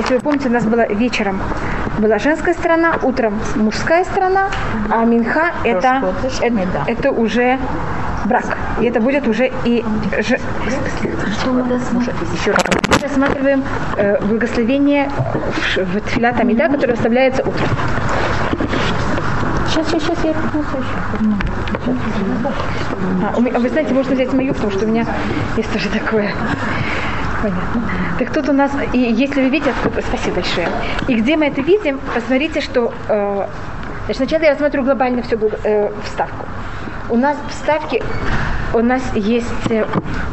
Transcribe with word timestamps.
Если 0.00 0.14
вы 0.14 0.20
помните, 0.20 0.48
у 0.48 0.52
нас 0.52 0.64
было 0.64 0.86
вечером 0.94 1.42
была 1.98 2.18
женская 2.18 2.54
сторона, 2.54 2.94
утром 3.02 3.38
мужская 3.54 4.04
сторона, 4.04 4.48
а 4.90 5.04
Минха 5.04 5.52
это, 5.62 6.14
это, 6.40 6.84
это 6.86 7.10
уже 7.10 7.58
брак. 8.24 8.56
И 8.80 8.86
это 8.86 8.98
будет 9.02 9.28
уже 9.28 9.52
и... 9.66 9.84
Ж... 10.22 10.38
Еще 12.32 12.50
раз. 12.50 12.64
Мы 12.88 12.98
рассматриваем 12.98 13.62
э, 13.98 14.24
благословение 14.24 15.10
в, 15.10 15.76
в 15.76 16.00
Тфилат 16.00 16.40
Амида, 16.40 16.70
которое 16.70 16.94
оставляется 16.94 17.42
утром. 17.42 17.68
Сейчас, 19.68 19.86
сейчас, 19.86 20.02
сейчас, 20.02 20.24
я 20.24 20.32
а, 23.22 23.38
вы 23.38 23.68
знаете, 23.68 23.94
можно 23.94 24.14
взять 24.14 24.32
мою, 24.32 24.54
потому 24.54 24.72
что 24.72 24.86
у 24.86 24.88
меня 24.88 25.04
есть 25.56 25.70
тоже 25.72 25.88
такое. 25.90 26.32
Понятно. 27.42 27.82
Так 28.18 28.32
тут 28.32 28.48
у 28.48 28.52
нас, 28.52 28.70
и 28.92 28.98
если 28.98 29.42
вы 29.42 29.48
видите, 29.48 29.72
спасибо 30.08 30.36
большое. 30.36 30.68
И 31.08 31.14
где 31.14 31.36
мы 31.36 31.46
это 31.46 31.62
видим, 31.62 31.98
посмотрите, 32.14 32.60
что 32.60 32.92
э, 33.08 33.46
значит, 34.04 34.16
сначала 34.16 34.42
я 34.42 34.50
рассмотрю 34.52 34.82
глобально 34.82 35.22
всю 35.22 35.38
э, 35.64 35.90
вставку. 36.04 36.46
У 37.08 37.16
нас 37.16 37.36
вставки 37.48 38.02
у 38.72 38.80
нас 38.80 39.02
есть 39.14 39.46
э, 39.70 39.84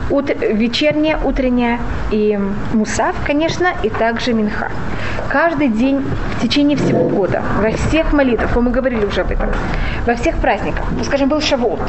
ут, 0.09 0.29
вечерняя, 0.29 1.17
утренняя 1.17 1.79
и 2.11 2.39
мусав, 2.73 3.15
конечно, 3.25 3.69
и 3.83 3.89
также 3.89 4.33
минха. 4.33 4.71
Каждый 5.29 5.69
день 5.69 6.03
в 6.35 6.41
течение 6.41 6.77
всего 6.77 7.09
года, 7.09 7.41
во 7.59 7.71
всех 7.71 8.13
молитвах, 8.13 8.55
мы 8.55 8.71
говорили 8.71 9.05
уже 9.05 9.21
об 9.21 9.31
этом, 9.31 9.49
во 10.05 10.15
всех 10.15 10.37
праздниках, 10.37 10.85
ну, 10.91 11.03
скажем, 11.03 11.29
был 11.29 11.41
шавот, 11.41 11.79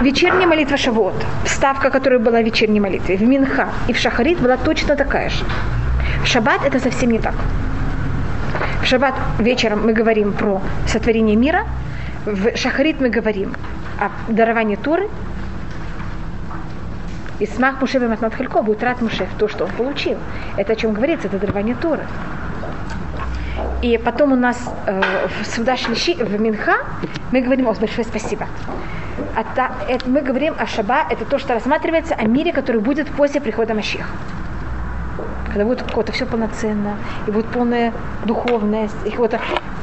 вечерняя 0.00 0.46
молитва 0.46 0.76
шавот, 0.76 1.14
вставка, 1.44 1.90
которая 1.90 2.18
была 2.18 2.40
в 2.40 2.44
вечерней 2.44 2.80
молитве, 2.80 3.16
в 3.16 3.22
минха 3.22 3.68
и 3.86 3.92
в 3.92 3.98
шахарит 3.98 4.40
была 4.40 4.56
точно 4.56 4.96
такая 4.96 5.30
же. 5.30 5.44
В 6.24 6.26
шаббат 6.26 6.64
это 6.64 6.80
совсем 6.80 7.10
не 7.10 7.18
так. 7.18 7.34
В 8.82 8.86
шаббат 8.86 9.14
вечером 9.38 9.86
мы 9.86 9.92
говорим 9.92 10.32
про 10.32 10.60
сотворение 10.86 11.36
мира, 11.36 11.66
в 12.24 12.56
шахарит 12.56 13.00
мы 13.00 13.10
говорим 13.10 13.54
о 13.98 14.10
даровании 14.32 14.76
Туры, 14.76 15.08
и 17.42 17.46
смах 17.46 17.80
Муше 17.80 17.98
Матмат 17.98 18.34
Халько 18.34 18.62
будет 18.62 18.84
рад 18.84 19.02
Муше 19.02 19.26
то, 19.36 19.48
что 19.48 19.64
он 19.64 19.70
получил. 19.72 20.16
Это 20.56 20.74
о 20.74 20.76
чем 20.76 20.92
говорится, 20.92 21.26
это 21.26 21.40
дарование 21.40 21.74
Торы. 21.74 22.06
И 23.82 23.98
потом 23.98 24.32
у 24.32 24.36
нас 24.36 24.56
э, 24.86 25.00
в 25.40 25.46
Суда 25.46 25.76
Шлиши, 25.76 26.14
в 26.14 26.40
Минха, 26.40 26.76
мы 27.32 27.40
говорим, 27.40 27.66
о, 27.66 27.74
большое 27.74 28.06
спасибо. 28.06 28.46
А 29.34 29.42
та, 29.56 29.72
это, 29.88 30.08
мы 30.08 30.20
говорим 30.20 30.54
о 30.56 30.66
Шаба, 30.66 31.04
это 31.10 31.24
то, 31.24 31.40
что 31.40 31.54
рассматривается 31.54 32.14
о 32.14 32.24
мире, 32.28 32.52
который 32.52 32.80
будет 32.80 33.08
после 33.08 33.40
прихода 33.40 33.74
Машеха 33.74 34.06
когда 35.52 35.66
будет 35.66 35.82
какое-то 35.82 36.12
все 36.12 36.24
полноценно, 36.24 36.96
и 37.26 37.30
будет 37.30 37.46
полная 37.46 37.92
духовность, 38.24 38.96
и, 39.04 39.10
вот, 39.16 39.34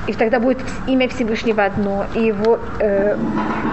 и 0.08 0.14
тогда 0.14 0.40
будет 0.40 0.60
имя 0.88 1.08
Всевышнего 1.08 1.64
одно, 1.64 2.06
и 2.16 2.24
его, 2.24 2.60
э, 2.80 3.16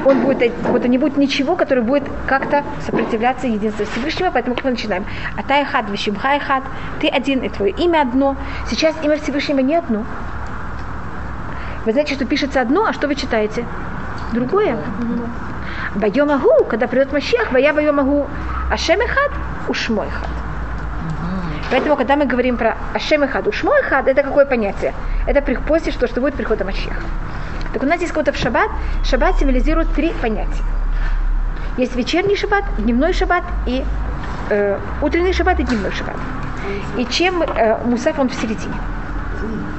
он 0.05 0.21
будет, 0.21 0.53
вот 0.65 0.85
не 0.85 0.99
будет 0.99 1.17
ничего, 1.17 1.57
которое 1.57 1.81
будет 1.81 2.05
как-то 2.27 2.65
сопротивляться 2.85 3.47
единству 3.47 3.87
Всевышнего, 3.87 4.31
поэтому 4.31 4.57
мы 4.63 4.71
начинаем? 4.71 5.07
А 5.37 5.43
тай 5.43 5.65
хад, 5.65 5.89
вишимхай 5.89 6.39
хад, 6.39 6.65
ты 7.01 7.09
один, 7.09 7.41
и 7.41 7.49
твое 7.49 7.73
имя 7.73 8.03
одно. 8.03 8.37
Сейчас 8.69 8.95
имя 9.03 9.17
Всевышнего 9.17 9.61
не 9.61 9.77
одно. 9.77 10.05
Вы 11.87 11.93
знаете, 11.93 12.15
что 12.15 12.27
пишется 12.27 12.61
одно, 12.61 12.85
а 12.85 12.93
что 12.93 13.09
вы 13.09 13.15
читаете? 13.15 13.65
Другое. 14.33 14.77
Байомагу, 15.95 16.65
когда 16.69 16.89
придет 16.89 17.13
Машех, 17.13 17.53
вая 17.53 17.73
байомагу, 17.73 18.29
ашем 18.71 18.99
хад, 19.01 19.33
ушмой 19.69 20.09
хад. 20.11 20.46
Поэтому, 21.71 21.97
когда 21.97 22.17
мы 22.17 22.27
говорим 22.27 22.57
про 22.57 22.77
Ашем 22.95 23.25
и 23.25 23.27
Хад, 23.27 23.47
Ушмо 23.47 23.77
и 23.79 23.83
Хад, 23.83 24.07
это 24.07 24.23
какое 24.23 24.47
понятие? 24.47 24.95
Это 25.27 25.43
после, 25.43 25.93
что, 25.93 26.07
что 26.07 26.21
будет 26.21 26.35
приходом 26.35 26.69
Машеха. 26.69 27.03
Так 27.73 27.83
у 27.83 27.87
нас 27.87 27.97
здесь 27.97 28.11
какой-то 28.11 28.33
в 28.33 28.37
шаббат. 28.37 28.71
Шаббат 29.05 29.39
символизирует 29.39 29.93
три 29.93 30.13
понятия. 30.23 30.63
Есть 31.77 31.95
вечерний 31.97 32.37
шаббат, 32.37 32.65
дневной 32.79 33.13
шаббат 33.13 33.43
и 33.67 33.85
э, 34.51 34.79
утренний 35.03 35.33
шаббат 35.33 35.61
и 35.61 35.65
дневной 35.65 35.91
шаббат. 35.91 36.17
И 36.97 37.05
чем 37.07 37.43
э, 37.43 37.79
Мусаф 37.85 38.19
он 38.19 38.29
в 38.29 38.35
середине. 38.35 38.75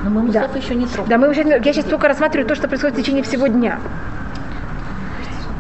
Но 0.04 0.10
мы 0.10 0.22
Мусаф 0.24 0.52
да. 0.52 0.60
еще 0.60 0.76
не 0.76 0.86
трогаем. 0.86 1.10
Да, 1.10 1.18
мы 1.18 1.30
уже, 1.30 1.42
я 1.42 1.74
сейчас 1.74 1.86
только 1.86 2.08
рассматриваю 2.08 2.48
то, 2.48 2.56
что 2.56 2.68
происходит 2.68 2.98
в 2.98 3.02
течение 3.02 3.24
всего 3.24 3.48
дня. 3.48 3.80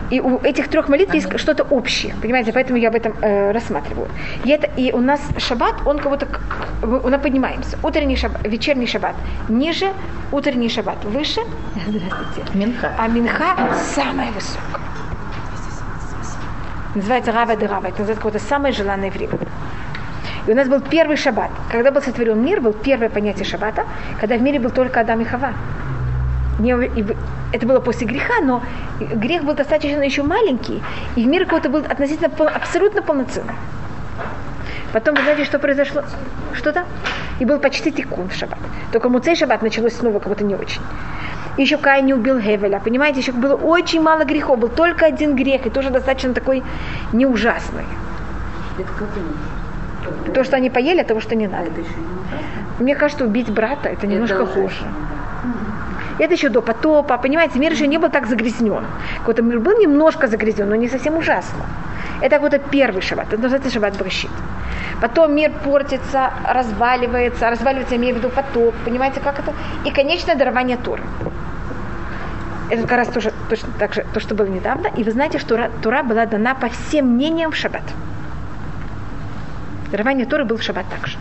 И 0.09 0.21
у 0.21 0.37
этих 0.37 0.69
трех 0.69 0.89
молитв 0.89 1.13
есть 1.13 1.37
что-то 1.37 1.63
общее, 1.63 2.15
понимаете, 2.21 2.53
поэтому 2.53 2.79
я 2.79 2.89
об 2.89 2.95
этом 2.95 3.13
э, 3.21 3.51
рассматриваю. 3.51 4.07
И, 4.45 4.49
это, 4.49 4.69
и 4.77 4.91
у 4.93 4.99
нас 4.99 5.21
шаббат, 5.37 5.75
он 5.85 5.99
кого-то, 5.99 6.27
мы 6.81 7.17
поднимаемся. 7.19 7.77
Утренний 7.83 8.15
шаббат, 8.15 8.45
вечерний 8.47 8.87
шаббат 8.87 9.15
ниже, 9.49 9.87
утренний 10.31 10.69
шаббат 10.69 11.03
выше. 11.03 11.41
Здравствуйте. 11.87 12.57
Минха. 12.57 12.91
А 12.97 13.07
минха 13.07 13.55
самая 13.95 14.31
высокая. 14.31 14.81
Называется 16.95 17.31
Рава 17.31 17.55
де 17.55 17.65
Рава. 17.65 17.87
Это 17.87 17.99
называется 17.99 18.15
какое-то 18.15 18.39
самое 18.39 18.73
желанное 18.73 19.11
время. 19.11 19.37
И 20.47 20.51
у 20.51 20.55
нас 20.55 20.67
был 20.69 20.79
первый 20.79 21.17
шаббат. 21.17 21.51
Когда 21.69 21.91
был 21.91 22.01
сотворен 22.01 22.43
мир, 22.43 22.61
был 22.61 22.71
первое 22.71 23.09
понятие 23.09 23.45
шаббата, 23.45 23.85
когда 24.19 24.37
в 24.37 24.41
мире 24.41 24.59
был 24.59 24.71
только 24.71 25.01
Адам 25.01 25.21
и 25.21 25.25
Хава 25.25 25.53
не, 26.59 26.71
это 27.53 27.65
было 27.65 27.79
после 27.79 28.07
греха, 28.07 28.41
но 28.41 28.63
грех 28.99 29.43
был 29.43 29.53
достаточно 29.53 30.01
еще 30.01 30.23
маленький, 30.23 30.81
и 31.15 31.25
мир 31.25 31.45
какой-то 31.45 31.69
был 31.69 31.79
относительно 31.79 32.29
абсолютно 32.47 33.01
полноценный. 33.01 33.53
Потом, 34.93 35.15
вы 35.15 35.21
знаете, 35.21 35.45
что 35.45 35.59
произошло? 35.59 36.03
Что-то? 36.53 36.85
И 37.39 37.45
был 37.45 37.59
почти 37.59 37.91
тикун 37.91 38.29
в 38.29 38.33
шаббат. 38.33 38.59
Только 38.91 39.09
муцей 39.09 39.35
шаббат 39.35 39.61
началось 39.61 39.95
снова 39.95 40.19
как 40.19 40.29
будто 40.29 40.43
не 40.43 40.55
очень. 40.55 40.81
И 41.57 41.61
еще 41.61 41.77
Кай 41.77 42.01
не 42.01 42.13
убил 42.13 42.39
Гевеля. 42.39 42.79
Понимаете, 42.79 43.19
еще 43.19 43.31
было 43.31 43.55
очень 43.55 44.01
мало 44.01 44.23
грехов. 44.23 44.59
Был 44.59 44.69
только 44.69 45.05
один 45.05 45.35
грех, 45.35 45.65
и 45.65 45.69
тоже 45.69 45.89
достаточно 45.89 46.33
такой 46.33 46.63
не 47.11 47.25
ужасный. 47.25 47.85
То, 50.33 50.43
что 50.43 50.55
они 50.55 50.69
поели, 50.69 51.03
того, 51.03 51.19
что 51.19 51.35
не 51.35 51.47
надо. 51.47 51.71
Мне 52.79 52.95
кажется, 52.95 53.25
убить 53.25 53.49
брата, 53.49 53.89
это 53.89 54.07
немножко 54.07 54.43
это 54.43 54.45
хуже. 54.45 54.85
Это 56.19 56.33
еще 56.33 56.49
до 56.49 56.61
потопа, 56.61 57.17
понимаете, 57.17 57.59
мир 57.59 57.71
еще 57.71 57.87
не 57.87 57.97
был 57.97 58.09
так 58.09 58.27
загрязнен. 58.27 58.85
Какой-то 59.19 59.41
мир 59.43 59.59
был 59.59 59.77
немножко 59.79 60.27
загрязнен, 60.27 60.67
но 60.69 60.75
не 60.75 60.89
совсем 60.89 61.17
ужасно. 61.17 61.65
Это 62.21 62.35
какой-то 62.35 62.59
первый 62.59 63.01
шаббат, 63.01 63.27
это 63.27 63.41
называется 63.41 63.69
шаббат 63.69 63.97
Бращит. 63.97 64.31
Потом 65.01 65.35
мир 65.35 65.51
портится, 65.63 66.31
разваливается, 66.43 67.49
разваливается, 67.49 67.95
имею 67.97 68.15
в 68.15 68.17
виду 68.17 68.29
потоп, 68.29 68.73
понимаете, 68.83 69.19
как 69.19 69.39
это? 69.39 69.53
И 69.85 69.91
конечное 69.91 70.35
дарование 70.35 70.77
Торы. 70.77 71.03
Это 72.69 72.81
как 72.81 72.97
раз 72.97 73.07
тоже, 73.09 73.31
точно 73.49 73.69
так 73.79 73.93
же, 73.93 74.05
то, 74.13 74.19
что 74.19 74.35
было 74.35 74.47
недавно. 74.47 74.87
И 74.97 75.03
вы 75.03 75.11
знаете, 75.11 75.37
что 75.37 75.69
Тура 75.81 76.03
была 76.03 76.25
дана 76.25 76.55
по 76.55 76.67
всем 76.67 77.13
мнениям 77.13 77.51
в 77.51 77.55
шаббат. 77.55 77.83
Дарование 79.91 80.25
Торы 80.25 80.43
был 80.43 80.57
в 80.57 80.63
шаббат 80.63 80.85
также. 80.89 81.17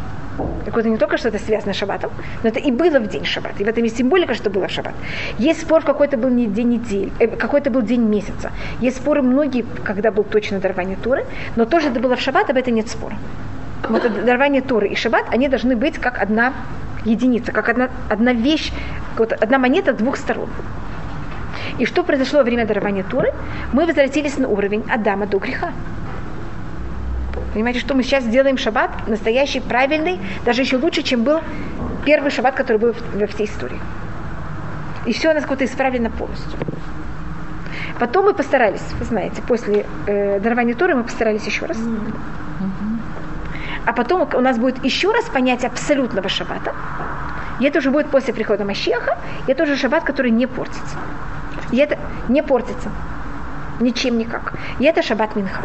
Так 0.64 0.74
вот, 0.74 0.84
не 0.84 0.97
только 0.97 1.16
что 1.16 1.28
это 1.28 1.38
связано 1.38 1.72
с 1.72 1.76
шаббатом, 1.76 2.10
но 2.42 2.48
это 2.48 2.58
и 2.58 2.70
было 2.70 2.98
в 2.98 3.08
день 3.08 3.24
шаббат. 3.24 3.60
И 3.60 3.64
в 3.64 3.69
этом 3.69 3.84
есть 3.84 3.97
символика, 3.97 4.34
что 4.34 4.50
было 4.50 4.69
в 4.69 4.70
шаббат. 4.70 4.94
Есть 5.38 5.62
спор, 5.62 5.82
какой-то 5.82 6.16
был 6.16 6.28
не 6.28 6.47
день 6.47 6.69
недели, 6.69 7.12
э, 7.19 7.28
какой-то 7.28 7.70
был 7.70 7.82
день 7.82 8.02
месяца. 8.02 8.50
Есть 8.80 8.97
споры 8.97 9.22
многие, 9.22 9.64
когда 9.84 10.10
был 10.10 10.24
точно 10.24 10.58
дарование 10.58 10.97
Туры, 10.97 11.24
но 11.56 11.64
тоже 11.64 11.88
это 11.88 12.00
было 12.00 12.16
в 12.16 12.20
шаббат, 12.20 12.50
об 12.50 12.56
этом 12.56 12.74
нет 12.74 12.88
спора. 12.88 13.16
Вот 13.88 14.04
это 14.04 14.22
дарование 14.22 14.62
Туры 14.62 14.88
и 14.88 14.94
шаббат, 14.97 15.26
они 15.30 15.48
должны 15.48 15.76
быть 15.76 15.98
как 15.98 16.20
одна 16.20 16.53
единица, 17.04 17.53
как 17.53 17.68
одна, 17.68 17.88
одна 18.10 18.32
вещь, 18.32 18.72
вот 19.16 19.32
одна 19.32 19.58
монета 19.58 19.92
двух 19.92 20.16
сторон. 20.16 20.48
И 21.78 21.86
что 21.86 22.03
произошло 22.03 22.38
во 22.38 22.44
время 22.44 22.66
дарования 22.66 23.04
Туры? 23.04 23.32
Мы 23.72 23.86
возвратились 23.86 24.38
на 24.38 24.48
уровень 24.48 24.84
Адама 24.91 25.26
до 25.26 25.38
греха. 25.38 25.72
Понимаете, 27.56 27.80
что 27.80 27.94
мы 27.94 28.02
сейчас 28.02 28.22
делаем 28.26 28.58
шаббат, 28.58 29.08
настоящий, 29.08 29.60
правильный, 29.60 30.20
даже 30.44 30.60
еще 30.60 30.76
лучше, 30.76 31.02
чем 31.02 31.22
был 31.22 31.40
первый 32.04 32.30
шаббат, 32.30 32.54
который 32.54 32.76
был 32.76 32.94
во 33.14 33.26
всей 33.28 33.47
истории. 33.47 33.80
И 35.06 35.14
все 35.14 35.30
у 35.30 35.32
нас 35.32 35.47
как-то 35.47 35.64
исправлено 35.64 36.10
полностью. 36.10 36.58
Потом 37.98 38.26
мы 38.26 38.34
постарались, 38.34 38.82
вы 38.98 39.06
знаете, 39.06 39.41
после 39.41 39.86
э, 40.06 40.38
дарования 40.38 40.74
Торы 40.74 40.94
мы 40.97 41.04
постарались 41.04 41.47
еще 41.47 41.64
раз. 41.64 41.78
А 43.86 43.92
потом 43.94 44.28
у 44.34 44.41
нас 44.42 44.59
будет 44.59 44.84
еще 44.84 45.10
раз 45.10 45.24
понятие 45.24 45.68
абсолютного 45.68 46.28
шаббата. 46.28 46.74
И 47.59 47.64
это 47.64 47.78
уже 47.78 47.91
будет 47.91 48.10
после 48.10 48.34
прихода 48.34 48.66
Машеха. 48.66 49.16
И 49.47 49.52
это 49.52 49.62
уже 49.62 49.76
шаббат, 49.76 50.04
который 50.04 50.30
не 50.30 50.47
портится. 50.47 50.98
И 51.72 51.78
это 51.78 51.98
не 52.28 52.42
портится. 52.42 52.91
Ничем 53.80 54.18
никак. 54.18 54.52
И 54.78 54.84
это 54.84 55.00
шаббат 55.00 55.36
Минха. 55.36 55.62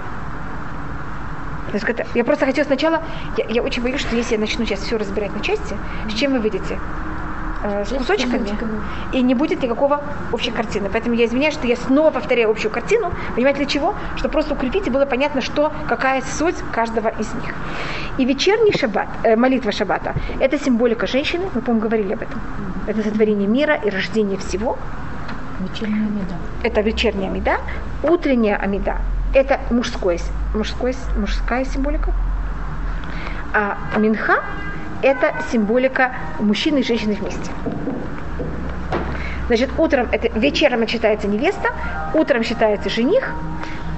Я 2.13 2.23
просто 2.23 2.45
хотела 2.45 2.65
сначала, 2.65 3.01
я, 3.38 3.45
я 3.45 3.63
очень 3.63 3.83
боюсь, 3.83 4.01
что 4.01 4.15
если 4.15 4.35
я 4.35 4.39
начну 4.39 4.65
сейчас 4.65 4.79
все 4.79 4.97
разбирать 4.97 5.35
на 5.35 5.41
части, 5.41 5.75
с 6.09 6.13
чем 6.13 6.33
вы 6.33 6.39
выйдете? 6.39 6.79
э, 7.63 7.85
с 7.85 7.89
кусочками, 7.89 8.50
и 9.13 9.21
не 9.21 9.35
будет 9.35 9.62
никакого 9.62 10.01
общей 10.31 10.51
картины. 10.51 10.89
Поэтому 10.91 11.15
я 11.15 11.25
извиняюсь, 11.25 11.53
что 11.53 11.68
я 11.68 11.75
снова 11.75 12.12
повторяю 12.12 12.50
общую 12.50 12.71
картину. 12.71 13.12
Понимаете, 13.35 13.59
для 13.59 13.68
чего? 13.68 13.95
Чтобы 14.18 14.31
просто 14.33 14.53
укрепить 14.53 14.88
и 14.88 14.89
было 14.89 15.06
понятно, 15.06 15.41
что, 15.41 15.71
какая 15.88 16.21
суть 16.21 16.56
каждого 16.71 17.09
из 17.09 17.33
них. 17.33 17.53
И 18.18 18.25
вечерний 18.25 18.73
шаббат, 18.73 19.07
э, 19.23 19.35
молитва 19.35 19.71
шаббата, 19.71 20.13
это 20.39 20.59
символика 20.59 21.07
женщины, 21.07 21.45
мы, 21.53 21.62
по-моему, 21.62 21.88
говорили 21.88 22.13
об 22.13 22.21
этом. 22.21 22.39
Это 22.88 23.03
сотворение 23.03 23.47
мира 23.47 23.75
и 23.75 23.89
рождение 23.89 24.38
всего. 24.38 24.77
Вечерняя 25.59 26.09
меда. 26.09 26.35
Это 26.63 26.81
вечерняя 26.81 27.29
меда. 27.29 27.57
Утренняя 28.03 28.57
амида– 28.57 28.97
это 29.33 29.60
мужское, 29.69 30.19
мужское, 30.54 30.94
мужская 31.16 31.66
символика. 31.66 32.13
А 33.54 33.78
минха– 33.98 34.42
это 35.01 35.33
символика 35.51 36.13
мужчины 36.39 36.80
и 36.80 36.83
женщины 36.83 37.13
вместе. 37.13 37.51
Значит, 39.48 39.69
утром, 39.78 40.07
это, 40.12 40.30
вечером 40.39 40.88
считается 40.88 41.28
невеста, 41.28 41.69
утром 42.13 42.44
считается 42.44 42.89
жених, 42.89 43.33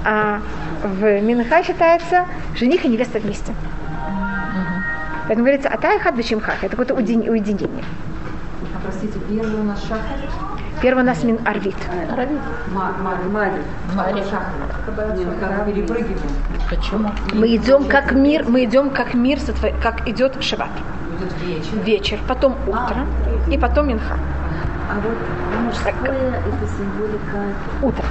а 0.04 0.42
в 0.84 1.22
Минха 1.22 1.64
считается 1.64 2.26
жених 2.56 2.86
и 2.86 2.90
невеста 2.90 3.20
вместе. 3.20 3.54
Поэтому 5.28 5.46
говорится, 5.46 5.70
атайхат 5.70 6.16
бешимхах, 6.16 6.64
это 6.64 6.76
какое-то 6.76 6.96
уединение. 6.96 7.84
А 8.76 8.80
простите, 8.84 9.20
первый 9.30 9.62
у 9.62 9.64
нас 9.64 9.82
шахар? 9.84 10.18
Первый 10.84 11.04
у 11.04 11.06
нас 11.06 11.24
мин 11.24 11.40
арвит. 11.46 11.78
Перепрыгиваем. 15.66 16.18
Почему? 16.70 17.10
Мы 17.32 17.56
идем 17.56 17.86
как 17.86 18.12
мир, 18.12 18.44
мы 18.50 18.66
идем 18.66 18.90
как 18.90 19.14
мир, 19.14 19.40
как 19.82 20.06
идет 20.10 20.44
шаббат. 20.44 20.68
Вечер. 21.42 21.78
Вечер, 21.86 22.20
потом 22.28 22.58
утро 22.68 23.06
и 23.50 23.58
потом 23.58 23.88
минха. 23.88 24.18
А 24.90 24.96
вот 24.96 25.18
мужское 25.64 25.94
это 25.94 26.68
символика. 26.68 27.56
Утро. 27.82 28.04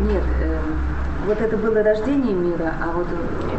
Нет, 0.00 0.24
эм, 0.42 0.80
вот 1.28 1.40
это 1.40 1.56
было 1.56 1.80
рождение 1.84 2.34
мира, 2.34 2.74
а 2.82 2.90
вот 2.90 3.06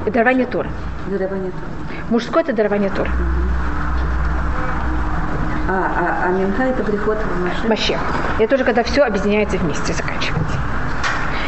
э, 0.05 0.11
Дарование 0.11 0.45
Тора. 0.45 0.69
дарование 1.09 1.51
тоже. 1.51 2.03
Мужское 2.09 2.43
это 2.43 2.51
дарование 2.51 2.89
Тора. 2.89 3.09
А, 5.67 5.71
а, 5.71 6.27
а 6.27 6.29
Минха 6.31 6.63
это 6.63 6.83
приход 6.83 7.17
в 7.17 7.41
Машин. 7.47 7.69
Мащех. 7.69 7.99
Это 8.39 8.49
тоже 8.49 8.63
когда 8.65 8.83
все 8.83 9.03
объединяется 9.03 9.57
вместе, 9.57 9.93
заканчивается. 9.93 10.57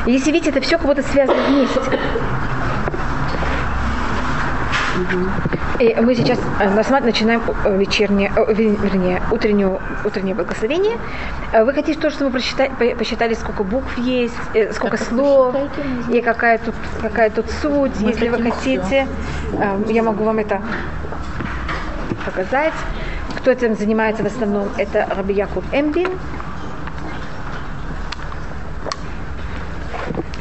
И 0.06 0.12
Если 0.12 0.32
видите, 0.32 0.52
это 0.52 0.62
все 0.62 0.78
как 0.78 0.88
будто 0.88 1.02
связано 1.04 1.42
вместе. 1.44 1.82
И 5.80 5.94
мы 6.00 6.16
сейчас 6.16 6.40
э, 6.62 7.00
начинаем 7.02 7.42
э, 7.66 7.78
вечернее, 7.78 8.32
э, 8.34 8.54
вер- 8.54 8.82
вернее, 8.82 9.22
утреннюю, 9.30 9.82
утреннее 10.06 10.34
благословение. 10.34 10.98
Вы 11.52 11.74
хотите 11.74 12.00
то, 12.00 12.10
что 12.10 12.24
мы 12.24 12.32
прочитали, 12.32 12.70
по- 12.70 12.98
посчитали, 12.98 13.34
сколько 13.34 13.64
букв 13.64 13.98
есть, 13.98 14.34
сколько 14.72 14.98
Как 14.98 15.00
вы 15.00 15.06
слов, 15.06 15.56
и 16.10 16.22
какая 16.22 16.60
тут, 16.60 16.76
какая 17.02 17.30
тут 17.30 17.50
суть. 17.62 18.00
Мы 18.00 18.12
Если 18.12 18.30
вы 18.30 18.42
хотите, 18.42 19.06
э, 19.60 19.84
я 19.90 20.04
могу 20.04 20.24
вам 20.24 20.40
это 20.40 20.62
показать. 22.26 22.74
Кто 23.46 23.52
этим 23.52 23.76
занимается 23.76 24.24
в 24.24 24.26
основном, 24.26 24.70
это 24.76 25.08
Раби 25.16 25.36
Якуб 25.36 25.64
Эмбин. 25.72 26.10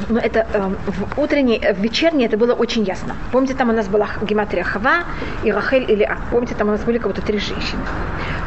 Но 0.09 0.19
это 0.19 0.47
э, 0.51 0.71
в 0.87 1.21
утренней, 1.21 1.59
э, 1.59 1.75
в 1.75 1.81
вечерней 1.81 2.25
это 2.25 2.39
было 2.39 2.55
очень 2.55 2.83
ясно. 2.83 3.15
Помните, 3.31 3.53
там 3.53 3.69
у 3.69 3.75
нас 3.75 3.89
была 3.89 4.09
гематрия 4.23 4.65
Хава 4.65 5.05
и 5.43 5.53
Рахель 5.53 5.85
или 5.87 6.03
А. 6.03 6.17
Помните, 6.31 6.55
там 6.55 6.69
у 6.69 6.71
нас 6.71 6.81
были 6.81 6.97
как 6.97 7.09
будто 7.09 7.21
три 7.21 7.39
женщины. 7.39 7.83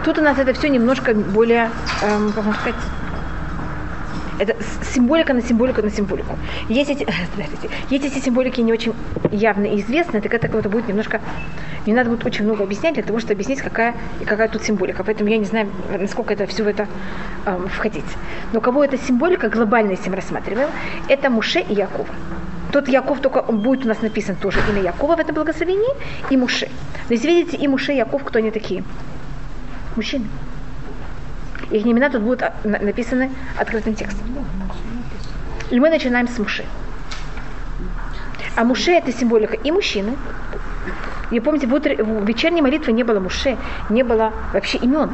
Тут 0.04 0.18
у 0.18 0.24
нас 0.24 0.39
это 0.39 0.54
все 0.54 0.69
немножко 0.69 1.13
более, 1.13 1.69
эм, 2.01 2.31
как 2.33 2.44
можно 2.44 2.59
сказать, 2.59 2.81
это 4.39 4.56
символика 4.94 5.34
на 5.34 5.42
символику 5.42 5.81
на 5.81 5.89
символику. 5.89 6.38
Есть 6.69 6.89
эти, 6.89 7.07
есть 7.89 8.06
эти 8.06 8.24
символики 8.24 8.62
не 8.62 8.74
очень 8.74 8.94
явные 9.31 9.75
и 9.75 9.81
известные, 9.81 10.22
так 10.22 10.34
это 10.34 10.48
как-то 10.48 10.69
будет 10.69 10.88
немножко, 10.88 11.22
не 11.86 11.94
надо 11.94 12.10
будет 12.10 12.25
очень 12.25 12.45
много 12.45 12.63
объяснять 12.63 12.95
для 12.95 13.04
того, 13.04 13.19
чтобы 13.19 13.34
объяснить, 13.34 13.62
какая 13.62 13.95
и 14.22 14.25
какая 14.25 14.48
тут 14.50 14.63
символика. 14.63 15.04
Поэтому 15.04 15.30
я 15.30 15.38
не 15.38 15.45
знаю, 15.45 15.69
насколько 16.00 16.34
это 16.34 16.45
все 16.45 16.63
в 16.63 16.68
это 16.68 16.88
эм, 17.45 17.68
входить. 17.68 18.06
Но 18.54 18.62
кого 18.62 18.84
эта 18.84 18.98
символика 18.98 19.50
глобально, 19.50 19.92
если 19.92 20.10
мы 20.10 20.18
рассматриваем, 20.18 20.69
это 21.07 21.30
Муше 21.30 21.60
и 21.62 21.74
Яков. 21.74 22.07
Тот 22.72 22.90
Яков 22.90 23.22
только 23.22 23.40
он 23.40 23.60
будет 23.60 23.86
у 23.86 23.88
нас 23.88 24.01
написан 24.01 24.36
тоже 24.36 24.60
имя 24.69 24.81
Якова 24.81 25.16
в 25.16 25.19
этом 25.19 25.36
благословении 25.36 25.94
и 26.30 26.38
Муше. 26.38 26.69
Но 27.10 27.16
если 27.16 27.28
видите, 27.28 27.57
и 27.57 27.68
Муше, 27.68 27.94
и 27.94 27.98
Яков, 27.98 28.24
кто 28.24 28.40
они 28.40 28.51
такие? 28.51 28.83
Мужчины. 29.95 30.25
Их 31.69 31.86
имена 31.86 32.10
тут 32.10 32.22
будут 32.22 32.44
а, 32.44 32.54
на- 32.64 32.80
написаны 32.80 33.31
открытым 33.58 33.94
текстом. 33.96 34.25
И 35.69 35.80
мы 35.80 35.90
начинаем 35.90 36.28
с 36.28 36.38
Муше. 36.40 36.66
А 38.56 38.64
Муше 38.64 38.92
это 38.92 39.12
символика 39.12 39.56
и 39.56 39.72
мужчины. 39.72 40.16
И 41.30 41.40
помните, 41.42 41.68
в, 41.68 41.74
утре- 41.74 42.02
в 42.02 42.25
вечерней 42.25 42.62
молитве 42.62 42.94
не 42.94 43.04
было 43.04 43.19
Муше, 43.19 43.58
не 43.90 44.04
было 44.04 44.31
вообще 44.54 44.78
имен. 44.78 45.12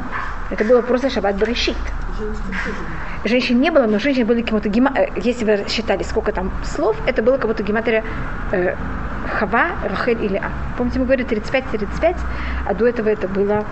Это 0.52 0.64
было 0.64 0.82
просто 0.82 1.10
Шаббат 1.10 1.36
Берешит. 1.36 1.76
Женщин 3.26 3.62
не 3.62 3.72
было, 3.72 3.86
но 3.86 4.00
женщины 4.00 4.26
были 4.26 4.42
кому-то 4.42 4.70
гема... 4.70 4.92
э, 4.96 5.08
Если 5.16 5.46
вы 5.46 5.66
считали, 5.70 6.04
сколько 6.04 6.32
там 6.32 6.52
слов, 6.64 6.96
это 7.08 7.22
было 7.22 7.38
как 7.38 7.48
будто 7.48 7.64
гематрия 7.64 8.04
э, 8.52 8.76
Хава, 9.40 9.68
Рахель 9.90 10.22
или 10.26 10.36
А. 10.38 10.52
Помните, 10.78 11.00
мы 11.00 11.06
говорили 11.06 11.28
35-35, 11.30 12.18
а 12.68 12.74
до 12.74 12.86
этого 12.88 13.08
это 13.10 13.28
было 13.30 13.64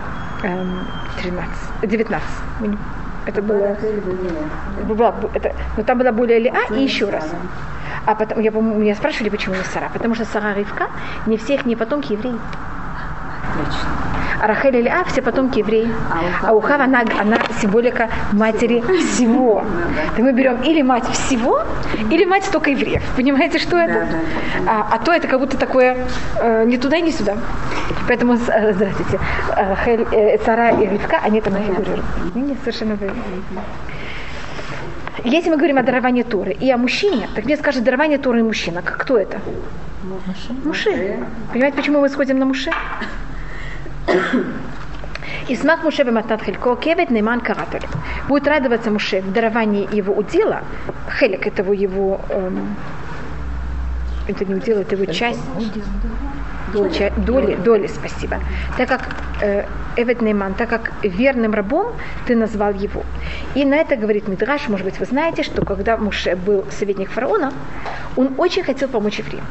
эм, 0.42 0.80
13, 1.22 1.50
19. 1.82 2.28
Мы 2.60 2.68
не- 2.68 2.78
Это 3.26 3.42
было... 3.42 3.76
была 4.88 5.10
бу- 5.12 5.30
это, 5.34 5.52
но 5.76 5.82
там 5.84 5.98
была 5.98 6.12
более 6.12 6.38
Лиа 6.40 6.64
и 6.70 6.82
еще 6.82 7.10
раз. 7.10 7.30
А 8.06 8.14
потом, 8.14 8.40
я, 8.40 8.50
меня 8.50 8.94
спрашивали, 8.94 9.28
почему 9.28 9.54
не 9.54 9.62
Сара. 9.64 9.88
Потому 9.92 10.14
что 10.14 10.24
Сара 10.24 10.54
Ривка 10.54 10.88
не 11.26 11.36
всех 11.36 11.66
не 11.66 11.76
потомки 11.76 12.14
евреи. 12.14 12.34
А 14.42 14.48
Рахель 14.48 14.76
и 14.76 14.82
Лиа 14.82 15.04
все 15.04 15.22
потомки 15.22 15.60
евреи. 15.60 15.88
А 16.42 16.52
Ухав, 16.52 16.80
она, 16.80 17.04
она 17.20 17.38
символика 17.60 18.10
матери 18.32 18.80
всего. 18.80 19.64
Так 20.16 20.18
мы 20.18 20.32
берем 20.32 20.60
или 20.62 20.82
мать 20.82 21.06
всего, 21.12 21.62
или 22.10 22.24
мать 22.24 22.48
только 22.50 22.70
евреев. 22.70 23.04
Понимаете, 23.14 23.60
что 23.60 23.76
это? 23.76 24.08
А, 24.66 24.88
а 24.90 24.98
то 24.98 25.12
это 25.12 25.28
как 25.28 25.38
будто 25.38 25.56
такое 25.56 25.96
э, 26.40 26.64
ни 26.64 26.76
туда, 26.76 26.98
ни 26.98 27.10
сюда. 27.10 27.36
Поэтому, 28.08 28.32
э, 28.34 28.72
здравствуйте, 28.72 29.20
э, 29.56 29.68
Рахель, 29.68 30.06
э, 30.10 30.38
Сара 30.44 30.70
и 30.70 30.88
Ривка, 30.88 31.20
они 31.22 31.40
там 31.40 31.54
не 31.54 31.64
фигурируют. 31.64 32.04
Нет, 32.34 32.58
совершенно 32.64 32.94
верно. 32.94 33.22
Если 35.22 35.50
мы 35.50 35.56
говорим 35.56 35.78
о 35.78 35.84
даровании 35.84 36.24
Торы 36.24 36.50
и 36.50 36.68
о 36.72 36.78
мужчине, 36.78 37.28
так 37.36 37.44
мне 37.44 37.56
скажет 37.56 37.84
дарование 37.84 38.18
Торы 38.18 38.40
и 38.40 38.42
мужчина. 38.42 38.82
Кто 38.82 39.18
это? 39.18 39.38
Муше. 40.64 41.16
Понимаете, 41.52 41.76
почему 41.76 42.00
мы 42.00 42.08
сходим 42.08 42.40
на 42.40 42.44
Муше? 42.44 42.72
И 45.48 45.56
смак 45.56 45.82
Муше 45.84 46.04
бематнат 46.04 46.42
хелько 46.42 46.76
кевет 46.76 47.10
нейман 47.10 47.40
каратель. 47.40 47.86
Будет 48.28 48.46
радоваться 48.46 48.90
Муше 48.90 49.20
в 49.20 49.32
даровании 49.32 49.88
его 49.92 50.14
удела, 50.14 50.62
хелек 51.18 51.46
этого 51.46 51.72
его, 51.72 52.20
эм, 52.28 52.76
это 54.28 54.44
не 54.44 54.54
удел, 54.54 54.78
это 54.78 54.94
его 54.94 55.06
часть, 55.12 55.40
Ча- 56.90 57.10
доли, 57.16 57.54
доли, 57.56 57.86
спасибо. 57.88 58.36
Так 58.78 58.88
как 58.88 59.00
э, 59.42 59.64
Эвет 59.96 60.22
Нейман, 60.22 60.54
так 60.54 60.68
как 60.70 60.92
верным 61.02 61.52
рабом 61.52 61.92
ты 62.26 62.36
назвал 62.36 62.72
его. 62.72 63.02
И 63.54 63.64
на 63.64 63.74
это 63.76 63.96
говорит 63.96 64.28
Мидраш, 64.28 64.68
может 64.68 64.86
быть, 64.86 64.98
вы 65.00 65.04
знаете, 65.06 65.42
что 65.42 65.64
когда 65.64 65.96
Муше 65.96 66.36
был 66.36 66.64
советник 66.70 67.10
фараона, 67.10 67.52
он 68.16 68.34
очень 68.38 68.62
хотел 68.62 68.88
помочь 68.88 69.18
евреям. 69.18 69.44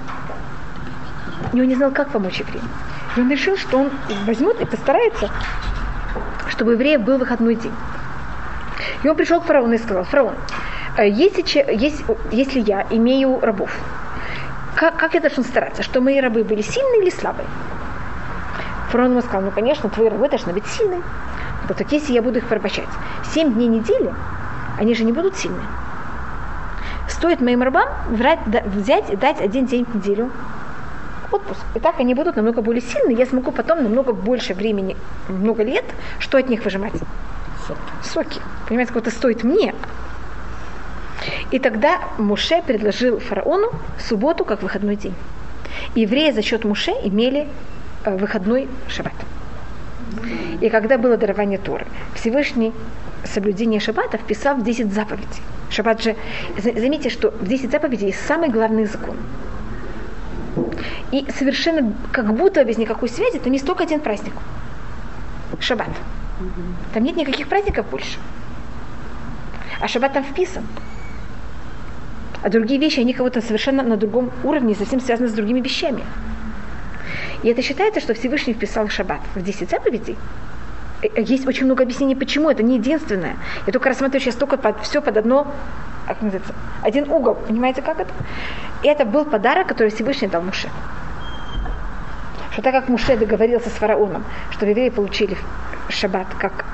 И 1.53 1.61
он 1.61 1.67
не 1.67 1.75
знал, 1.75 1.91
как 1.91 2.09
помочь 2.09 2.39
евреям. 2.39 2.67
И 3.15 3.19
он 3.21 3.29
решил, 3.29 3.57
что 3.57 3.79
он 3.79 3.91
возьмет 4.25 4.59
и 4.61 4.65
постарается, 4.65 5.29
чтобы 6.49 6.71
у 6.71 6.73
евреев 6.73 7.01
был 7.01 7.17
выходной 7.17 7.55
день. 7.55 7.73
И 9.03 9.09
он 9.09 9.15
пришел 9.15 9.41
к 9.41 9.45
фараону 9.45 9.73
и 9.73 9.77
сказал, 9.77 10.03
фараон, 10.03 10.35
э, 10.97 11.09
если, 11.09 11.41
есть- 11.73 12.03
если 12.31 12.59
я 12.59 12.85
имею 12.89 13.39
рабов, 13.41 13.71
как, 14.75 14.97
как 14.97 15.13
я 15.13 15.19
должен 15.19 15.43
стараться, 15.43 15.83
что 15.83 16.01
мои 16.01 16.19
рабы 16.19 16.43
были 16.43 16.61
сильные 16.61 17.01
или 17.01 17.09
слабые? 17.09 17.47
Фараон 18.89 19.11
ему 19.11 19.21
сказал, 19.21 19.41
ну, 19.41 19.51
конечно, 19.51 19.89
твои 19.89 20.09
рабы 20.09 20.27
должны 20.29 20.53
быть 20.53 20.65
сильные. 20.67 21.01
Но 21.67 21.73
так 21.75 21.91
если 21.91 22.13
я 22.13 22.21
буду 22.21 22.39
их 22.39 22.47
порабощать 22.47 22.87
семь 23.33 23.53
дней 23.53 23.67
недели, 23.67 24.13
они 24.79 24.95
же 24.95 25.03
не 25.03 25.11
будут 25.11 25.35
сильны. 25.35 25.61
Стоит 27.07 27.41
моим 27.41 27.61
рабам 27.61 27.87
врать- 28.09 28.39
взять 28.65 29.09
и 29.09 29.15
дать 29.15 29.41
один 29.41 29.65
день 29.65 29.85
в 29.85 29.95
неделю 29.95 30.31
отпуск. 31.31 31.61
И 31.75 31.79
так 31.79 31.99
они 31.99 32.13
будут 32.13 32.35
намного 32.35 32.61
более 32.61 32.81
сильны. 32.81 33.17
Я 33.17 33.25
смогу 33.25 33.51
потом 33.51 33.83
намного 33.83 34.13
больше 34.13 34.53
времени, 34.53 34.95
много 35.27 35.63
лет, 35.63 35.85
что 36.19 36.37
от 36.37 36.49
них 36.49 36.63
выжимать? 36.63 36.93
Соки. 38.03 38.39
Понимаете, 38.67 38.91
сколько 38.91 39.09
это 39.09 39.17
стоит 39.17 39.43
мне. 39.43 39.73
И 41.51 41.59
тогда 41.59 41.99
Муше 42.17 42.61
предложил 42.65 43.19
фараону 43.19 43.71
субботу 43.99 44.43
как 44.45 44.63
выходной 44.63 44.95
день. 44.95 45.13
Евреи 45.95 46.31
за 46.31 46.41
счет 46.41 46.65
Муше 46.65 46.91
имели 47.03 47.47
э, 48.03 48.17
выходной 48.17 48.67
шаббат. 48.87 49.13
И 50.59 50.69
когда 50.69 50.97
было 50.97 51.17
дарование 51.17 51.57
Торы, 51.57 51.85
Всевышний 52.15 52.73
соблюдение 53.23 53.79
шаббата 53.79 54.17
вписал 54.17 54.55
в 54.55 54.63
10 54.63 54.93
заповедей. 54.93 55.41
Шаббат 55.69 56.01
же, 56.01 56.15
заметьте, 56.57 57.09
что 57.09 57.31
в 57.31 57.47
10 57.47 57.71
заповедей 57.71 58.07
есть 58.07 58.25
самый 58.25 58.49
главный 58.49 58.85
закон. 58.85 59.15
И 61.11 61.25
совершенно 61.37 61.93
как 62.11 62.33
будто 62.35 62.63
без 62.63 62.77
никакой 62.77 63.09
связи, 63.09 63.39
то 63.39 63.49
не 63.49 63.59
столько 63.59 63.83
один 63.83 63.99
праздник. 63.99 64.33
Шаббат. 65.59 65.89
Там 66.93 67.03
нет 67.03 67.15
никаких 67.15 67.47
праздников 67.47 67.89
больше. 67.89 68.17
А 69.79 69.87
шаббат 69.87 70.13
там 70.13 70.23
вписан. 70.23 70.63
А 72.43 72.49
другие 72.49 72.79
вещи, 72.79 72.99
они 72.99 73.13
кого-то 73.13 73.41
совершенно 73.41 73.83
на 73.83 73.97
другом 73.97 74.31
уровне, 74.43 74.73
совсем 74.75 74.99
связаны 74.99 75.29
с 75.29 75.33
другими 75.33 75.61
вещами. 75.61 76.03
И 77.43 77.49
это 77.49 77.61
считается, 77.61 78.01
что 78.01 78.13
Всевышний 78.13 78.53
вписал 78.53 78.87
шаббат 78.89 79.21
в 79.35 79.41
10 79.41 79.69
заповедей. 79.69 80.17
Э, 81.01 81.21
есть 81.21 81.47
очень 81.47 81.65
много 81.65 81.83
объяснений, 81.83 82.15
почему 82.15 82.49
это 82.49 82.63
не 82.63 82.75
единственное. 82.75 83.37
Я 83.65 83.73
только 83.73 83.89
рассматриваю 83.89 84.21
сейчас 84.21 84.35
только 84.35 84.57
под, 84.57 84.81
все 84.81 85.01
под 85.01 85.17
одно, 85.17 85.47
как 86.07 86.21
называется, 86.21 86.53
один 86.81 87.09
угол. 87.11 87.35
Понимаете, 87.35 87.81
как 87.81 87.99
это? 87.99 88.11
И 88.83 88.87
это 88.87 89.05
был 89.05 89.25
подарок, 89.25 89.67
который 89.67 89.89
Всевышний 89.89 90.27
дал 90.27 90.41
Муше. 90.41 90.69
Что 92.51 92.61
так 92.61 92.73
как 92.73 92.89
Муше 92.89 93.15
договорился 93.15 93.69
с 93.69 93.73
фараоном, 93.73 94.25
что 94.51 94.65
евреи 94.65 94.89
получили 94.89 95.37
шаббат 95.89 96.27
как 96.37 96.65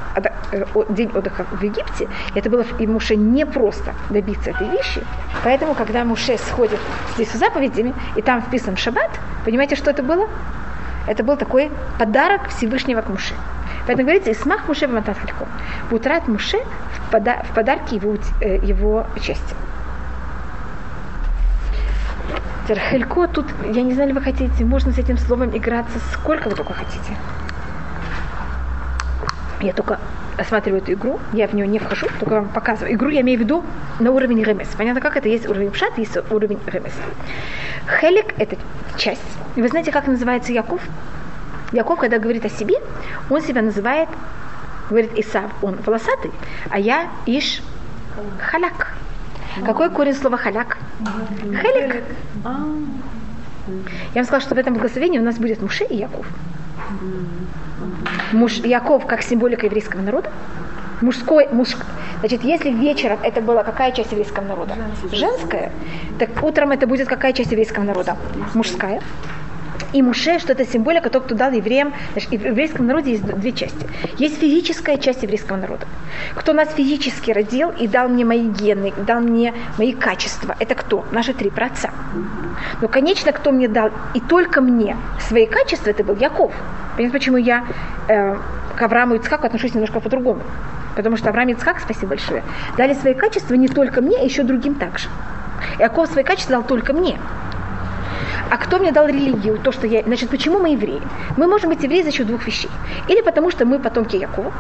э, 0.51 0.65
день 0.89 1.12
отдыха 1.13 1.46
в 1.51 1.62
Египте, 1.62 2.07
это 2.36 2.50
было 2.50 2.65
и 2.79 2.88
Муше 2.88 3.15
не 3.15 3.46
просто 3.46 3.93
добиться 4.10 4.51
этой 4.51 4.69
вещи. 4.69 5.03
Поэтому, 5.43 5.75
когда 5.75 6.03
Муше 6.03 6.38
сходит 6.38 6.79
здесь 7.13 7.29
с 7.29 7.38
заповедями, 7.38 7.93
и 8.15 8.22
там 8.22 8.41
вписан 8.41 8.75
шаббат, 8.75 9.12
понимаете, 9.46 9.75
что 9.75 9.91
это 9.91 10.01
было? 10.01 10.27
Это 11.07 11.24
был 11.24 11.38
такой 11.38 11.72
подарок 12.00 12.50
Всевышнего 12.50 13.01
к 13.01 13.10
Муше. 13.10 13.34
Поэтому 13.88 14.06
говорится, 14.06 14.32
Исмах 14.34 14.67
Муше 14.67 14.86
в 14.88 14.91
Мататхалько. 14.91 15.48
Утрат 15.91 16.27
Муше 16.27 16.58
в, 16.58 17.12
пода- 17.12 17.44
в 17.44 17.56
подарке 17.56 17.96
его, 17.96 18.17
э, 18.41 18.58
его 18.62 19.08
части. 19.22 19.56
Хелько 22.67 23.27
тут, 23.27 23.46
я 23.74 23.82
не 23.82 23.94
знаю, 23.94 24.10
ли 24.10 24.13
вы 24.13 24.22
хотите, 24.22 24.65
можно 24.65 24.91
с 24.91 24.98
этим 24.98 25.17
словом 25.17 25.58
играться 25.58 26.00
сколько 26.12 26.50
вы 26.50 26.56
только 26.56 26.74
хотите. 26.74 27.15
Я 29.62 29.72
только 29.72 30.00
осматриваю 30.38 30.82
эту 30.82 30.91
игру, 30.91 31.20
я 31.32 31.48
в 31.48 31.53
нее 31.53 31.65
не 31.65 31.79
вхожу, 31.79 32.08
только 32.20 32.34
вам 32.34 32.50
показываю. 32.50 32.94
Игру 32.94 33.10
я 33.10 33.22
имею 33.22 33.39
в 33.39 33.41
виду 33.41 33.63
на 34.00 34.12
уровень 34.12 34.44
ремес. 34.44 34.67
Понятно, 34.77 35.00
как 35.00 35.15
это? 35.15 35.29
Есть 35.29 35.48
уровень 35.48 35.72
пшат, 35.72 35.98
есть 35.98 36.17
уровень 36.29 36.60
ремес. 36.67 36.94
Хелик– 38.01 38.34
это 38.38 38.58
часть. 38.98 39.22
Вы 39.56 39.67
знаете, 39.70 39.94
как 39.94 40.06
называется 40.08 40.51
Яков? 40.51 40.82
Яков, 41.72 42.00
когда 42.00 42.20
говорит 42.20 42.46
о 42.46 42.50
себе, 42.50 42.76
он 43.30 43.42
себя 43.42 43.62
называет, 43.62 44.10
говорит 44.90 45.12
Исав, 45.18 45.52
он 45.62 45.78
волосатый, 45.86 46.32
а 46.70 46.80
я 46.80 47.08
Иш 47.26 47.62
халяк. 48.40 48.94
Какой 49.66 49.90
корень 49.90 50.14
слова 50.14 50.38
халяк? 50.38 50.78
Хелик. 51.42 52.04
Я 52.44 54.22
вам 54.22 54.24
сказала, 54.24 54.42
что 54.42 54.56
в 54.56 54.58
этом 54.58 54.74
благословении 54.74 55.20
у 55.20 55.24
нас 55.24 55.38
будет 55.38 55.62
Муше 55.62 55.84
и 55.84 55.96
Яков 55.98 56.26
муж 58.32 58.58
Яков 58.58 59.06
как 59.06 59.22
символика 59.22 59.66
еврейского 59.66 60.02
народа, 60.02 60.32
мужской, 61.02 61.48
муж, 61.52 61.70
значит, 62.20 62.44
если 62.44 62.72
вечером 62.72 63.20
это 63.24 63.42
была 63.42 63.64
какая 63.64 63.92
часть 63.92 64.12
еврейского 64.12 64.46
народа? 64.46 64.76
Женская. 65.12 65.72
Так 66.20 66.30
утром 66.44 66.72
это 66.72 66.88
будет 66.88 67.08
какая 67.08 67.34
часть 67.34 67.52
еврейского 67.52 67.84
народа? 67.84 68.18
Мужская. 68.54 69.02
И 69.94 70.01
Муше, 70.01 70.39
что 70.39 70.51
это 70.51 70.65
символика, 70.65 71.10
тот, 71.10 71.25
кто 71.25 71.36
дал 71.36 71.51
евреям, 71.51 71.94
значит, 72.12 72.29
в 72.29 72.34
еврейском 72.34 72.88
народе 72.88 73.12
есть 73.12 73.24
две 73.24 73.51
части. 73.51 73.88
Есть 74.17 74.39
физическая 74.39 74.98
часть 74.98 75.24
еврейского 75.24 75.58
народа. 75.58 75.86
Кто 76.36 76.53
нас 76.53 76.74
физически 76.74 77.32
родил 77.32 77.72
и 77.72 77.88
дал 77.88 78.10
мне 78.10 78.25
мои 78.25 78.48
гены, 78.48 78.94
дал 79.06 79.22
мне 79.22 79.53
мои 79.77 79.94
качества, 79.94 80.56
это 80.60 80.75
кто? 80.75 81.06
Наши 81.12 81.34
три 81.34 81.50
праотца. 81.50 81.91
Но, 82.82 82.88
конечно, 82.88 83.32
кто 83.32 83.51
мне 83.51 83.67
дал 83.67 83.91
и 84.13 84.20
только 84.20 84.62
мне 84.62 84.98
свои 85.20 85.46
качества, 85.46 85.89
это 85.89 86.03
был 86.03 86.15
Яков. 86.15 86.51
Понимаете, 86.96 87.17
почему 87.17 87.38
я 87.38 87.65
э, 88.08 88.36
к 88.75 88.82
Аврааму 88.82 89.15
и 89.15 89.17
Ицхаку 89.20 89.46
отношусь 89.46 89.74
немножко 89.74 90.00
по-другому? 90.00 90.41
Потому 90.96 91.15
что 91.15 91.29
Авраам 91.29 91.50
и 91.50 91.53
Ицхак, 91.53 91.79
спасибо 91.79 92.08
большое, 92.08 92.44
дали 92.75 92.94
свои 92.94 93.13
качества 93.13 93.53
не 93.53 93.67
только 93.67 94.01
мне, 94.01 94.17
а 94.17 94.24
еще 94.24 94.44
другим 94.44 94.75
также. 94.75 95.08
Яков 95.79 96.10
свои 96.10 96.24
качества 96.24 96.53
дал 96.53 96.63
только 96.63 96.94
мне. 96.94 97.17
А 98.50 98.58
кто 98.58 98.80
мне 98.80 98.92
дал 98.92 99.08
религию? 99.08 99.58
То, 99.60 99.72
что 99.72 99.88
я... 99.88 100.04
Значит, 100.04 100.30
почему 100.30 100.60
мы 100.60 100.70
евреи? 100.70 101.01
Мы 101.36 101.48
можем 101.48 101.70
быть 101.70 101.84
евреи 101.84 102.04
за 102.04 102.12
счет 102.12 102.27
двух 102.27 102.46
вещей. 102.48 102.70
Или 103.08 103.22
потому, 103.22 103.51
что 103.51 103.66
мы 103.66 103.80
потомки 103.80 104.16
Якова, 104.16 104.51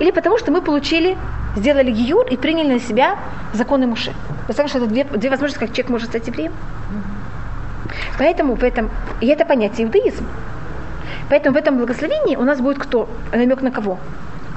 или 0.00 0.10
потому, 0.10 0.38
что 0.38 0.50
мы 0.50 0.62
получили, 0.62 1.16
сделали 1.56 1.90
гиюр 1.90 2.26
и 2.26 2.36
приняли 2.36 2.74
на 2.74 2.80
себя 2.80 3.18
законы. 3.52 3.86
Вы 3.86 4.54
знаете, 4.54 4.68
что 4.68 4.78
это 4.78 4.86
две, 4.86 5.04
две 5.04 5.30
возможности, 5.30 5.58
как 5.58 5.70
человек 5.72 5.90
может 5.90 6.08
стать 6.08 6.26
евреем. 6.26 6.52
Поэтому 8.18 8.54
в 8.54 8.64
этом, 8.64 8.90
и 9.20 9.26
это 9.26 9.44
понятие 9.44 9.86
иудаизм. 9.86 10.26
Поэтому 11.28 11.54
в 11.54 11.58
этом 11.58 11.76
благословении 11.76 12.36
у 12.36 12.42
нас 12.42 12.60
будет 12.60 12.78
кто? 12.78 13.08
Намек 13.32 13.62
на 13.62 13.70
кого? 13.70 13.98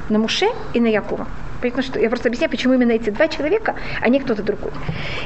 На 0.10 0.20
Муше 0.20 0.48
и 0.74 0.80
на 0.80 0.88
Якова. 0.88 1.28
Понятно, 1.62 1.84
что 1.84 2.00
я 2.00 2.10
просто 2.10 2.30
объясняю, 2.30 2.50
почему 2.50 2.74
именно 2.74 2.92
эти 2.92 3.12
два 3.12 3.28
человека, 3.28 3.76
а 4.02 4.10
не 4.10 4.20
кто-то 4.20 4.42
другой. 4.42 4.72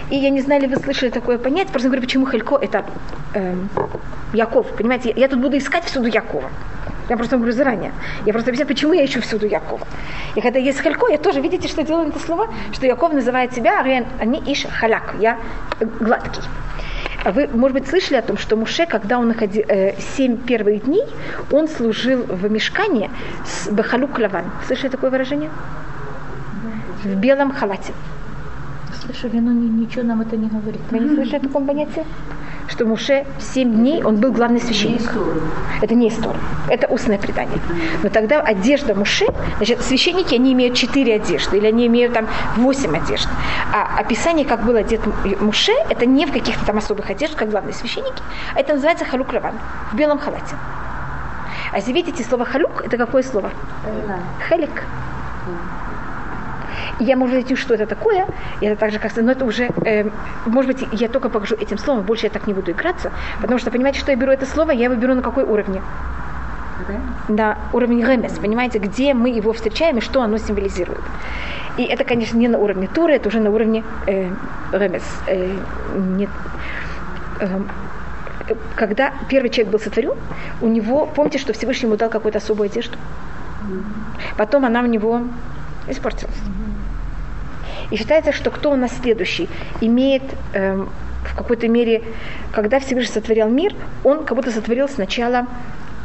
И 0.10 0.18
я 0.18 0.30
не 0.30 0.42
знаю, 0.42 0.62
ли 0.62 0.68
вы 0.68 0.76
слышали 0.76 1.10
такое 1.10 1.38
понятие, 1.38 1.72
просто 1.72 1.88
говорю, 1.88 2.02
почему 2.02 2.26
Халько 2.26 2.58
это 2.58 2.86
эм, 3.34 3.70
Яков. 4.34 4.68
Понимаете, 4.76 5.10
я, 5.10 5.16
я 5.16 5.28
тут 5.30 5.40
буду 5.40 5.58
искать 5.58 5.86
всюду 5.86 6.08
Якова. 6.08 6.50
Я 7.08 7.18
просто 7.18 7.38
говорю 7.38 7.54
заранее. 7.54 7.94
Я 8.26 8.34
просто 8.34 8.50
объясняю, 8.50 8.68
почему 8.68 8.94
я 8.94 9.06
ищу 9.06 9.22
всюду 9.22 9.48
Якова. 9.48 9.88
И 10.36 10.42
когда 10.42 10.60
есть 10.60 10.82
Халько, 10.82 11.08
я 11.10 11.18
тоже, 11.18 11.40
видите, 11.40 11.70
что 11.70 11.84
делаю 11.84 12.10
это 12.10 12.20
слово? 12.20 12.50
Что 12.74 12.86
Яков 12.86 13.14
называет 13.14 13.54
себя, 13.54 13.80
они 14.20 14.44
иш 14.46 14.66
халяк, 14.66 15.16
я 15.20 15.38
гладкий. 16.00 16.42
А 17.24 17.32
вы, 17.32 17.48
может 17.48 17.74
быть, 17.74 17.88
слышали 17.88 18.18
о 18.18 18.22
том, 18.22 18.38
что 18.38 18.56
Муше, 18.56 18.86
когда 18.86 19.18
он 19.18 19.30
находил 19.30 19.64
э, 19.68 19.94
семь 20.16 20.38
первых 20.38 20.84
дней, 20.84 21.06
он 21.52 21.68
служил 21.68 22.24
в 22.24 22.52
мешкане 22.52 23.10
с 23.46 23.68
Бахалук 23.70 24.20
Лаван. 24.20 24.46
Слышали 24.68 24.90
такое 24.90 25.10
выражение? 25.10 25.50
В 27.06 27.16
белом 27.16 27.52
халате. 27.52 27.94
Слышали, 29.00 29.40
но 29.40 29.52
ничего 29.52 30.04
нам 30.04 30.22
это 30.22 30.36
не 30.36 30.48
говорит. 30.48 30.82
Вы 30.90 31.00
не 31.00 31.16
слышали 31.16 31.36
о 31.38 31.40
таком 31.40 31.68
понятии? 31.68 32.04
что 32.68 32.84
Муше 32.86 33.26
в 33.38 33.44
7 33.44 33.74
дней 33.74 34.04
он 34.04 34.18
был 34.18 34.32
главный 34.32 34.60
священник. 34.60 35.14
Это 35.84 35.94
не 35.94 36.10
история, 36.10 36.40
это 36.68 36.88
устное 36.88 37.20
предание. 37.20 37.60
Но 38.02 38.10
тогда 38.10 38.42
одежда 38.42 38.96
Муше, 38.96 39.28
значит, 39.58 39.82
священники, 39.82 40.34
они 40.34 40.54
имеют 40.54 40.76
4 40.76 41.16
одежды, 41.16 41.58
или 41.58 41.68
они 41.68 41.86
имеют 41.86 42.14
там 42.14 42.28
8 42.58 42.98
одежд. 42.98 43.30
А 43.72 44.00
описание, 44.00 44.46
как 44.46 44.66
был 44.66 44.76
одет 44.76 45.02
Муше, 45.40 45.74
это 45.90 46.08
не 46.08 46.26
в 46.26 46.32
каких-то 46.32 46.66
там 46.66 46.78
особых 46.80 47.10
одеждах, 47.10 47.38
как 47.38 47.50
главные 47.52 47.74
священники, 47.74 48.22
а 48.56 48.60
это 48.60 48.74
называется 48.74 49.06
халук 49.06 49.32
раван, 49.32 49.54
в 49.92 49.96
белом 49.96 50.18
халате. 50.18 50.56
А 51.72 51.78
если 51.78 51.94
видите 51.94 52.24
слово 52.24 52.46
халюк, 52.46 52.84
это 52.84 52.98
какое 52.98 53.22
слово? 53.22 53.52
Халик 54.50 54.84
я, 57.00 57.16
может 57.16 57.36
быть, 57.36 57.58
что 57.58 57.74
это 57.74 57.86
такое, 57.86 58.26
и 58.62 58.66
это 58.66 58.80
так 58.80 58.92
же, 58.92 59.00
как 59.00 59.16
но 59.18 59.32
это 59.32 59.46
уже, 59.46 59.70
э, 59.86 60.10
может 60.46 60.72
быть, 60.72 60.88
я 60.94 61.08
только 61.08 61.30
покажу 61.30 61.56
этим 61.56 61.78
словом, 61.78 62.04
больше 62.04 62.26
я 62.26 62.30
так 62.30 62.48
не 62.48 62.54
буду 62.54 62.72
играться, 62.72 63.12
потому 63.42 63.60
что, 63.60 63.72
понимаете, 63.72 64.00
что 64.00 64.12
я 64.12 64.18
беру 64.18 64.32
это 64.32 64.46
слово, 64.46 64.72
я 64.72 64.86
его 64.86 64.96
беру 64.96 65.14
на 65.14 65.22
какой 65.22 65.44
уровне? 65.44 65.82
На 67.28 67.58
уровне 67.74 68.06
ремес, 68.06 68.34
понимаете, 68.34 68.80
где 68.80 69.14
мы 69.14 69.30
его 69.30 69.54
встречаем 69.54 69.98
и 69.98 70.02
что 70.02 70.22
оно 70.22 70.38
символизирует. 70.38 71.02
И 71.78 71.84
это, 71.84 72.04
конечно, 72.04 72.38
не 72.38 72.48
на 72.48 72.58
уровне 72.58 72.88
Туры, 72.94 73.14
это 73.14 73.30
уже 73.30 73.40
на 73.40 73.50
уровне 73.50 73.84
э, 74.08 74.30
ремес. 74.72 75.04
Э, 75.28 75.58
нет, 75.96 76.30
э, 77.40 77.60
когда 78.76 79.14
первый 79.30 79.50
человек 79.50 79.72
был 79.72 79.80
сотворен, 79.80 80.14
у 80.62 80.68
него, 80.68 81.06
помните, 81.06 81.38
что 81.38 81.54
Всевышний 81.54 81.88
ему 81.88 81.98
дал 81.98 82.10
какую-то 82.10 82.38
особую 82.38 82.70
одежду? 82.70 82.98
Потом 84.38 84.66
она 84.66 84.82
у 84.82 84.86
него 84.86 85.22
испортилась. 85.88 86.36
И 87.92 87.98
считается, 87.98 88.32
что 88.32 88.52
кто 88.52 88.72
у 88.72 88.76
нас 88.76 88.92
следующий 89.02 89.50
имеет 89.82 90.24
эм, 90.54 90.90
в 91.24 91.36
какой-то 91.36 91.68
мере, 91.68 92.04
когда 92.52 92.80
Всевышний 92.80 93.14
сотворил 93.14 93.50
мир, 93.50 93.74
он 94.04 94.26
как 94.26 94.36
будто 94.38 94.52
сотворил 94.52 94.88
сначала 94.88 95.48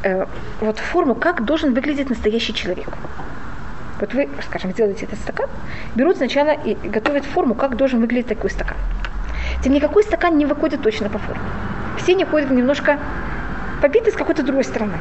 э, 0.02 0.26
вот 0.60 0.78
форму, 0.78 1.14
как 1.14 1.44
должен 1.44 1.74
выглядеть 1.74 2.10
настоящий 2.10 2.54
человек. 2.54 2.88
Вот 4.00 4.14
вы, 4.14 4.28
скажем, 4.46 4.72
делаете 4.72 5.04
этот 5.04 5.18
стакан, 5.18 5.48
берут 5.94 6.16
сначала 6.16 6.50
и 6.50 6.74
готовят 6.74 7.24
форму, 7.24 7.54
как 7.54 7.76
должен 7.76 8.00
выглядеть 8.00 8.28
такой 8.28 8.50
стакан. 8.50 8.78
Тем 9.62 9.74
никакой 9.74 10.02
стакан 10.04 10.38
не 10.38 10.46
выходит 10.46 10.82
точно 10.82 11.10
по 11.10 11.18
форме. 11.18 11.42
Все 11.98 12.14
не 12.14 12.24
ходят 12.24 12.50
немножко 12.50 12.98
побиты 13.82 14.10
с 14.10 14.14
какой-то 14.14 14.42
другой 14.42 14.64
стороны. 14.64 14.94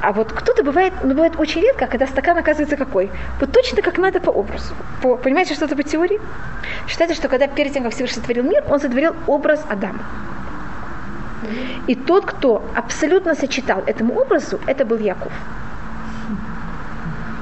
А 0.00 0.12
вот 0.12 0.32
кто-то 0.32 0.62
бывает, 0.62 0.92
ну 1.02 1.10
бывает 1.10 1.34
очень 1.38 1.60
редко, 1.60 1.86
когда 1.86 2.06
стакан 2.06 2.38
оказывается 2.38 2.76
какой. 2.76 3.10
Вот 3.40 3.52
точно 3.52 3.82
как 3.82 3.98
надо 3.98 4.20
по 4.20 4.30
образу. 4.30 4.74
По, 5.02 5.16
понимаете, 5.16 5.54
что 5.54 5.64
это 5.64 5.74
по 5.74 5.82
теории? 5.82 6.20
Считается, 6.86 7.16
что 7.16 7.28
когда 7.28 7.48
перед 7.48 7.72
тем, 7.72 7.82
как 7.82 7.92
Всевышний 7.92 8.20
сотворил 8.20 8.44
мир, 8.44 8.64
он 8.68 8.80
сотворил 8.80 9.14
образ 9.26 9.64
Адама. 9.68 10.04
И 11.86 11.94
тот, 11.94 12.26
кто 12.26 12.62
абсолютно 12.76 13.34
сочетал 13.34 13.82
этому 13.86 14.14
образу, 14.14 14.60
это 14.66 14.84
был 14.84 14.98
Яков. 14.98 15.32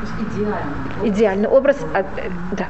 есть 0.02 0.34
идеально. 0.34 1.08
Идеальный 1.08 1.48
образ, 1.48 1.76
а, 1.94 2.00
э, 2.00 2.30
да. 2.52 2.66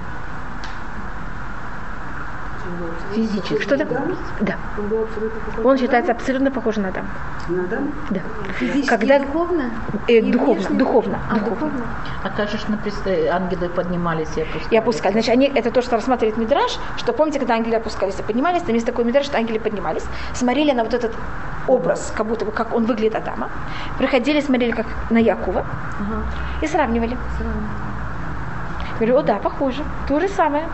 Физически. 3.17 3.63
Что 3.63 3.77
да? 3.79 3.87
Да. 4.41 4.55
Он 5.65 5.79
считается 5.79 6.13
абсолютно 6.13 6.51
похожим 6.51 6.83
на 6.83 6.89
Адам. 6.91 7.07
Надо? 7.49 7.79
Да. 8.11 8.21
Физически 8.59 8.89
Когда- 8.89 9.19
духовно? 9.19 9.71
Э, 10.09 10.13
И 10.13 10.33
духовно, 10.33 10.69
духовно, 10.71 11.19
А, 11.31 11.35
духовно. 11.35 11.55
духовно. 11.57 11.85
А 12.25 12.29
как 12.29 12.51
же 12.51 12.59
ж 12.59 12.69
написано, 12.69 13.15
ангелы 13.33 13.69
поднимались 13.71 14.29
и 14.37 14.43
опускались? 14.43 14.73
И 14.73 14.77
опускать. 14.77 15.13
Значит, 15.13 15.31
они, 15.33 15.47
это 15.47 15.71
то, 15.71 15.81
что 15.83 15.97
рассматривает 15.97 16.37
Мидраш, 16.37 16.79
что 16.97 17.13
помните, 17.15 17.39
когда 17.39 17.55
ангелы 17.55 17.77
опускались 17.77 18.19
и 18.21 18.23
поднимались, 18.23 18.63
там 18.63 18.75
есть 18.75 18.87
такой 18.87 19.05
Мидраш, 19.05 19.25
что 19.27 19.39
ангелы 19.39 19.61
поднимались, 19.61 20.05
смотрели 20.35 20.73
на 20.73 20.85
вот 20.85 20.93
этот 20.93 21.13
образ, 21.69 22.13
как 22.17 22.27
будто 22.27 22.45
бы, 22.45 22.53
как 22.53 22.75
он 22.75 22.85
выглядит 22.85 23.15
Адама, 23.15 23.49
приходили, 23.99 24.41
смотрели 24.41 24.73
как 24.73 24.87
на 25.11 25.19
Якова 25.19 25.65
и 26.63 26.67
сравнивали. 26.67 27.17
Говорю, 28.99 29.17
о 29.19 29.23
да, 29.23 29.37
похоже, 29.39 29.83
то 30.09 30.21
же 30.21 30.29
самое. 30.29 30.65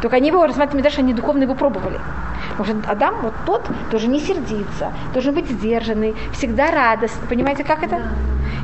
Только 0.00 0.16
они 0.16 0.28
его 0.28 0.46
рассматривают 0.46 0.74
Мидраш, 0.74 0.98
они 0.98 1.12
духовно 1.12 1.42
его 1.42 1.54
пробовали. 1.54 1.98
Может, 2.56 2.76
Адам, 2.86 3.16
вот 3.22 3.34
тот, 3.46 3.62
должен 3.90 4.12
не 4.12 4.20
сердиться, 4.20 4.92
должен 5.12 5.34
быть 5.34 5.48
сдержанный, 5.48 6.14
всегда 6.32 6.70
радостный. 6.70 7.28
Понимаете, 7.28 7.64
как 7.64 7.82
это? 7.82 8.00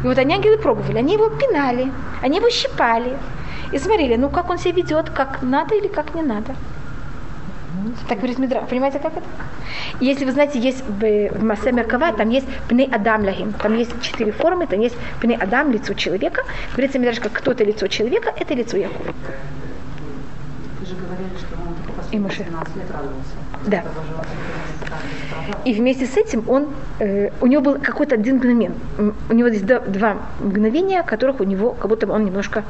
И 0.03 0.07
вот 0.07 0.19
они 0.19 0.35
ангелы 0.35 0.59
пробовали, 0.59 0.99
они 0.99 1.14
его 1.14 1.29
пинали, 1.29 1.91
они 2.23 2.38
его 2.38 2.50
щипали. 2.50 3.17
И 3.73 3.79
смотрели, 3.79 4.17
ну 4.17 4.29
как 4.31 4.50
он 4.50 4.59
себя 4.59 4.73
ведет, 4.73 5.11
как 5.11 5.43
надо 5.43 5.75
или 5.75 5.88
как 5.88 6.14
не 6.14 6.23
надо. 6.23 6.55
Так 8.09 8.19
говорит 8.19 8.38
Мидра. 8.38 8.61
Понимаете, 8.69 8.99
как 8.99 9.12
это? 9.17 9.26
Если 10.00 10.25
вы 10.25 10.33
знаете, 10.33 10.59
есть 10.59 10.85
в, 10.87 11.43
Масе 11.43 11.73
Меркава, 11.73 12.12
там 12.12 12.31
есть 12.31 12.47
пней 12.69 12.88
Адам 12.91 13.25
Лагим. 13.25 13.53
Там 13.53 13.76
есть 13.76 13.91
четыре 14.03 14.33
формы, 14.33 14.67
там 14.67 14.81
есть 14.81 14.97
пней 15.21 15.37
Адам, 15.37 15.73
лицо 15.73 15.95
человека. 15.95 16.43
Говорится 16.73 16.99
Мидраш, 16.99 17.21
как 17.21 17.33
кто-то 17.33 17.64
лицо 17.64 17.87
человека, 17.88 18.33
это 18.37 18.55
лицо 18.55 18.76
Якова. 18.76 19.14
Вы 20.81 20.87
же 20.87 20.95
говорили, 20.97 21.31
что 21.38 21.57
он 21.57 21.75
только 21.87 21.94
И 22.13 22.19
последние 22.19 22.21
Моше. 22.21 22.45
17 22.45 22.77
лет 22.77 22.87
радовался. 22.91 23.31
Да. 23.67 23.83
И 25.65 25.73
вместе 25.75 26.07
с 26.07 26.17
этим 26.17 26.45
он, 26.49 26.69
э, 27.01 27.31
у 27.41 27.47
него 27.47 27.63
был 27.63 27.79
какой-то 27.81 28.15
один 28.15 28.37
мгновент. 28.37 28.77
М, 28.99 29.15
У 29.31 29.35
него 29.35 29.49
д- 29.51 29.81
два 29.89 30.17
мгновения, 30.41 31.03
которых 31.03 31.41
у 31.41 31.45
него, 31.45 31.71
как 31.73 31.89
будто 31.89 32.07
бы 32.07 32.13
он 32.15 32.25
немножко... 32.25 32.63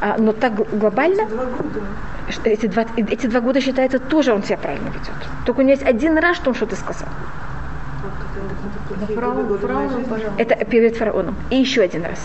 А, 0.00 0.16
но 0.18 0.32
так 0.32 0.54
гл- 0.54 0.66
глобально, 0.72 1.24
что 2.30 2.48
эти 2.48 2.66
два, 2.66 2.84
эти 2.96 3.26
два 3.26 3.40
года 3.40 3.60
считается 3.60 3.98
тоже 3.98 4.32
он 4.32 4.42
себя 4.42 4.56
правильно 4.56 4.88
ведет. 4.88 5.12
Только 5.46 5.60
у 5.60 5.62
него 5.62 5.70
есть 5.72 5.84
один 5.84 6.18
раз, 6.18 6.36
что 6.36 6.50
он 6.50 6.56
что-то 6.56 6.74
сказал. 6.76 7.08
Это 10.38 10.64
перед 10.64 10.96
фараоном. 10.96 11.36
И 11.50 11.56
еще 11.56 11.82
один 11.82 12.04
раз. 12.04 12.18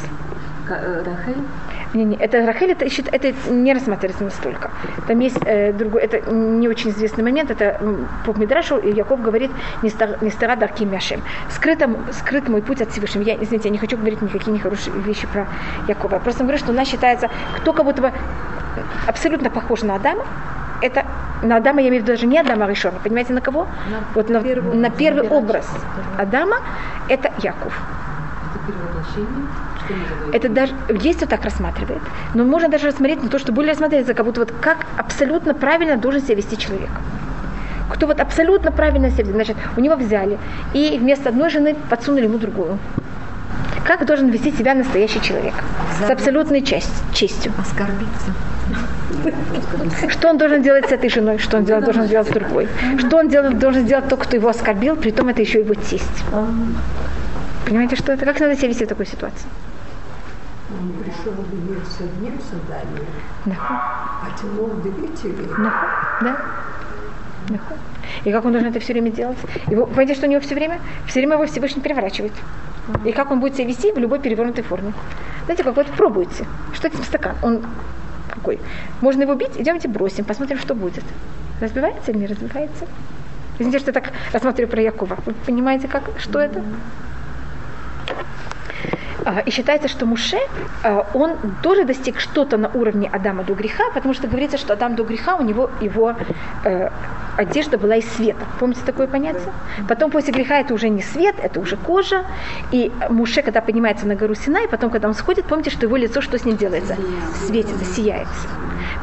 Э, 0.69 1.03
Рахель? 1.05 1.41
Не, 1.93 2.03
не, 2.05 2.15
это 2.17 2.45
Рахель, 2.45 2.71
это, 2.71 2.85
счит- 2.89 3.09
это 3.11 3.33
не 3.49 3.73
рассматривается 3.73 4.23
настолько. 4.23 4.71
Там 5.07 5.19
есть 5.19 5.37
э, 5.45 5.71
другой, 5.73 6.01
это 6.01 6.19
не 6.31 6.67
очень 6.67 6.89
известный 6.91 7.23
момент, 7.23 7.49
это 7.51 7.79
по 8.25 8.33
Мидрашу 8.33 8.77
и 8.77 8.91
Яков 8.93 9.21
говорит 9.21 9.51
не 9.81 9.89
стар- 9.89 10.17
не 10.21 10.29
стара 10.29 10.55
дарки 10.55 10.83
мяшем. 10.85 11.21
Скрыт, 11.49 11.81
скрыт 12.11 12.49
мой 12.49 12.61
путь 12.61 12.81
от 12.81 12.91
Всевышнего. 12.91 13.23
Я, 13.23 13.35
извините, 13.35 13.69
я 13.69 13.71
не 13.71 13.77
хочу 13.77 13.97
говорить 13.97 14.21
никакие 14.21 14.53
нехорошие 14.53 14.93
вещи 14.97 15.27
про 15.27 15.47
Якова. 15.87 16.15
Я 16.15 16.19
просто 16.19 16.43
говорю, 16.43 16.57
что 16.59 16.71
у 16.71 16.75
нас 16.75 16.87
считается, 16.87 17.29
кто 17.57 17.73
как 17.73 17.85
будто 17.85 18.01
бы 18.01 18.11
абсолютно 19.07 19.49
похож 19.49 19.81
на 19.83 19.95
Адама, 19.95 20.25
это 20.81 21.05
на 21.41 21.57
Адама 21.57 21.81
я 21.81 21.89
имею 21.89 22.01
в 22.03 22.05
виду 22.05 22.13
даже 22.13 22.27
не 22.27 22.37
Адама 22.39 22.67
Ришона, 22.67 22.99
понимаете, 23.03 23.33
на 23.33 23.41
кого? 23.41 23.67
вот 24.13 24.29
на, 24.29 24.39
на 24.75 24.89
первый 24.89 25.21
образ 25.37 25.69
Адама 26.17 26.57
это 27.07 27.31
Яков. 27.39 27.73
Это 28.51 28.59
Это 30.33 30.49
даже 30.49 30.73
есть 31.01 31.17
кто 31.19 31.25
так 31.25 31.43
рассматривает, 31.43 32.01
но 32.33 32.43
можно 32.43 32.69
даже 32.69 32.87
рассмотреть 32.87 33.23
на 33.23 33.29
то, 33.29 33.39
что 33.39 33.51
более 33.51 33.71
рассматривается, 33.71 34.13
как 34.13 34.25
будто 34.25 34.41
вот 34.41 34.51
как 34.61 34.85
абсолютно 34.97 35.53
правильно 35.53 35.97
должен 35.97 36.21
себя 36.21 36.35
вести 36.35 36.57
человек. 36.57 36.89
Кто 37.89 38.07
вот 38.07 38.19
абсолютно 38.19 38.71
правильно 38.71 39.09
себя 39.09 39.23
ведет, 39.23 39.35
значит, 39.35 39.57
у 39.77 39.81
него 39.81 39.95
взяли 39.95 40.37
и 40.73 40.97
вместо 40.99 41.29
одной 41.29 41.49
жены 41.49 41.75
подсунули 41.89 42.25
ему 42.25 42.37
другую. 42.37 42.77
Как 43.85 44.05
должен 44.05 44.29
вести 44.29 44.51
себя 44.51 44.73
настоящий 44.75 45.21
человек? 45.21 45.53
С 46.05 46.09
абсолютной 46.09 46.61
честь, 46.61 46.91
честью. 47.13 47.53
Оскорбиться. 47.57 48.33
Что 50.09 50.29
он 50.29 50.37
должен 50.37 50.61
делать 50.61 50.89
с 50.89 50.91
этой 50.91 51.09
женой, 51.09 51.37
что 51.37 51.57
он 51.57 51.63
делать, 51.63 51.85
должен 51.85 52.05
делать 52.07 52.27
с 52.27 52.31
другой. 52.31 52.67
Что 52.97 53.17
он 53.17 53.29
делать, 53.29 53.57
должен 53.57 53.85
сделать 53.85 54.09
тот, 54.09 54.19
кто 54.19 54.35
его 54.35 54.49
оскорбил, 54.49 54.97
при 54.97 55.11
том 55.11 55.29
это 55.29 55.41
еще 55.41 55.59
его 55.59 55.73
тесть. 55.73 56.25
Понимаете, 57.65 57.95
что 57.95 58.11
это? 58.11 58.25
Как 58.25 58.39
надо 58.41 58.55
себя 58.55 58.67
вести 58.67 58.85
в 58.85 58.89
такой 58.89 59.05
ситуации? 59.05 59.47
Он 60.69 61.03
пришел 61.03 61.31
в 61.31 61.69
мир 61.69 61.79
с 61.85 62.01
одним 62.01 62.39
заданием, 62.41 63.05
а 63.57 64.37
тянул. 64.37 64.69
Нахуй. 65.57 65.89
Да? 66.21 66.37
И 68.25 68.31
как 68.31 68.43
он 68.45 68.51
должен 68.51 68.69
это 68.69 68.79
все 68.79 68.93
время 68.93 69.11
делать? 69.11 69.37
Его, 69.67 69.85
понимаете, 69.85 70.15
что 70.15 70.27
у 70.27 70.29
него 70.29 70.41
все 70.41 70.55
время? 70.55 70.81
Все 71.07 71.19
время 71.19 71.35
его 71.35 71.45
Всевышний 71.45 71.81
переворачивает. 71.81 72.33
И 73.05 73.11
как 73.11 73.31
он 73.31 73.39
будет 73.39 73.55
себя 73.55 73.67
вести 73.67 73.91
в 73.91 73.97
любой 73.97 74.19
перевернутой 74.19 74.63
форме. 74.63 74.93
Знаете, 75.45 75.63
как 75.63 75.75
вот 75.75 75.87
пробуйте. 75.87 76.45
Что 76.73 76.87
это 76.87 76.97
стакан? 77.03 77.35
Он 77.41 77.65
какой? 78.29 78.59
Можно 79.01 79.23
его 79.23 79.35
бить? 79.35 79.57
Идемте 79.57 79.87
бросим, 79.87 80.25
посмотрим, 80.25 80.59
что 80.59 80.75
будет. 80.75 81.03
Разбивается 81.61 82.11
или 82.11 82.19
не 82.19 82.27
разбивается? 82.27 82.85
Извините, 83.55 83.79
что 83.79 83.89
я 83.89 83.93
так 83.93 84.11
рассматриваю 84.31 84.69
про 84.69 84.81
Якова. 84.81 85.17
Вы 85.25 85.33
понимаете, 85.45 85.87
как, 85.87 86.03
что 86.19 86.39
это? 86.39 86.63
А, 89.27 89.41
И 89.45 89.51
считается, 89.51 89.89
что 89.89 90.05
Муше, 90.05 90.37
а, 90.83 91.05
он 91.13 91.35
тоже 91.61 91.83
достиг 91.83 92.21
что-то 92.21 92.55
на 92.57 92.69
уровне 92.69 93.09
Адама 93.11 93.43
до 93.43 93.53
греха, 93.55 93.83
потому 93.93 94.13
что 94.13 94.25
говорится, 94.27 94.57
что 94.57 94.71
Адам 94.71 94.95
до 94.95 95.03
греха, 95.03 95.35
у 95.35 95.43
него 95.43 95.69
его 95.81 96.15
э, 96.63 96.89
одежда 97.35 97.77
была 97.77 97.97
из 97.97 98.09
света. 98.13 98.45
Помните 98.57 98.81
такое 98.85 99.05
понятие? 99.05 99.51
Потом 99.89 100.11
после 100.11 100.31
греха 100.31 100.59
это 100.59 100.73
уже 100.73 100.87
не 100.87 101.01
свет, 101.01 101.35
это 101.43 101.59
уже 101.59 101.75
кожа. 101.75 102.23
И 102.71 102.89
Муше, 103.09 103.41
когда 103.41 103.59
поднимается 103.59 104.07
на 104.07 104.15
гору 104.15 104.33
Синай, 104.33 104.65
потом, 104.69 104.89
когда 104.89 105.09
он 105.09 105.13
сходит, 105.13 105.45
помните, 105.45 105.71
что 105.71 105.87
его 105.87 105.97
лицо, 105.97 106.21
что 106.21 106.39
с 106.39 106.45
ним 106.45 106.55
делается? 106.55 106.95
Светится, 107.45 107.83
сияется. 107.83 108.47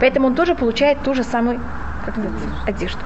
Поэтому 0.00 0.28
он 0.28 0.34
тоже 0.34 0.54
получает 0.54 1.02
ту 1.02 1.12
же 1.12 1.22
самую 1.22 1.60
как 2.06 2.16
называется, 2.16 2.48
одежду. 2.66 3.00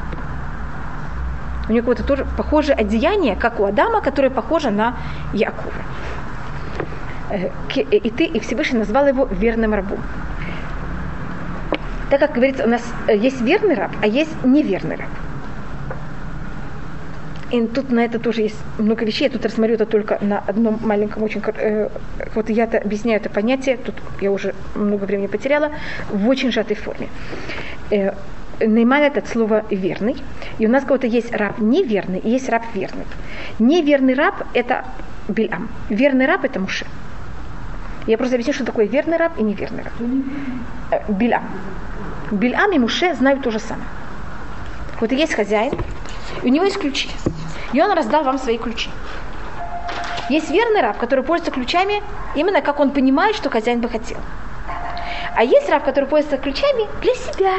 У 1.69 1.73
него 1.73 1.81
какое-то 1.81 2.05
тоже 2.05 2.27
похожее 2.37 2.77
одеяние, 2.77 3.35
как 3.35 3.59
у 3.59 3.65
Адама, 3.65 4.01
которое 4.01 4.31
похоже 4.31 4.71
на 4.71 4.95
Якова. 5.35 5.73
И 7.75 8.11
ты, 8.11 8.25
и 8.25 8.41
Всевышний 8.41 8.79
назвал 8.79 9.07
его 9.07 9.27
верным 9.27 9.75
рабом. 9.75 9.99
Так 12.11 12.21
как 12.21 12.33
говорится, 12.33 12.65
у 12.65 12.69
нас 12.69 12.83
есть 13.09 13.41
верный 13.43 13.75
раб, 13.75 13.91
а 14.03 14.07
есть 14.07 14.45
неверный 14.45 14.97
раб. 14.97 15.09
И 17.51 17.67
тут 17.67 17.91
на 17.91 18.01
это 18.01 18.19
тоже 18.19 18.43
есть 18.43 18.59
много 18.79 19.05
вещей. 19.05 19.25
Я 19.25 19.31
тут 19.31 19.45
рассмотрю 19.45 19.75
это 19.75 19.87
только 19.87 20.19
на 20.21 20.39
одном 20.39 20.79
маленьком 20.83 21.23
очень... 21.23 21.43
э, 21.57 21.89
вот 22.35 22.51
я-то 22.51 22.79
объясняю 22.79 23.21
это 23.21 23.31
понятие, 23.31 23.79
тут 23.79 23.95
я 24.21 24.31
уже 24.31 24.55
много 24.75 25.05
времени 25.05 25.29
потеряла, 25.29 25.71
в 26.11 26.29
очень 26.29 26.53
сжатой 26.53 26.77
форме. 26.77 27.09
Э, 27.91 28.13
Нейман 28.61 29.03
это 29.03 29.21
от 29.21 29.29
слова 29.29 29.65
верный. 29.71 30.17
И 30.59 30.67
у 30.67 30.71
нас 30.71 30.85
кого-то 30.85 31.07
есть 31.07 31.35
раб 31.35 31.59
неверный 31.59 32.19
и 32.19 32.31
есть 32.31 32.49
раб 32.49 32.65
верный. 32.75 33.07
Неверный 33.59 34.15
раб 34.15 34.47
это 34.53 34.85
Бильам. 35.29 35.69
Верный 35.89 36.27
раб 36.27 36.45
это 36.45 36.61
Муше. 36.61 36.85
Я 38.09 38.17
просто 38.17 38.37
объясню, 38.37 38.55
что 38.55 38.65
такое 38.65 38.87
верный 38.87 39.19
раб 39.19 39.39
и 39.39 39.43
неверный 39.43 39.83
раб. 39.83 39.93
Э, 40.91 41.13
Бильам. 41.13 41.43
Бильам 42.31 42.73
и 42.73 42.79
Муше 42.79 43.15
знают 43.15 43.43
то 43.43 43.51
же 43.51 43.59
самое. 43.59 43.87
Вот 44.99 45.13
есть 45.13 45.35
хозяин, 45.35 45.75
и 46.43 46.47
у 46.47 46.49
него 46.49 46.65
есть 46.65 46.79
ключи. 46.79 47.11
И 47.75 47.83
он 47.83 47.93
раздал 47.93 48.25
вам 48.25 48.39
свои 48.39 48.57
ключи. 48.57 48.89
Есть 50.31 50.51
верный 50.51 50.81
раб, 50.81 50.97
который 50.97 51.23
пользуется 51.23 51.53
ключами 51.53 52.03
именно 52.35 52.63
как 52.63 52.81
он 52.81 52.93
понимает, 52.93 53.37
что 53.37 53.51
хозяин 53.51 53.83
бы 53.83 53.91
хотел. 53.91 54.19
А 55.37 55.45
есть 55.45 55.69
раб, 55.69 55.85
который 55.85 56.07
пользуется 56.09 56.39
ключами 56.39 56.89
для 57.03 57.15
себя. 57.15 57.55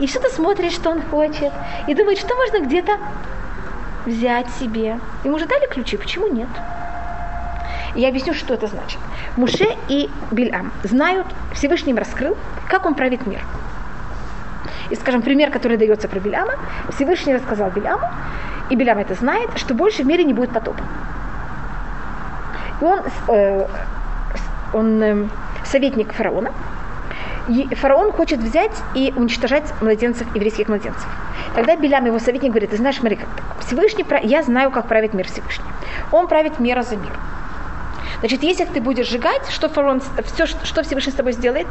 И 0.00 0.06
что-то 0.06 0.30
смотрит, 0.30 0.72
что 0.72 0.88
он 0.88 1.02
хочет. 1.02 1.52
И 1.86 1.94
думает, 1.94 2.18
что 2.18 2.34
можно 2.34 2.64
где-то 2.64 2.98
взять 4.06 4.48
себе. 4.58 4.98
Ему 5.22 5.36
уже 5.36 5.44
дали 5.44 5.66
ключи, 5.68 5.98
почему 5.98 6.28
нет? 6.28 6.48
Я 7.96 8.08
объясню, 8.08 8.34
что 8.34 8.52
это 8.52 8.66
значит. 8.66 8.98
Муше 9.36 9.66
и 9.88 10.10
Бильам 10.30 10.70
знают, 10.84 11.26
Всевышний 11.54 11.92
им 11.92 11.98
раскрыл, 11.98 12.36
как 12.68 12.84
он 12.84 12.94
правит 12.94 13.26
мир. 13.26 13.40
И, 14.90 14.94
скажем, 14.94 15.22
пример, 15.22 15.50
который 15.50 15.78
дается 15.78 16.06
про 16.06 16.20
Биляма, 16.20 16.54
Всевышний 16.90 17.34
рассказал 17.34 17.70
Биляму, 17.70 18.06
и 18.68 18.76
Билям 18.76 18.98
это 18.98 19.14
знает, 19.14 19.50
что 19.56 19.74
больше 19.74 20.02
в 20.02 20.06
мире 20.06 20.24
не 20.24 20.34
будет 20.34 20.52
потопа. 20.52 20.82
И 22.82 22.84
он, 22.84 23.00
э, 23.28 23.66
он 24.74 25.02
э, 25.02 25.28
советник 25.64 26.12
фараона, 26.12 26.52
и 27.48 27.74
фараон 27.74 28.12
хочет 28.12 28.40
взять 28.40 28.76
и 28.94 29.12
уничтожать 29.16 29.72
младенцев, 29.80 30.26
еврейских 30.34 30.68
младенцев. 30.68 31.06
Тогда 31.54 31.76
Билям, 31.76 32.04
его 32.04 32.18
советник, 32.18 32.50
говорит, 32.50 32.70
ты 32.70 32.76
знаешь, 32.76 32.96
смотри. 32.96 33.18
Всевышний, 33.60 34.04
я 34.24 34.42
знаю, 34.42 34.70
как 34.70 34.86
правит 34.86 35.14
мир 35.14 35.26
Всевышний. 35.26 35.70
Он 36.12 36.28
правит 36.28 36.60
мера 36.60 36.82
за 36.82 36.96
мир. 36.96 37.12
Значит, 38.20 38.42
если 38.42 38.64
ты 38.64 38.80
будешь 38.80 39.08
сжигать, 39.08 39.48
что 39.50 39.68
фараон, 39.68 40.00
все, 40.24 40.46
что 40.46 40.82
Всевышний 40.82 41.12
с 41.12 41.16
тобой 41.16 41.32
сделает, 41.32 41.66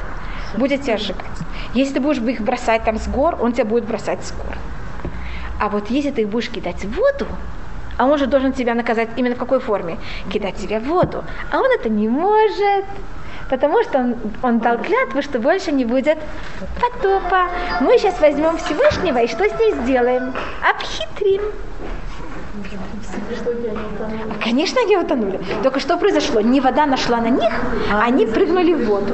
будет 0.57 0.83
тебя 0.83 0.97
сжигать. 0.97 1.25
Если 1.73 1.95
ты 1.95 1.99
будешь 1.99 2.21
их 2.21 2.41
бросать 2.41 2.83
там 2.83 2.97
с 2.97 3.07
гор, 3.07 3.37
он 3.41 3.53
тебя 3.53 3.65
будет 3.65 3.85
бросать 3.85 4.23
с 4.23 4.31
гор. 4.31 4.55
А 5.59 5.69
вот 5.69 5.89
если 5.89 6.11
ты 6.11 6.21
их 6.21 6.29
будешь 6.29 6.49
кидать 6.49 6.83
в 6.83 6.95
воду, 6.95 7.27
а 7.97 8.05
он 8.05 8.17
же 8.17 8.27
должен 8.27 8.53
тебя 8.53 8.73
наказать 8.73 9.09
именно 9.15 9.35
в 9.35 9.39
какой 9.39 9.59
форме? 9.59 9.97
Кидать 10.31 10.55
тебя 10.57 10.79
в 10.79 10.83
воду. 10.83 11.23
А 11.51 11.59
он 11.59 11.71
это 11.71 11.89
не 11.89 12.09
может, 12.09 12.85
потому 13.49 13.81
что 13.83 13.99
он, 13.99 14.15
он 14.43 14.59
дал 14.59 14.77
клятву, 14.77 15.21
что 15.21 15.39
больше 15.39 15.71
не 15.71 15.85
будет 15.85 16.17
потопа. 16.81 17.47
Мы 17.79 17.97
сейчас 17.97 18.19
возьмем 18.19 18.57
Всевышнего 18.57 19.19
и 19.19 19.27
что 19.27 19.47
с 19.47 19.59
ней 19.59 19.73
сделаем? 19.83 20.33
Обхитрим. 20.69 21.41
Конечно, 24.43 24.81
они 24.81 24.97
утонули. 24.97 25.39
Только 25.63 25.79
что 25.79 25.97
произошло? 25.97 26.41
Не 26.41 26.61
вода 26.61 26.85
нашла 26.85 27.19
на 27.19 27.29
них, 27.29 27.51
а 27.91 28.03
они 28.03 28.25
прыгнули 28.25 28.73
в 28.73 28.85
воду. 28.85 29.13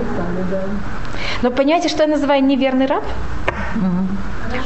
Но 1.41 1.51
понимаете, 1.51 1.89
что 1.89 2.03
я 2.03 2.09
называю 2.09 2.43
неверный 2.43 2.85
раб? 2.85 3.03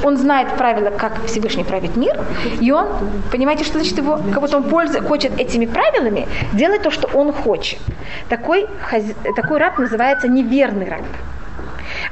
Он 0.03 0.17
знает 0.17 0.49
правила, 0.57 0.89
как 0.89 1.25
Всевышний 1.25 1.63
правит 1.63 1.95
мир, 1.95 2.19
и 2.59 2.71
он, 2.71 2.87
понимаете, 3.31 3.63
что 3.63 3.79
значит 3.79 3.97
его, 3.97 4.19
как 4.33 4.41
будто 4.41 4.57
он 4.57 4.63
пользуется, 4.63 5.07
хочет 5.07 5.39
этими 5.39 5.65
правилами 5.65 6.27
делать 6.53 6.81
то, 6.81 6.91
что 6.91 7.07
он 7.13 7.31
хочет. 7.31 7.79
Такой, 8.29 8.67
такой 9.35 9.57
раб 9.59 9.77
называется 9.77 10.27
неверный 10.27 10.89
раб. 10.89 11.03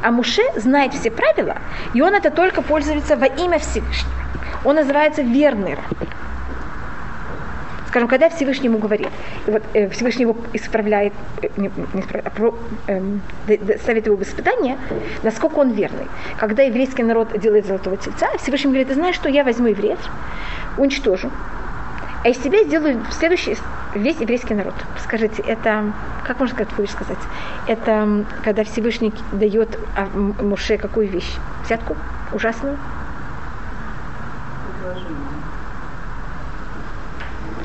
А 0.02 0.12
Муше 0.12 0.44
знает 0.56 0.94
все 0.94 1.10
правила, 1.10 1.58
и 1.94 2.02
он 2.02 2.14
это 2.14 2.30
только 2.30 2.62
пользуется 2.62 3.16
во 3.16 3.26
имя 3.26 3.58
Всевышнего. 3.58 4.14
Он 4.66 4.76
называется 4.76 5.24
верный 5.24 5.76
раб 5.76 6.08
скажем, 7.94 8.08
когда 8.08 8.28
Всевышний 8.30 8.70
ему 8.70 8.80
говорит, 8.80 9.08
и 9.46 9.52
вот 9.52 9.62
э, 9.76 9.88
Всевышний 9.90 10.24
его 10.24 10.36
исправляет, 10.54 11.14
э, 11.44 11.50
не, 11.58 11.70
не 11.94 12.02
исправляет 12.02 12.26
а 12.26 12.30
про, 12.32 12.56
э, 12.88 13.02
ставит 13.84 14.08
его 14.08 14.16
в 14.16 14.24
испытание, 14.24 14.80
насколько 15.22 15.60
он 15.60 15.74
верный. 15.74 16.08
Когда 16.40 16.64
еврейский 16.64 17.04
народ 17.04 17.40
делает 17.40 17.68
золотого 17.68 17.96
тельца, 17.98 18.36
Всевышний 18.40 18.72
говорит, 18.72 18.88
ты 18.88 18.96
знаешь, 18.96 19.14
что 19.14 19.30
я 19.30 19.44
возьму 19.44 19.68
евреев, 19.68 20.00
уничтожу, 20.80 21.30
а 22.24 22.30
из 22.30 22.42
себя 22.42 22.64
сделаю 22.64 23.00
следующий 23.12 23.58
весь 23.94 24.20
еврейский 24.20 24.56
народ. 24.56 24.74
Скажите, 24.98 25.44
это, 25.44 25.94
как 26.26 26.40
можно 26.40 26.56
сказать, 26.56 26.74
будешь 26.76 26.90
сказать, 26.90 27.20
это 27.68 28.26
когда 28.44 28.64
Всевышний 28.64 29.14
дает 29.34 29.78
а, 29.96 30.08
Муше 30.42 30.80
какую 30.80 31.08
вещь? 31.10 31.32
Взятку? 31.64 31.96
Ужасную? 32.34 32.76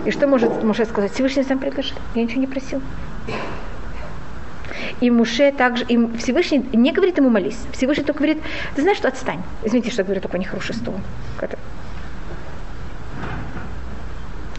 И 0.09 0.11
что 0.11 0.27
может 0.27 0.64
Муше 0.64 0.87
сказать? 0.87 1.12
Всевышний 1.12 1.42
сам 1.42 1.59
предложил. 1.59 1.99
Я 2.14 2.23
ничего 2.23 2.40
не 2.40 2.47
просил. 2.47 2.81
И 5.03 5.11
Муше 5.11 5.53
также, 5.53 5.85
и 5.85 6.16
Всевышний 6.16 6.64
не 6.73 6.92
говорит 6.92 7.18
ему 7.18 7.29
молись. 7.29 7.59
Всевышний 7.73 8.05
только 8.05 8.21
говорит, 8.21 8.42
ты 8.75 8.81
знаешь, 8.81 8.97
что 8.97 9.09
отстань. 9.09 9.42
Извините, 9.64 9.90
что 9.90 10.01
я 10.01 10.05
говорю 10.07 10.23
такой 10.23 10.40
нехороший 10.40 10.77
стол. 10.77 10.94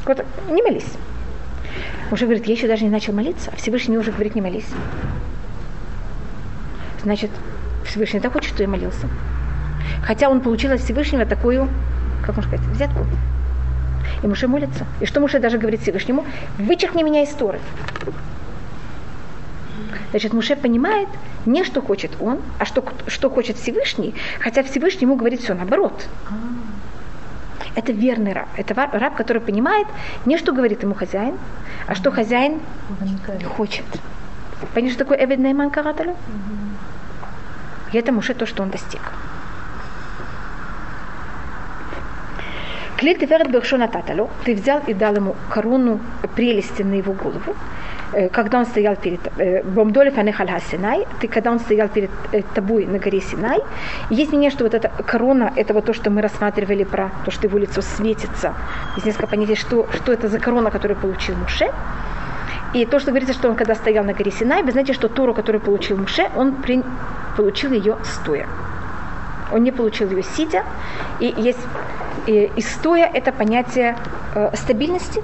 Вот, 0.06 0.24
не 0.52 0.62
молись. 0.62 0.94
Муше 2.12 2.26
говорит, 2.26 2.46
я 2.46 2.54
еще 2.54 2.68
даже 2.68 2.84
не 2.84 2.92
начал 2.92 3.14
молиться, 3.14 3.50
а 3.52 3.56
Всевышний 3.56 3.98
уже 3.98 4.12
говорит, 4.12 4.36
не 4.36 4.42
молись. 4.42 4.70
Значит, 7.02 7.32
Всевышний 7.88 8.20
так 8.20 8.34
хочет, 8.34 8.54
что 8.54 8.62
я 8.62 8.70
молился. 8.70 9.10
Хотя 10.04 10.30
он 10.30 10.42
получил 10.42 10.74
от 10.74 10.80
Всевышнего 10.80 11.26
такую, 11.26 11.68
как 12.24 12.36
можно 12.36 12.52
сказать, 12.52 12.68
взятку. 12.68 13.08
И 14.24 14.28
Муше 14.28 14.48
молится. 14.48 14.86
И 15.00 15.06
что 15.06 15.20
Муше 15.20 15.40
даже 15.40 15.58
говорит 15.58 15.82
Всевышнему? 15.82 16.26
Вычеркни 16.58 17.04
меня 17.04 17.24
из 17.24 17.30
Торы. 17.30 17.60
Значит, 20.12 20.34
Муше 20.34 20.56
понимает 20.56 21.08
не 21.46 21.64
что 21.64 21.82
хочет 21.82 22.12
он, 22.20 22.40
а 22.58 22.66
что, 22.66 22.84
что 23.08 23.30
хочет 23.30 23.58
Всевышний, 23.58 24.14
хотя 24.40 24.64
Всевышний 24.64 25.04
ему 25.04 25.16
говорит 25.16 25.42
все 25.42 25.54
наоборот. 25.54 26.08
Это 27.76 27.92
верный 27.92 28.34
раб. 28.34 28.48
Это 28.58 28.74
раб, 28.74 29.16
который 29.16 29.42
понимает 29.42 29.88
не 30.26 30.38
что 30.38 30.52
говорит 30.52 30.84
ему 30.84 30.96
хозяин, 30.96 31.38
а 31.88 31.96
что 31.96 32.12
хозяин 32.12 32.60
хочет. 33.56 33.86
Понимаешь, 34.74 34.96
что 34.96 35.06
такое 35.06 35.24
Эвид 35.24 35.40
Нейман 35.40 35.70
Караталю? 35.70 36.16
И 37.94 37.98
это 37.98 38.12
Муше 38.12 38.34
то, 38.34 38.46
что 38.46 38.64
он 38.64 38.70
достиг. 38.70 39.02
Клей 43.00 43.16
Тиферет 43.16 43.50
Бершона 43.50 43.88
Таталю, 43.88 44.30
ты 44.44 44.54
взял 44.54 44.82
и 44.88 44.94
дал 44.94 45.16
ему 45.16 45.36
корону 45.50 46.02
прелести 46.36 46.84
на 46.84 46.96
его 46.96 47.14
голову, 47.14 47.56
э, 48.12 48.28
когда 48.28 48.60
он 48.60 48.66
стоял 48.66 48.98
перед 48.98 49.22
э, 49.38 49.64
Бомдолев 49.64 50.18
Анехальха 50.18 50.60
Синай, 50.60 51.08
ты, 51.22 51.30
когда 51.30 51.52
он 51.52 51.60
стоял 51.60 51.88
перед 51.88 52.10
э, 52.34 52.42
тобой 52.54 52.86
на 52.86 53.00
горе 53.00 53.22
Синай, 53.22 53.60
есть 54.10 54.32
мнение, 54.32 54.52
что 54.52 54.66
вот 54.66 54.74
эта 54.74 54.90
корона, 54.90 55.54
это 55.56 55.74
вот 55.74 55.86
то, 55.86 55.94
что 55.94 56.10
мы 56.10 56.22
рассматривали 56.22 56.84
про 56.84 57.10
то, 57.24 57.32
что 57.32 57.48
его 57.48 57.58
лицо 57.58 57.82
светится. 57.82 58.54
Есть 58.96 59.06
несколько 59.06 59.28
понятий, 59.28 59.56
что, 59.56 59.88
что 59.94 60.12
это 60.12 60.28
за 60.28 60.40
корона, 60.40 60.70
которую 60.70 61.00
получил 61.00 61.38
Муше. 61.38 61.72
И 62.74 62.86
то, 62.86 63.00
что 63.00 63.12
говорится, 63.12 63.34
что 63.34 63.48
он 63.48 63.56
когда 63.56 63.76
стоял 63.76 64.04
на 64.04 64.14
горе 64.14 64.32
Синай, 64.32 64.62
вы 64.62 64.72
знаете, 64.72 64.92
что 64.92 65.08
Тору, 65.08 65.34
которую 65.34 65.62
получил 65.62 65.96
Муше, 65.98 66.30
он 66.36 66.56
при, 66.56 66.84
получил 67.38 67.72
ее 67.72 67.96
стоя. 68.04 68.46
Он 69.54 69.64
не 69.64 69.72
получил 69.72 70.12
ее 70.12 70.24
сидя. 70.24 70.64
И 71.22 71.34
есть 71.38 71.60
и, 72.28 72.52
и 72.56 72.62
стоя 72.62 73.10
это 73.12 73.32
понятие 73.32 73.98
э, 74.36 74.52
стабильности 74.56 75.22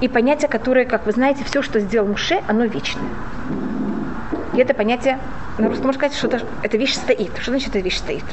и 0.00 0.08
понятие, 0.08 0.48
которое, 0.48 0.84
как 0.84 1.06
вы 1.06 1.12
знаете, 1.12 1.44
все, 1.44 1.62
что 1.62 1.80
сделал 1.80 2.08
Муше, 2.08 2.42
оно 2.48 2.64
вечное. 2.64 3.08
И 4.54 4.58
это 4.58 4.74
понятие, 4.74 5.18
на 5.58 5.68
русском 5.68 5.86
можно 5.86 6.00
сказать, 6.00 6.16
что 6.16 6.28
это, 6.28 6.46
эта 6.62 6.76
вещь 6.76 6.94
стоит. 6.94 7.36
Что 7.38 7.50
значит 7.50 7.70
эта 7.70 7.80
вещь 7.80 7.98
стоит? 7.98 8.24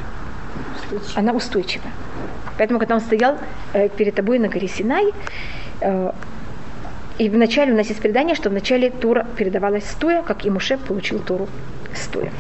Устойчивая. 0.76 1.20
Она 1.20 1.34
устойчива. 1.34 1.86
Поэтому, 2.58 2.80
когда 2.80 2.96
он 2.96 3.02
стоял 3.02 3.38
э, 3.74 3.90
перед 3.90 4.16
тобой 4.16 4.40
на 4.40 4.48
горе 4.48 4.68
Синай, 4.68 5.12
э, 5.82 6.12
и 7.18 7.30
вначале 7.30 7.74
у 7.74 7.78
нас 7.78 7.88
есть 7.88 8.02
предание, 8.02 8.36
что 8.36 8.50
вначале 8.50 8.90
Тура 8.90 9.26
передавалась 9.38 9.90
стоя, 9.90 10.24
как 10.24 10.46
и 10.46 10.50
Муше 10.50 10.78
получил 10.78 11.20
Туру 11.20 11.48
стоя. 11.94 12.32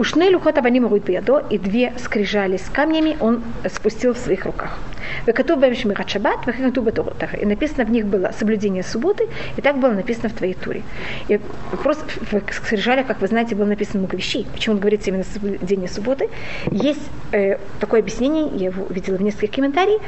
Ушны 0.00 0.30
лухот 0.30 0.56
аваним 0.56 0.88
бедо, 0.88 1.44
и 1.50 1.58
две 1.58 1.92
скрижали 1.98 2.56
с 2.56 2.70
камнями 2.70 3.18
он 3.20 3.42
спустил 3.68 4.14
в 4.14 4.16
своих 4.16 4.46
руках. 4.46 4.78
Векату 5.26 5.58
бэмшмират 5.58 6.08
шаббат, 6.08 6.46
векату 6.46 6.80
батуротах. 6.80 7.34
И 7.38 7.44
написано 7.44 7.84
в 7.84 7.90
них 7.90 8.06
было 8.06 8.32
соблюдение 8.32 8.82
субботы, 8.82 9.28
и 9.58 9.60
так 9.60 9.76
было 9.76 9.90
написано 9.90 10.30
в 10.30 10.32
твоей 10.32 10.54
туре. 10.54 10.84
И 11.28 11.38
просто 11.82 12.06
в 12.30 12.54
скрижалях, 12.54 13.08
как 13.08 13.20
вы 13.20 13.26
знаете, 13.26 13.54
было 13.54 13.66
написано 13.66 13.98
много 13.98 14.16
вещей. 14.16 14.46
Почему 14.50 14.78
говорится 14.78 15.10
именно 15.10 15.24
соблюдение 15.24 15.88
субботы? 15.88 16.30
Есть 16.70 17.06
э, 17.32 17.58
такое 17.78 18.00
объяснение, 18.00 18.48
я 18.56 18.68
его 18.68 18.86
видела 18.88 19.16
в 19.16 19.22
нескольких 19.22 19.56
комментариях, 19.56 20.00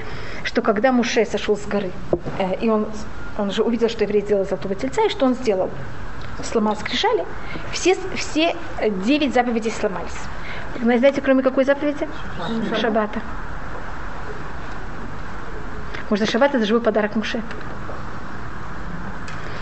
что 0.43 0.63
когда 0.63 0.91
Муше 0.91 1.27
сошел 1.27 1.55
с 1.55 1.67
горы, 1.67 1.91
э, 2.39 2.65
и 2.65 2.71
он, 2.71 2.87
он 3.37 3.51
же 3.51 3.63
увидел, 3.63 3.91
что 3.91 4.05
еврей 4.05 4.23
сделал 4.23 4.47
золотого 4.47 4.75
тельца, 4.75 5.05
и 5.05 5.11
что 5.11 5.27
он 5.27 5.35
сделал? 5.35 5.69
Сломал 6.43 6.77
скрижали, 6.77 7.25
все, 7.73 7.97
все 8.17 8.57
девять 9.05 9.35
заповедей 9.35 9.71
сломались. 9.71 10.19
Вы 10.79 10.99
знаете, 10.99 11.21
кроме 11.21 11.43
какой 11.43 11.65
заповеди? 11.65 12.09
Шабата. 12.81 13.21
Может, 16.11 16.31
шаббат 16.31 16.55
это 16.55 16.67
живой 16.67 16.83
подарок 16.83 17.17
Муше. 17.17 17.43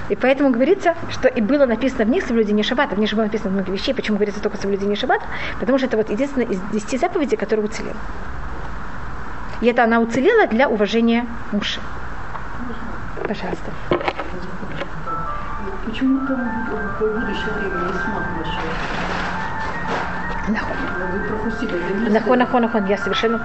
И 0.08 0.16
поэтому 0.16 0.50
говорится, 0.50 0.96
что 1.10 1.28
и 1.28 1.40
было 1.40 1.66
написано 1.66 2.04
в 2.04 2.08
них 2.08 2.24
соблюдение 2.24 2.64
шаббата. 2.64 2.96
В 2.96 2.98
них 2.98 3.08
же 3.08 3.14
было 3.14 3.24
написано 3.24 3.50
много 3.50 3.70
вещей. 3.70 3.94
Почему 3.94 4.16
говорится 4.16 4.42
только 4.42 4.56
соблюдение 4.56 4.96
шаббата? 4.96 5.24
Потому 5.60 5.78
что 5.78 5.86
это 5.86 5.96
вот 5.96 6.10
единственное 6.10 6.48
из 6.48 6.60
десяти 6.72 6.98
заповедей, 6.98 7.36
которые 7.36 7.66
уцелела. 7.66 7.96
И 9.60 9.66
это 9.66 9.84
она 9.84 10.00
уцелела 10.00 10.48
для 10.48 10.68
уважения 10.68 11.26
мужа. 11.52 11.78
Пожалуйста. 13.22 13.70
Почему 15.90 16.24
там 16.24 16.38
в 16.38 17.00
будущее 17.00 17.52
время 17.52 17.86
не 17.86 17.92
смог 17.92 18.22
Нахон, 22.10 22.38
нахон, 22.38 22.62
нахон, 22.62 22.86
я 22.86 22.96
совершенно... 22.96 23.40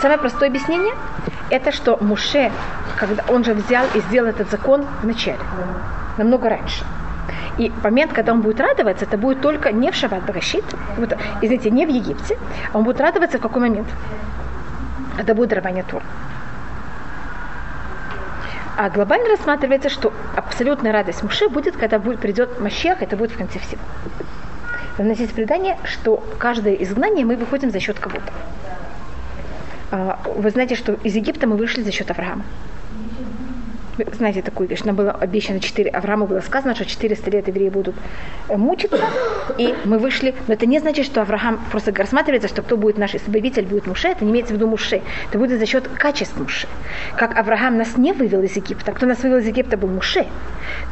Самое 0.00 0.18
простое 0.18 0.48
объяснение, 0.48 0.94
это 1.50 1.72
что 1.72 1.98
Муше, 2.00 2.50
когда 2.96 3.22
он 3.28 3.44
же 3.44 3.52
взял 3.52 3.84
и 3.94 4.00
сделал 4.00 4.28
этот 4.28 4.50
закон 4.50 4.86
в 5.02 5.06
начале, 5.06 5.38
намного 6.16 6.48
раньше. 6.48 6.84
И 7.58 7.70
момент, 7.82 8.14
когда 8.14 8.32
он 8.32 8.40
будет 8.40 8.60
радоваться, 8.60 9.04
это 9.04 9.18
будет 9.18 9.42
только 9.42 9.70
не 9.70 9.90
в 9.90 9.94
Шаббат 9.94 10.24
Барашит, 10.24 10.64
вот, 10.96 11.12
извините, 11.42 11.70
не 11.70 11.84
в 11.84 11.90
Египте, 11.90 12.38
а 12.72 12.78
он 12.78 12.84
будет 12.84 13.00
радоваться 13.00 13.36
в 13.36 13.42
какой 13.42 13.60
момент? 13.60 13.88
Это 15.18 15.34
будет 15.34 15.50
дарование 15.50 15.84
Тур. 15.84 16.02
А 18.76 18.90
глобально 18.90 19.28
рассматривается, 19.28 19.88
что 19.88 20.12
абсолютная 20.34 20.92
радость 20.92 21.22
Муше 21.22 21.48
будет, 21.48 21.76
когда 21.76 21.98
будет, 21.98 22.20
придет 22.20 22.60
Мащех, 22.60 23.02
это 23.02 23.16
будет 23.16 23.30
в 23.30 23.38
конце 23.38 23.58
всего. 23.60 23.80
У 24.98 25.02
предание, 25.34 25.76
что 25.84 26.22
каждое 26.38 26.74
изгнание 26.74 27.24
мы 27.24 27.36
выходим 27.36 27.70
за 27.70 27.80
счет 27.80 27.98
кого-то. 27.98 28.32
А, 29.90 30.20
вы 30.24 30.50
знаете, 30.50 30.74
что 30.74 30.92
из 30.92 31.14
Египта 31.14 31.46
мы 31.46 31.56
вышли 31.56 31.82
за 31.82 31.92
счет 31.92 32.10
Авраама. 32.10 32.44
Знаете 34.12 34.42
такую 34.42 34.68
вещь, 34.68 34.82
нам 34.82 34.96
было 34.96 35.12
обещано 35.12 35.60
4, 35.60 35.88
Аврааму 35.90 36.26
было 36.26 36.40
сказано, 36.40 36.74
что 36.74 36.84
400 36.84 37.30
лет 37.30 37.46
евреи 37.46 37.68
будут 37.68 37.94
э, 38.48 38.56
мучиться, 38.56 38.98
и 39.56 39.72
мы 39.84 39.98
вышли, 39.98 40.34
но 40.48 40.54
это 40.54 40.66
не 40.66 40.80
значит, 40.80 41.06
что 41.06 41.22
Авраам 41.22 41.60
просто 41.70 41.94
рассматривается, 41.94 42.48
что 42.48 42.62
кто 42.62 42.76
будет 42.76 42.98
наш 42.98 43.14
избавитель, 43.14 43.66
будет 43.66 43.86
Муше, 43.86 44.08
это 44.08 44.24
не 44.24 44.32
имеется 44.32 44.52
в 44.52 44.56
виду 44.56 44.66
Муше, 44.66 45.00
это 45.28 45.38
будет 45.38 45.60
за 45.60 45.66
счет 45.66 45.86
качеств 45.86 46.36
Муше. 46.36 46.66
Как 47.16 47.36
Авраам 47.36 47.78
нас 47.78 47.96
не 47.96 48.12
вывел 48.12 48.42
из 48.42 48.56
Египта, 48.56 48.90
кто 48.90 49.06
нас 49.06 49.22
вывел 49.22 49.38
из 49.38 49.46
Египта 49.46 49.76
был 49.76 49.88
Муше, 49.88 50.26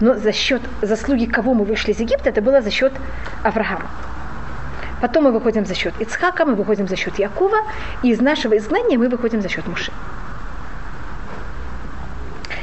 но 0.01 0.15
за 0.15 0.33
счет 0.33 0.63
заслуги 0.81 1.25
кого 1.25 1.55
мы 1.55 1.65
вышли 1.65 1.91
из 1.91 1.99
Египта, 1.99 2.31
это 2.31 2.41
было 2.41 2.61
за 2.61 2.71
счет 2.71 2.93
Авраама. 3.43 3.91
Потом 5.01 5.25
мы 5.25 5.33
выходим 5.33 5.67
за 5.67 5.75
счет 5.75 5.95
Ицхака, 5.99 6.45
мы 6.45 6.55
выходим 6.55 6.87
за 6.87 6.95
счет 6.95 7.19
Якова, 7.19 7.59
и 8.05 8.11
из 8.11 8.21
нашего 8.21 8.57
изгнания 8.57 8.97
мы 8.97 9.09
выходим 9.09 9.41
за 9.41 9.49
счет 9.49 9.67
Муши. 9.67 9.91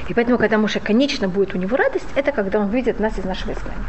И 0.10 0.14
поэтому, 0.14 0.38
когда 0.40 0.58
Муше 0.58 0.80
конечно 0.80 1.28
будет 1.30 1.54
у 1.54 1.58
него 1.58 1.78
радость, 1.78 2.08
это 2.16 2.32
когда 2.32 2.60
он 2.60 2.70
видит 2.70 3.00
нас 3.00 3.18
из 3.18 3.26
нашего 3.26 3.52
изгнания. 3.52 3.80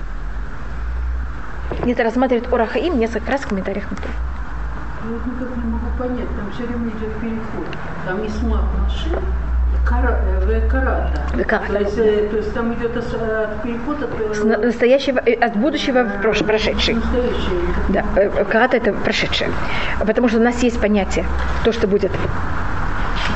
Это 1.87 2.03
рассматривает 2.05 2.53
Орахаим 2.53 2.99
несколько 2.99 3.33
раз 3.33 3.41
в 3.41 3.49
комментариях 3.49 3.91
на 3.91 3.97
то. 3.97 4.03
Я 4.03 5.11
вот 5.17 5.27
никак 5.27 5.57
не 5.57 5.65
могу 5.65 5.87
понять, 5.99 6.29
там 6.37 6.53
все 6.53 6.65
время 6.65 6.89
идет 6.91 7.15
переход. 7.21 7.67
Там 8.07 8.27
Исмак 8.27 8.65
машин 8.83 9.15
э, 9.19 9.89
карата. 9.89 11.17
Векарата. 11.37 11.73
То 11.73 11.79
есть, 11.81 11.97
э, 11.99 12.29
то 12.31 12.37
есть 12.37 12.53
там 12.53 12.75
идет 12.75 12.95
от 12.99 13.63
переход 13.63 14.03
от, 14.03 14.11
э, 14.21 14.35
С 14.35 14.45
на- 14.45 14.59
настоящего, 14.59 15.21
э, 15.25 15.33
от 15.33 15.57
будущего 15.57 16.03
в 16.05 16.23
прош- 16.23 16.45
прошедший. 16.45 16.95
настоящее. 16.97 17.61
Да, 17.89 18.05
э, 18.17 18.45
карата 18.45 18.77
это 18.77 18.93
прошедшее. 18.93 19.51
Потому 20.07 20.29
что 20.29 20.37
у 20.39 20.43
нас 20.43 20.63
есть 20.63 20.79
понятие, 20.79 21.25
то, 21.65 21.73
что 21.73 21.87
будет. 21.89 22.13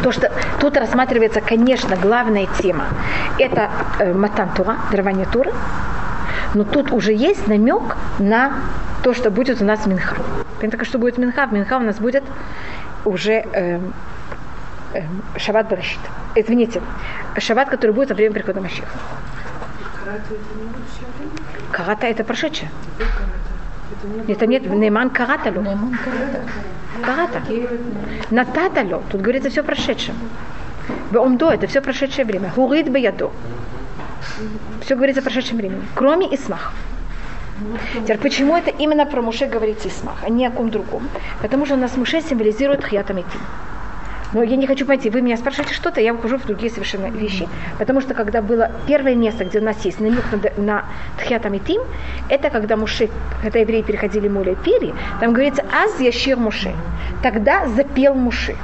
То, 0.04 0.12
что 0.12 0.30
тут 0.60 0.76
рассматривается, 0.76 1.40
конечно, 1.40 1.96
главная 1.96 2.46
тема. 2.58 2.88
Это 3.38 3.70
э, 3.98 4.12
матан 4.12 4.50
Тура, 4.52 4.76
дарование 4.90 5.24
Туры. 5.24 5.50
Но 6.52 6.64
тут 6.64 6.92
уже 6.92 7.14
есть 7.14 7.46
намек 7.46 7.96
на 8.18 8.52
то, 9.02 9.14
что 9.14 9.30
будет 9.30 9.62
у 9.62 9.64
нас 9.64 9.86
Минха. 9.86 10.16
Понятно, 10.60 10.84
что 10.84 10.98
будет 10.98 11.16
Минха? 11.16 11.46
В 11.46 11.54
Минха 11.54 11.78
у 11.78 11.80
нас 11.80 11.96
будет 11.96 12.22
уже 13.06 13.46
э, 13.50 13.80
э, 14.92 15.02
Шаббат 15.38 15.70
Барашит. 15.70 16.00
Извините, 16.34 16.82
Шаббат, 17.38 17.70
который 17.70 17.92
будет 17.92 18.10
во 18.10 18.14
время 18.14 18.34
прихода 18.34 18.60
Машиха. 18.60 18.92
Карата 21.72 22.06
это 22.08 22.24
прошедшее. 22.24 22.70
Это 24.28 24.46
нет, 24.46 24.66
Нейман 24.66 25.08
Караталю. 25.08 25.62
Нейман 25.62 25.96
Карата. 27.04 27.42
Нататалю. 28.30 29.02
Тут 29.10 29.20
говорится 29.20 29.50
все 29.50 29.62
прошедшее. 29.62 30.14
Беомдо 31.10 31.50
это 31.50 31.66
все 31.66 31.80
прошедшее 31.80 32.24
время. 32.24 32.50
Хурит 32.50 32.90
беядо. 32.90 33.30
Все 34.82 34.96
говорится 34.96 35.20
о 35.20 35.24
прошедшем 35.24 35.58
времени. 35.58 35.82
Кроме 35.94 36.34
Исмах. 36.34 36.72
Теперь, 38.02 38.18
почему 38.18 38.56
это 38.56 38.70
именно 38.70 39.06
про 39.06 39.22
Муше 39.22 39.46
говорится 39.46 39.88
Исмах, 39.88 40.16
а 40.24 40.28
не 40.28 40.44
о 40.46 40.50
ком 40.50 40.70
другом? 40.70 41.08
Потому 41.40 41.66
что 41.66 41.74
у 41.74 41.78
нас 41.78 41.96
Муше 41.96 42.20
символизирует 42.20 42.84
Хьятамитим. 42.84 43.40
Но 44.34 44.42
я 44.42 44.56
не 44.56 44.66
хочу 44.66 44.84
пойти. 44.84 45.10
Вы 45.10 45.22
меня 45.22 45.36
спрашиваете 45.36 45.74
что-то, 45.74 46.00
я 46.00 46.12
ухожу 46.12 46.38
в 46.38 46.44
другие 46.44 46.70
совершенно 46.70 47.06
вещи. 47.06 47.48
Потому 47.78 48.00
что 48.00 48.14
когда 48.14 48.42
было 48.42 48.70
первое 48.86 49.14
место, 49.14 49.44
где 49.44 49.60
у 49.60 49.62
нас 49.62 49.82
есть 49.84 50.00
намек 50.00 50.24
на, 50.56 50.62
на 50.62 50.84
Тхьятамитим, 51.18 51.80
это 52.28 52.50
когда 52.50 52.76
Муше, 52.76 53.08
когда 53.40 53.60
евреи 53.60 53.82
переходили 53.82 54.28
Моля 54.28 54.56
Пири, 54.56 54.92
там 55.20 55.32
говорится 55.32 55.64
«Аз 55.72 56.00
яшир 56.00 56.36
Муше». 56.36 56.74
Тогда 57.22 57.68
запел 57.68 58.14
Муше. 58.14 58.56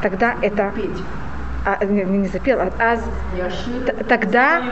Тогда 0.00 0.36
это... 0.40 0.72
А, 1.64 1.84
не, 1.84 2.02
не 2.04 2.28
запел, 2.28 2.60
а 2.60 2.70
«Аз 2.78 3.04
тогда 4.08 4.62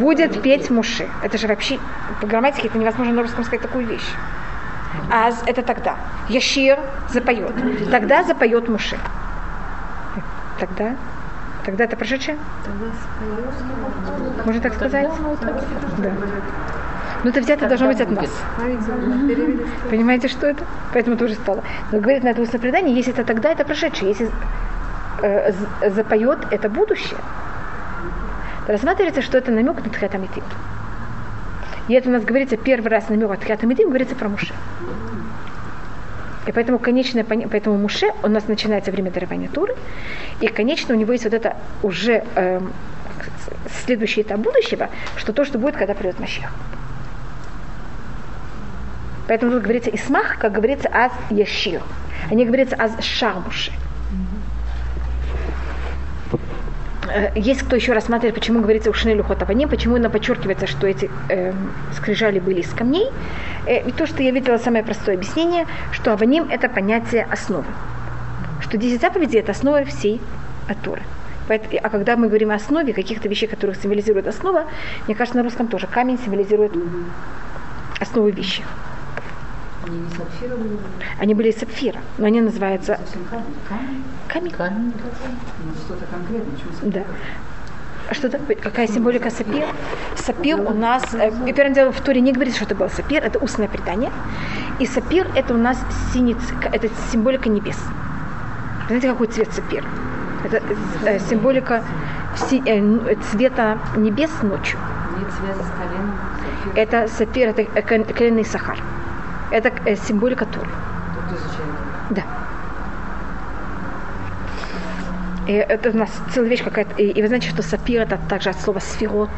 будет 0.00 0.42
петь 0.42 0.68
Муше. 0.68 1.08
Это 1.22 1.38
же 1.38 1.46
вообще 1.46 1.78
по 2.20 2.26
грамматике 2.26 2.66
это 2.66 2.78
невозможно 2.78 3.14
на 3.14 3.22
русском 3.22 3.44
сказать 3.44 3.62
такую 3.62 3.86
вещь. 3.86 4.08
Аз 5.10 5.42
это 5.46 5.62
тогда. 5.62 5.96
Яшир 6.28 6.78
запоет. 7.08 7.52
Тогда 7.90 8.24
запоет 8.24 8.68
Муше. 8.68 8.98
Тогда? 10.58 10.96
Тогда 11.64 11.84
это 11.84 11.96
прошедшее? 11.96 12.38
Можно 14.44 14.60
так 14.60 14.74
сказать? 14.74 15.08
Да. 15.98 16.10
Ну 17.22 17.30
это 17.30 17.40
взято 17.40 17.68
должно 17.68 17.88
быть 17.88 18.00
от 18.00 18.10
нас. 18.10 18.30
Понимаете, 19.90 20.28
что 20.28 20.46
это? 20.46 20.64
Поэтому 20.92 21.16
тоже 21.16 21.34
стало. 21.34 21.62
Но 21.92 22.00
говорит 22.00 22.24
на 22.24 22.28
это 22.28 22.40
устное 22.40 22.60
предание, 22.60 22.96
если 22.96 23.12
это 23.12 23.24
тогда, 23.24 23.50
это 23.50 23.64
прошедшее. 23.64 24.10
Если 24.10 24.30
э, 25.22 25.52
запоет, 25.90 26.38
это 26.50 26.70
будущее. 26.70 27.18
Рассматривается, 28.66 29.20
что 29.20 29.36
это 29.36 29.50
намек 29.52 29.84
на 29.84 29.90
Тхатамитим. 29.90 30.44
И 31.90 31.92
это 31.92 32.08
у 32.08 32.12
нас 32.12 32.22
говорится 32.24 32.56
первый 32.56 32.86
раз 32.86 33.08
на 33.08 33.36
Тхатамитим, 33.36 33.88
говорится 33.88 34.14
про 34.14 34.28
Муше. 34.28 34.54
И 36.46 36.52
поэтому, 36.52 36.78
конечное, 36.78 37.24
поня- 37.24 37.48
поэтому 37.50 37.78
Муше, 37.78 38.12
у 38.22 38.28
нас 38.28 38.46
начинается 38.46 38.92
время 38.92 39.10
дарования 39.10 39.48
Туры, 39.48 39.74
и, 40.40 40.46
конечно, 40.46 40.94
у 40.94 40.96
него 40.96 41.10
есть 41.10 41.24
вот 41.24 41.34
это 41.34 41.56
уже 41.82 42.22
эм, 42.36 42.72
с- 43.66 43.84
следующий 43.86 44.22
этап 44.22 44.38
будущего, 44.38 44.88
что 45.16 45.32
то, 45.32 45.44
что 45.44 45.58
будет, 45.58 45.76
когда 45.76 45.94
придет 45.94 46.20
Машех. 46.20 46.52
Поэтому 49.26 49.50
тут 49.50 49.62
говорится 49.64 49.90
Исмах, 49.90 50.38
как 50.38 50.52
говорится 50.52 50.88
Аз 50.92 51.10
Яшир. 51.30 51.82
А 52.30 52.34
не 52.34 52.44
говорится 52.44 52.76
Аз 52.78 53.02
Шармуши. 53.04 53.72
Э, 56.99 56.99
Есть 57.34 57.62
кто 57.62 57.76
еще 57.76 57.92
рассматривает, 57.92 58.34
почему 58.34 58.60
говорится 58.60 58.90
ушны 58.90 59.10
люхот 59.10 59.42
аваним, 59.42 59.68
почему 59.68 59.96
именно 59.96 60.10
подчеркивается, 60.10 60.66
что 60.66 60.86
эти 60.86 61.10
эм, 61.28 61.72
скрижали 61.96 62.38
были 62.38 62.60
из 62.60 62.72
камней. 62.72 63.08
Э, 63.66 63.82
и 63.88 63.92
то, 63.92 64.06
что 64.06 64.22
я 64.22 64.30
видела, 64.30 64.58
самое 64.58 64.84
простое 64.84 65.16
объяснение, 65.16 65.66
что 65.92 66.12
аваним 66.12 66.48
это 66.50 66.68
понятие 66.68 67.26
основы. 67.30 67.66
Что 68.60 68.76
10 68.76 69.00
заповедей 69.00 69.40
это 69.40 69.52
основа 69.52 69.84
всей 69.84 70.20
Торы. 70.84 71.02
Поэт- 71.48 71.80
А 71.82 71.88
когда 71.88 72.16
мы 72.16 72.28
говорим 72.28 72.52
о 72.52 72.54
основе, 72.54 72.92
каких-то 72.92 73.28
вещей, 73.28 73.48
которых 73.48 73.76
символизирует 73.76 74.28
основа, 74.28 74.66
мне 75.06 75.16
кажется, 75.16 75.38
на 75.38 75.42
русском 75.42 75.66
тоже 75.66 75.88
камень 75.88 76.18
символизирует 76.24 76.72
основу 77.98 78.28
вещи. 78.28 78.62
Они 79.90 79.98
не 79.98 80.56
были, 80.56 80.78
Они 81.18 81.34
были 81.34 81.48
из 81.48 81.58
сапфира, 81.58 81.98
но 82.18 82.26
они 82.26 82.40
называются 82.40 82.98
камень. 83.30 83.44
Камень? 83.68 84.04
камень. 84.28 84.52
Камень. 84.52 84.92
Ну, 85.64 85.72
что-то 85.84 86.06
конкретное. 86.06 86.52
Почему 86.52 86.90
Да. 86.92 87.02
А 88.08 88.14
Что 88.14 88.26
это? 88.28 88.38
Какая 88.62 88.88
символика 88.88 89.30
сапир? 89.30 89.64
Сапир 90.16 90.60
у 90.60 90.74
нас, 90.74 91.14
э, 91.14 91.30
первым 91.54 91.74
делом 91.74 91.92
в 91.92 92.00
Туре 92.00 92.20
не 92.20 92.32
говорится, 92.32 92.56
что 92.64 92.66
это 92.66 92.74
был 92.74 92.88
сапир, 92.90 93.22
это 93.24 93.38
устное 93.38 93.68
предание. 93.68 94.10
И 94.80 94.86
сапир 94.86 95.26
это 95.36 95.54
у 95.54 95.58
нас 95.58 95.78
синий, 96.12 96.34
ц- 96.34 96.68
это 96.72 96.88
символика 97.12 97.48
небес. 97.48 97.78
Знаете, 98.86 99.08
какой 99.10 99.26
цвет 99.28 99.52
сапир? 99.52 99.84
Это 100.44 100.62
э, 101.04 101.18
символика 101.20 101.82
си- 102.36 102.62
э, 102.66 103.16
цвета 103.30 103.78
небес 103.96 104.30
ночью. 104.42 104.78
С 105.30 105.36
коленом. 105.78 106.14
Это 106.74 107.06
сапир, 107.08 107.48
это 107.50 107.62
э, 107.62 107.82
коленный 108.12 108.44
сахар. 108.44 108.78
Это 109.50 109.72
э, 109.84 109.96
символика 109.96 110.46
Торы. 110.46 110.70
Да. 112.10 112.22
И 115.46 115.52
это 115.52 115.90
у 115.90 115.96
нас 115.96 116.10
целая 116.32 116.48
вещь 116.48 116.62
какая-то. 116.62 116.94
И, 117.02 117.10
и 117.10 117.22
вы 117.22 117.28
знаете, 117.28 117.48
что 117.48 117.62
сапир 117.62 118.02
это 118.02 118.18
также 118.28 118.50
от 118.50 118.60
слова 118.60 118.78
сферот. 118.78 119.30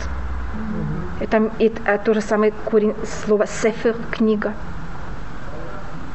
И 1.21 1.27
там 1.27 1.51
и, 1.59 1.73
а, 1.87 1.99
то 1.99 2.15
же 2.15 2.21
самое 2.21 2.53
корень 2.65 2.95
слова 3.25 3.47
сефер, 3.47 3.97
книга. 4.11 4.55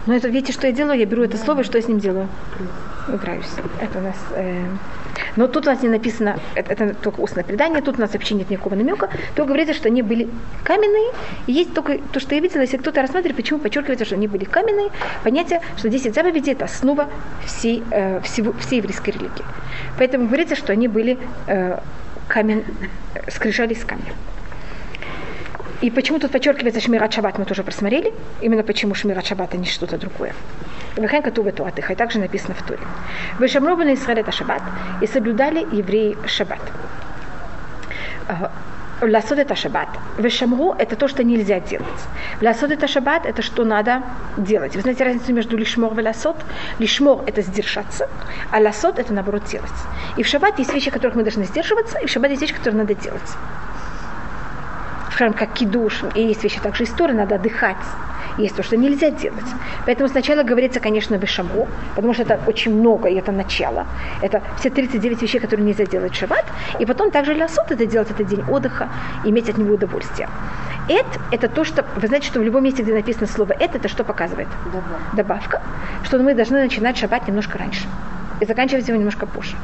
Но 0.05 0.13
это, 0.13 0.27
видите, 0.27 0.53
что 0.53 0.67
я 0.67 0.73
делаю? 0.73 0.99
Я 0.99 1.05
беру 1.05 1.23
это 1.23 1.37
слово, 1.37 1.61
и 1.61 1.63
что 1.63 1.77
я 1.77 1.83
с 1.83 1.87
ним 1.87 1.99
делаю? 1.99 2.27
Играюсь. 3.07 3.49
Это 3.81 3.99
у 3.99 4.01
нас... 4.01 4.15
э, 4.35 4.65
Но 5.35 5.47
тут 5.47 5.67
у 5.67 5.69
нас 5.69 5.81
не 5.81 5.89
написано, 5.89 6.39
это, 6.55 6.73
это 6.73 6.93
только 6.93 7.19
устное 7.21 7.43
предание, 7.43 7.81
тут 7.81 7.97
у 7.97 8.01
нас 8.01 8.13
вообще 8.13 8.35
нет 8.35 8.49
никакого 8.49 8.75
намека, 8.75 9.09
то 9.35 9.45
говорится, 9.45 9.73
что 9.73 9.87
они 9.87 10.01
были 10.01 10.27
каменные, 10.63 11.11
и 11.47 11.51
есть 11.51 11.73
только 11.73 11.99
то, 12.11 12.19
что 12.19 12.35
я 12.35 12.41
видела, 12.41 12.61
если 12.61 12.77
кто-то 12.77 13.01
рассматривает, 13.01 13.35
почему 13.35 13.59
подчеркивается, 13.59 14.05
что 14.05 14.15
они 14.15 14.27
были 14.27 14.45
каменные, 14.45 14.89
понятие, 15.23 15.61
что 15.77 15.89
10 15.89 16.13
заповедей– 16.13 16.53
это 16.53 16.65
основа 16.65 17.09
всей, 17.45 17.83
э, 17.91 18.21
всего, 18.21 18.53
всей 18.53 18.77
еврейской 18.77 19.11
религии. 19.11 19.45
Поэтому 19.97 20.27
говорится, 20.27 20.55
что 20.55 20.73
они 20.73 20.87
были 20.87 21.17
э, 21.47 21.79
камен, 22.27 22.63
скрижали 23.29 23.73
из. 23.73 23.85
И 25.81 25.91
почему 25.91 26.19
тут 26.19 26.31
подчеркивается 26.31 26.81
Шмират 26.81 27.13
Шаббат, 27.13 27.37
мы 27.37 27.45
тоже 27.45 27.63
просмотрели. 27.63 28.11
Именно 28.41 28.63
почему 28.63 28.95
Шмират 28.95 29.27
Шаббат, 29.27 29.53
а 29.53 29.57
не 29.57 29.65
что-то 29.65 29.97
другое. 29.97 30.33
Вехен 30.97 31.21
Катува 31.21 31.51
Туатыха, 31.51 31.93
и 31.93 31.95
также 31.95 32.19
написано 32.19 32.55
в 32.55 32.63
Туре. 32.63 32.81
Вышамрубаны 33.39 33.93
Исраэль 33.93 34.19
это 34.19 34.31
Шаббат, 34.31 34.61
и 35.01 35.07
соблюдали 35.07 35.59
евреи 35.71 36.17
Шаббат. 36.25 36.61
Ласод 38.99 39.37
это 39.37 39.55
шаббат. 39.55 39.89
Вешамру 40.17 40.73
это 40.73 40.95
то, 40.95 41.07
что 41.07 41.23
нельзя 41.23 41.59
делать. 41.59 41.87
Ласод 42.41 42.71
это 42.71 42.87
шаббат, 42.87 43.27
это 43.27 43.43
что 43.43 43.63
надо 43.63 44.01
делать. 44.37 44.75
Вы 44.75 44.81
знаете 44.81 45.03
разницу 45.03 45.33
между 45.33 45.55
лишмор 45.55 45.97
и 45.99 46.01
ласод? 46.01 46.35
Лишмор 46.79 47.23
это 47.27 47.43
сдержаться, 47.43 48.09
а 48.51 48.59
ласод 48.59 48.97
это 48.97 49.13
наоборот 49.13 49.43
делать. 49.45 49.69
И 50.17 50.23
в 50.23 50.27
шаббат 50.27 50.57
есть 50.57 50.73
вещи, 50.73 50.89
которых 50.89 51.15
мы 51.15 51.21
должны 51.21 51.43
сдерживаться, 51.43 51.99
и 51.99 52.07
в 52.07 52.09
шаббат 52.09 52.31
есть 52.31 52.41
вещи, 52.41 52.55
которые 52.55 52.79
надо 52.81 52.95
делать. 52.95 53.37
Скажем, 55.11 55.33
как 55.33 55.53
кидуш, 55.53 56.03
и 56.15 56.21
есть 56.21 56.43
вещи 56.43 56.59
также 56.59 56.85
истории, 56.85 57.13
надо 57.13 57.35
отдыхать 57.35 57.77
есть 58.37 58.55
то, 58.55 58.63
что 58.63 58.77
нельзя 58.77 59.09
делать. 59.09 59.45
Поэтому 59.85 60.09
сначала 60.09 60.43
говорится, 60.43 60.79
конечно, 60.79 61.15
вишаму, 61.15 61.67
потому 61.95 62.13
что 62.13 62.23
это 62.23 62.39
очень 62.47 62.73
много, 62.73 63.09
и 63.09 63.15
это 63.15 63.31
начало. 63.31 63.85
Это 64.21 64.41
все 64.59 64.69
39 64.69 65.21
вещей, 65.21 65.39
которые 65.39 65.65
нельзя 65.65 65.85
делать 65.85 66.13
в 66.13 66.15
шаббат. 66.15 66.45
И 66.79 66.85
потом 66.85 67.11
также 67.11 67.33
для 67.33 67.47
суд 67.47 67.65
это 67.69 67.85
делать, 67.85 68.11
это 68.11 68.23
день 68.23 68.43
отдыха, 68.49 68.89
иметь 69.25 69.49
от 69.49 69.57
него 69.57 69.75
удовольствие. 69.75 70.29
Эт– 70.89 71.05
это 71.31 71.49
то, 71.49 71.65
что, 71.65 71.85
вы 71.95 72.07
знаете, 72.07 72.27
что 72.27 72.39
в 72.39 72.43
любом 72.43 72.63
месте, 72.63 72.83
где 72.83 72.93
написано 72.93 73.27
слово 73.27 73.53
«эт», 73.59 73.75
это 73.75 73.89
что 73.89 74.03
показывает? 74.05 74.47
Добавка. 74.65 75.15
Добавка. 75.15 75.61
Что 76.03 76.17
мы 76.19 76.33
должны 76.33 76.61
начинать 76.61 76.97
шаббат 76.97 77.27
немножко 77.27 77.57
раньше. 77.57 77.87
И 78.39 78.45
заканчивать 78.45 78.87
его 78.87 78.97
немножко 78.97 79.25
позже. 79.25 79.57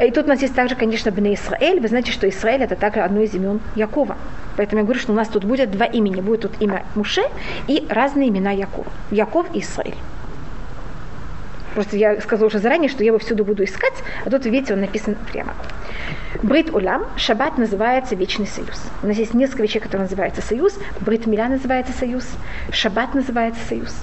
И 0.00 0.10
тут 0.10 0.26
у 0.26 0.28
нас 0.28 0.42
есть 0.42 0.54
также, 0.54 0.74
конечно, 0.76 1.10
Бне 1.10 1.34
Исраэль. 1.34 1.80
Вы 1.80 1.88
знаете, 1.88 2.12
что 2.12 2.28
Израиль 2.28 2.62
это 2.62 2.76
также 2.76 3.00
одно 3.00 3.20
из 3.20 3.34
имен 3.34 3.60
Якова. 3.74 4.16
Поэтому 4.56 4.80
я 4.80 4.84
говорю, 4.84 5.00
что 5.00 5.12
у 5.12 5.14
нас 5.14 5.28
тут 5.28 5.44
будет 5.44 5.70
два 5.70 5.86
имени. 5.86 6.20
Будет 6.20 6.42
тут 6.42 6.52
имя 6.60 6.84
Муше 6.94 7.22
и 7.66 7.86
разные 7.88 8.28
имена 8.28 8.50
Якова. 8.50 8.86
Яков 9.10 9.46
и 9.54 9.60
Израиль. 9.60 9.96
Просто 11.74 11.96
я 11.96 12.20
сказала 12.20 12.46
уже 12.46 12.60
заранее, 12.60 12.88
что 12.88 13.02
я 13.02 13.08
его 13.08 13.18
всюду 13.18 13.44
буду 13.44 13.64
искать, 13.64 13.94
а 14.24 14.30
тут, 14.30 14.46
видите, 14.46 14.74
он 14.74 14.80
написан 14.80 15.16
прямо. 15.32 15.54
Брит 16.42 16.72
Улам, 16.72 17.06
Шаббат 17.16 17.58
называется 17.58 18.14
Вечный 18.14 18.46
Союз. 18.46 18.80
У 19.02 19.08
нас 19.08 19.16
есть 19.16 19.34
несколько 19.34 19.64
вещей, 19.64 19.80
которые 19.80 20.02
называются 20.02 20.40
Союз. 20.40 20.78
Брит 21.00 21.26
Миля 21.26 21.48
называется 21.48 21.92
Союз. 21.92 22.28
Шаббат 22.70 23.14
называется 23.14 23.60
Союз. 23.68 23.96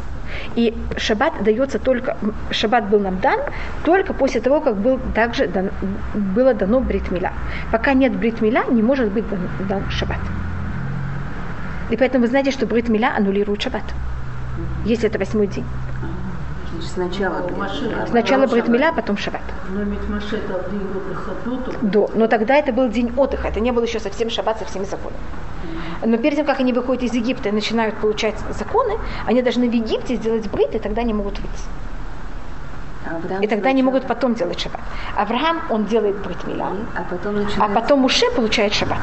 И 0.55 0.73
шаббат 0.97 1.43
дается 1.43 1.79
только, 1.79 2.17
шаббат 2.51 2.89
был 2.89 2.99
нам 2.99 3.19
дан 3.19 3.39
только 3.83 4.13
после 4.13 4.41
того, 4.41 4.61
как 4.61 4.77
был 4.77 4.99
также 5.15 5.47
дан, 5.47 5.71
было 6.13 6.53
дано 6.53 6.79
бритмиля. 6.79 7.33
Пока 7.71 7.93
нет 7.93 8.15
бритмиля, 8.15 8.63
не 8.69 8.81
может 8.81 9.11
быть 9.11 9.27
дан, 9.29 9.39
дан 9.67 9.89
шаббат. 9.89 10.19
И 11.89 11.97
поэтому 11.97 12.23
вы 12.23 12.27
знаете, 12.27 12.51
что 12.51 12.65
бритмиля 12.65 13.13
аннулирует 13.15 13.61
шаббат. 13.61 13.83
Если 14.85 15.09
это 15.09 15.19
восьмой 15.19 15.47
день. 15.47 15.65
Значит, 16.71 16.91
сначала. 16.91 17.47
Ну, 17.49 17.57
машина. 17.57 18.07
Сначала 18.07 18.47
бритмиля, 18.47 18.89
а 18.89 18.93
потом 18.93 19.17
шаббат. 19.17 19.41
Но 19.69 19.81
ведь 19.83 20.09
Маше 20.09 20.41
дал 20.47 20.61
день 20.69 20.87
отдыха 20.95 21.31
до. 21.45 22.07
До. 22.07 22.11
Но 22.15 22.27
тогда 22.27 22.55
это 22.55 22.71
был 22.71 22.89
день 22.89 23.11
отдыха. 23.15 23.47
Это 23.47 23.59
не 23.59 23.71
был 23.71 23.83
еще 23.83 23.99
совсем 23.99 24.29
шаббат 24.29 24.59
со 24.59 24.65
всеми 24.65 24.85
законами. 24.85 25.19
Но 26.05 26.17
перед 26.17 26.35
тем, 26.35 26.45
как 26.45 26.59
они 26.59 26.73
выходят 26.73 27.03
из 27.03 27.13
Египта 27.13 27.49
и 27.49 27.51
начинают 27.51 27.95
получать 27.95 28.35
законы, 28.57 28.97
они 29.25 29.41
должны 29.41 29.69
в 29.69 29.73
Египте 29.73 30.15
сделать 30.15 30.49
брит, 30.51 30.75
и 30.75 30.79
тогда 30.79 31.01
они 31.01 31.13
могут 31.13 31.39
выйти. 31.39 31.63
Авраам 33.05 33.41
И 33.41 33.47
тогда 33.47 33.69
они 33.69 33.83
могут 33.83 34.07
потом 34.07 34.35
делать 34.35 34.59
шаббат. 34.59 34.81
Авраам, 35.17 35.61
он 35.69 35.85
делает 35.85 36.17
брит 36.23 36.47
миля, 36.47 36.65
А 36.95 37.03
потом 37.09 37.35
а 37.35 37.39
начинается. 37.39 37.75
потом 37.75 37.99
Муше 37.99 38.25
получает 38.35 38.73
шаббат. 38.73 38.99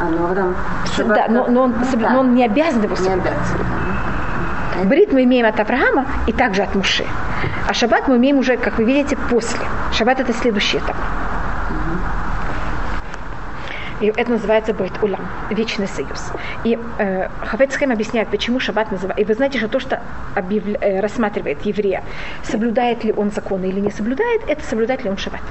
А, 0.00 0.08
ну 0.10 0.24
Авраам. 0.24 0.56
Да, 0.98 1.26
но, 1.28 1.46
но 1.48 1.62
он, 1.62 1.74
Ну, 1.78 1.98
да. 2.00 2.10
но 2.10 2.20
он 2.20 2.34
не 2.34 2.44
обязан 2.44 2.82
его 2.82 2.96
Не 2.96 2.96
соблюдать. 2.96 3.32
обязан. 3.32 4.88
Брит 4.88 5.12
мы 5.12 5.24
имеем 5.24 5.46
от 5.46 5.60
Авраама 5.60 6.06
и 6.26 6.32
также 6.32 6.62
от 6.62 6.74
Муше. 6.74 7.04
А 7.68 7.74
шаббат 7.74 8.08
мы 8.08 8.16
имеем 8.16 8.38
уже, 8.38 8.56
как 8.56 8.78
вы 8.78 8.84
видите, 8.84 9.16
после. 9.30 9.60
Шаббат 9.92 10.20
это 10.20 10.32
следующий 10.32 10.78
этап. 10.78 10.96
И 14.00 14.06
это 14.16 14.32
называется 14.32 14.74
Брит 14.74 14.92
Улам, 15.02 15.26
вечный 15.50 15.86
союз. 15.86 16.32
И 16.64 16.78
э, 16.98 17.28
Хафецхем 17.40 17.92
объясняет, 17.92 18.28
почему 18.28 18.58
шаббат 18.58 18.90
называется. 18.90 19.22
И 19.22 19.24
вы 19.24 19.34
знаете, 19.34 19.58
что 19.58 19.68
то, 19.68 19.78
что 19.78 20.02
объявля- 20.34 20.78
э, 20.80 21.00
рассматривает 21.00 21.64
еврея, 21.64 22.02
соблюдает 22.42 23.04
ли 23.04 23.12
он 23.12 23.30
законы 23.30 23.66
или 23.66 23.80
не 23.80 23.90
соблюдает, 23.90 24.42
это 24.48 24.64
соблюдает 24.64 25.04
ли 25.04 25.10
он 25.10 25.16
шаббат. 25.16 25.42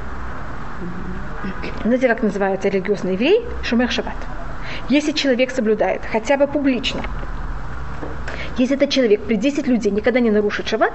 Знаете, 1.84 2.08
как 2.08 2.21
называется 2.21 2.69
религиозный 2.69 3.13
еврей? 3.13 3.45
Шумер 3.63 3.89
шаббат. 3.91 4.15
Если 4.89 5.13
человек 5.13 5.51
соблюдает, 5.51 6.01
хотя 6.12 6.38
бы 6.38 6.47
публично, 6.47 7.01
если 8.58 8.75
этот 8.75 8.89
человек 8.89 9.21
при 9.21 9.36
10 9.36 9.67
людей 9.67 9.91
никогда 9.91 10.19
не 10.19 10.32
нарушит 10.32 10.67
шаббат, 10.67 10.93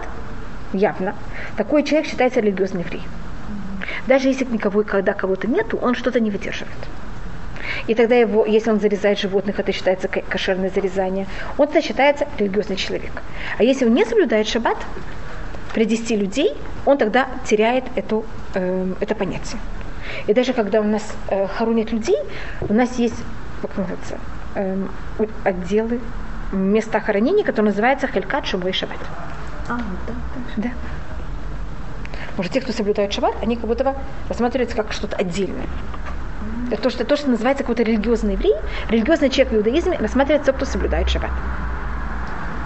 явно, 0.73 1.15
такой 1.57 1.83
человек 1.83 2.09
считается 2.09 2.41
религиозным 2.41 2.83
евреем. 2.83 3.09
Даже 4.07 4.29
если 4.29 4.45
никого, 4.45 4.83
когда 4.85 5.13
кого-то 5.13 5.47
нету, 5.49 5.79
он 5.79 5.95
что-то 5.95 6.21
не 6.21 6.31
выдерживает. 6.31 6.77
И 7.89 7.95
тогда 7.95 8.15
его, 8.15 8.45
если 8.47 8.71
он 8.71 8.81
зарезает 8.81 9.19
животных, 9.19 9.59
это 9.59 9.73
считается 9.73 10.09
кошерное 10.09 10.71
зарезание, 10.71 11.27
он 11.57 11.67
тогда 11.67 11.81
считается 11.83 12.27
религиозный 12.39 12.77
человек. 12.77 13.11
А 13.59 13.65
если 13.65 13.87
он 13.87 13.95
не 13.95 14.05
соблюдает 14.05 14.47
шаббат, 14.47 14.77
при 15.75 15.85
10 15.85 16.11
людей, 16.19 16.55
он 16.87 16.99
тогда 16.99 17.29
теряет 17.45 17.85
эту, 17.97 18.25
эм, 18.55 18.97
это 19.01 19.15
понятие. 19.15 19.61
И 20.27 20.35
даже 20.35 20.53
когда 20.53 20.81
у 20.81 20.85
нас 20.85 21.03
э, 21.29 21.47
хоронят 21.47 21.93
людей, 21.93 22.17
у 22.69 22.73
нас 22.73 22.99
есть, 22.99 23.17
как 23.63 23.77
называется, 23.77 24.19
у- 25.19 25.49
отделы, 25.49 26.01
места 26.53 27.01
хоронения, 27.01 27.45
которые 27.45 27.71
называются 27.71 28.07
Хелькат 28.07 28.47
Шумрей 28.47 28.73
Шаббат. 28.73 28.99
А, 29.69 29.77
да, 29.77 30.15
да. 30.57 30.63
Да. 30.63 30.71
Может, 32.37 32.53
те, 32.53 32.61
кто 32.61 32.73
соблюдает 32.73 33.13
шаббат, 33.13 33.35
они 33.43 33.57
как 33.57 33.67
будто 33.67 33.85
бы 33.85 33.95
рассматриваются 34.29 34.77
как 34.77 34.93
что-то 34.93 35.17
отдельное. 35.17 35.67
Это 36.71 36.83
то, 36.83 36.91
что, 36.91 37.05
то, 37.05 37.17
что 37.17 37.31
называется 37.31 37.65
какой-то 37.65 37.83
религиозный 37.83 38.35
еврей, 38.35 38.55
религиозный 38.91 39.31
человек 39.31 39.53
в 39.53 39.57
иудаизме 39.57 39.97
рассматривается 39.99 40.53
тот, 40.53 40.57
кто 40.57 40.67
соблюдает 40.67 41.09
шаббат. 41.09 41.31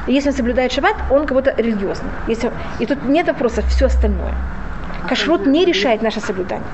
И 0.06 0.12
если 0.12 0.30
он 0.30 0.34
соблюдает 0.34 0.72
шаббат, 0.72 0.96
он 1.10 1.26
как 1.26 1.36
будто 1.36 1.54
религиозный. 1.56 2.10
Если, 2.26 2.50
и 2.80 2.86
тут 2.86 3.04
нет 3.04 3.26
вопросов, 3.28 3.64
все 3.66 3.86
остальное. 3.86 4.34
Кашрут 5.08 5.46
не 5.46 5.64
решает 5.64 6.02
наше 6.02 6.20
соблюдание. 6.20 6.66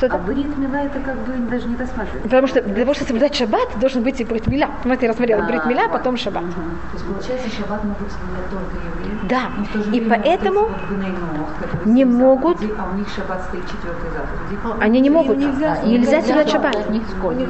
Что 0.00 0.14
А 0.14 0.16
брит 0.16 0.56
мила 0.56 0.76
это 0.76 0.98
как 1.00 1.14
бы 1.26 1.32
даже 1.50 1.68
не 1.68 1.76
рассматривается. 1.76 2.22
Потому 2.22 2.46
что 2.46 2.62
для 2.62 2.74
того, 2.84 2.94
чтобы 2.94 3.08
соблюдать 3.08 3.34
шаббат, 3.34 3.68
должен 3.78 4.02
быть 4.02 4.18
и 4.18 4.24
бритмиля. 4.24 4.70
Понимаете, 4.82 5.04
я 5.04 5.12
рассмотрела 5.12 5.44
А, 5.44 5.46
бритмиля, 5.46 5.82
вот. 5.82 5.92
потом 5.92 6.16
шаббат. 6.16 6.42
То 6.44 6.94
есть 6.94 7.04
получается, 7.04 7.50
шаббат 7.54 7.84
могут 7.84 8.08
соблюдать 8.10 8.48
только 8.50 8.76
евреи. 8.80 9.18
Да. 9.28 9.50
И 9.94 10.00
поэтому 10.00 10.68
не 11.84 12.06
могут- 12.06 12.62
А 12.78 12.88
у 12.94 12.96
них 12.96 13.08
шаббат 13.14 13.44
стоит 13.44 13.64
четвертой 13.66 14.08
заповеди. 14.10 14.82
они 14.82 15.00
не 15.00 15.10
могут. 15.10 15.36
нельзя 15.36 15.76
А, 15.82 15.86
Нельзя 15.86 16.18
и 16.18 16.22
соблюдать 16.22 16.46
нельзя 16.46 16.50
шаббат. 16.50 16.90
них 16.90 17.02
У 17.02 17.10
сколько? 17.18 17.34
них 17.40 17.48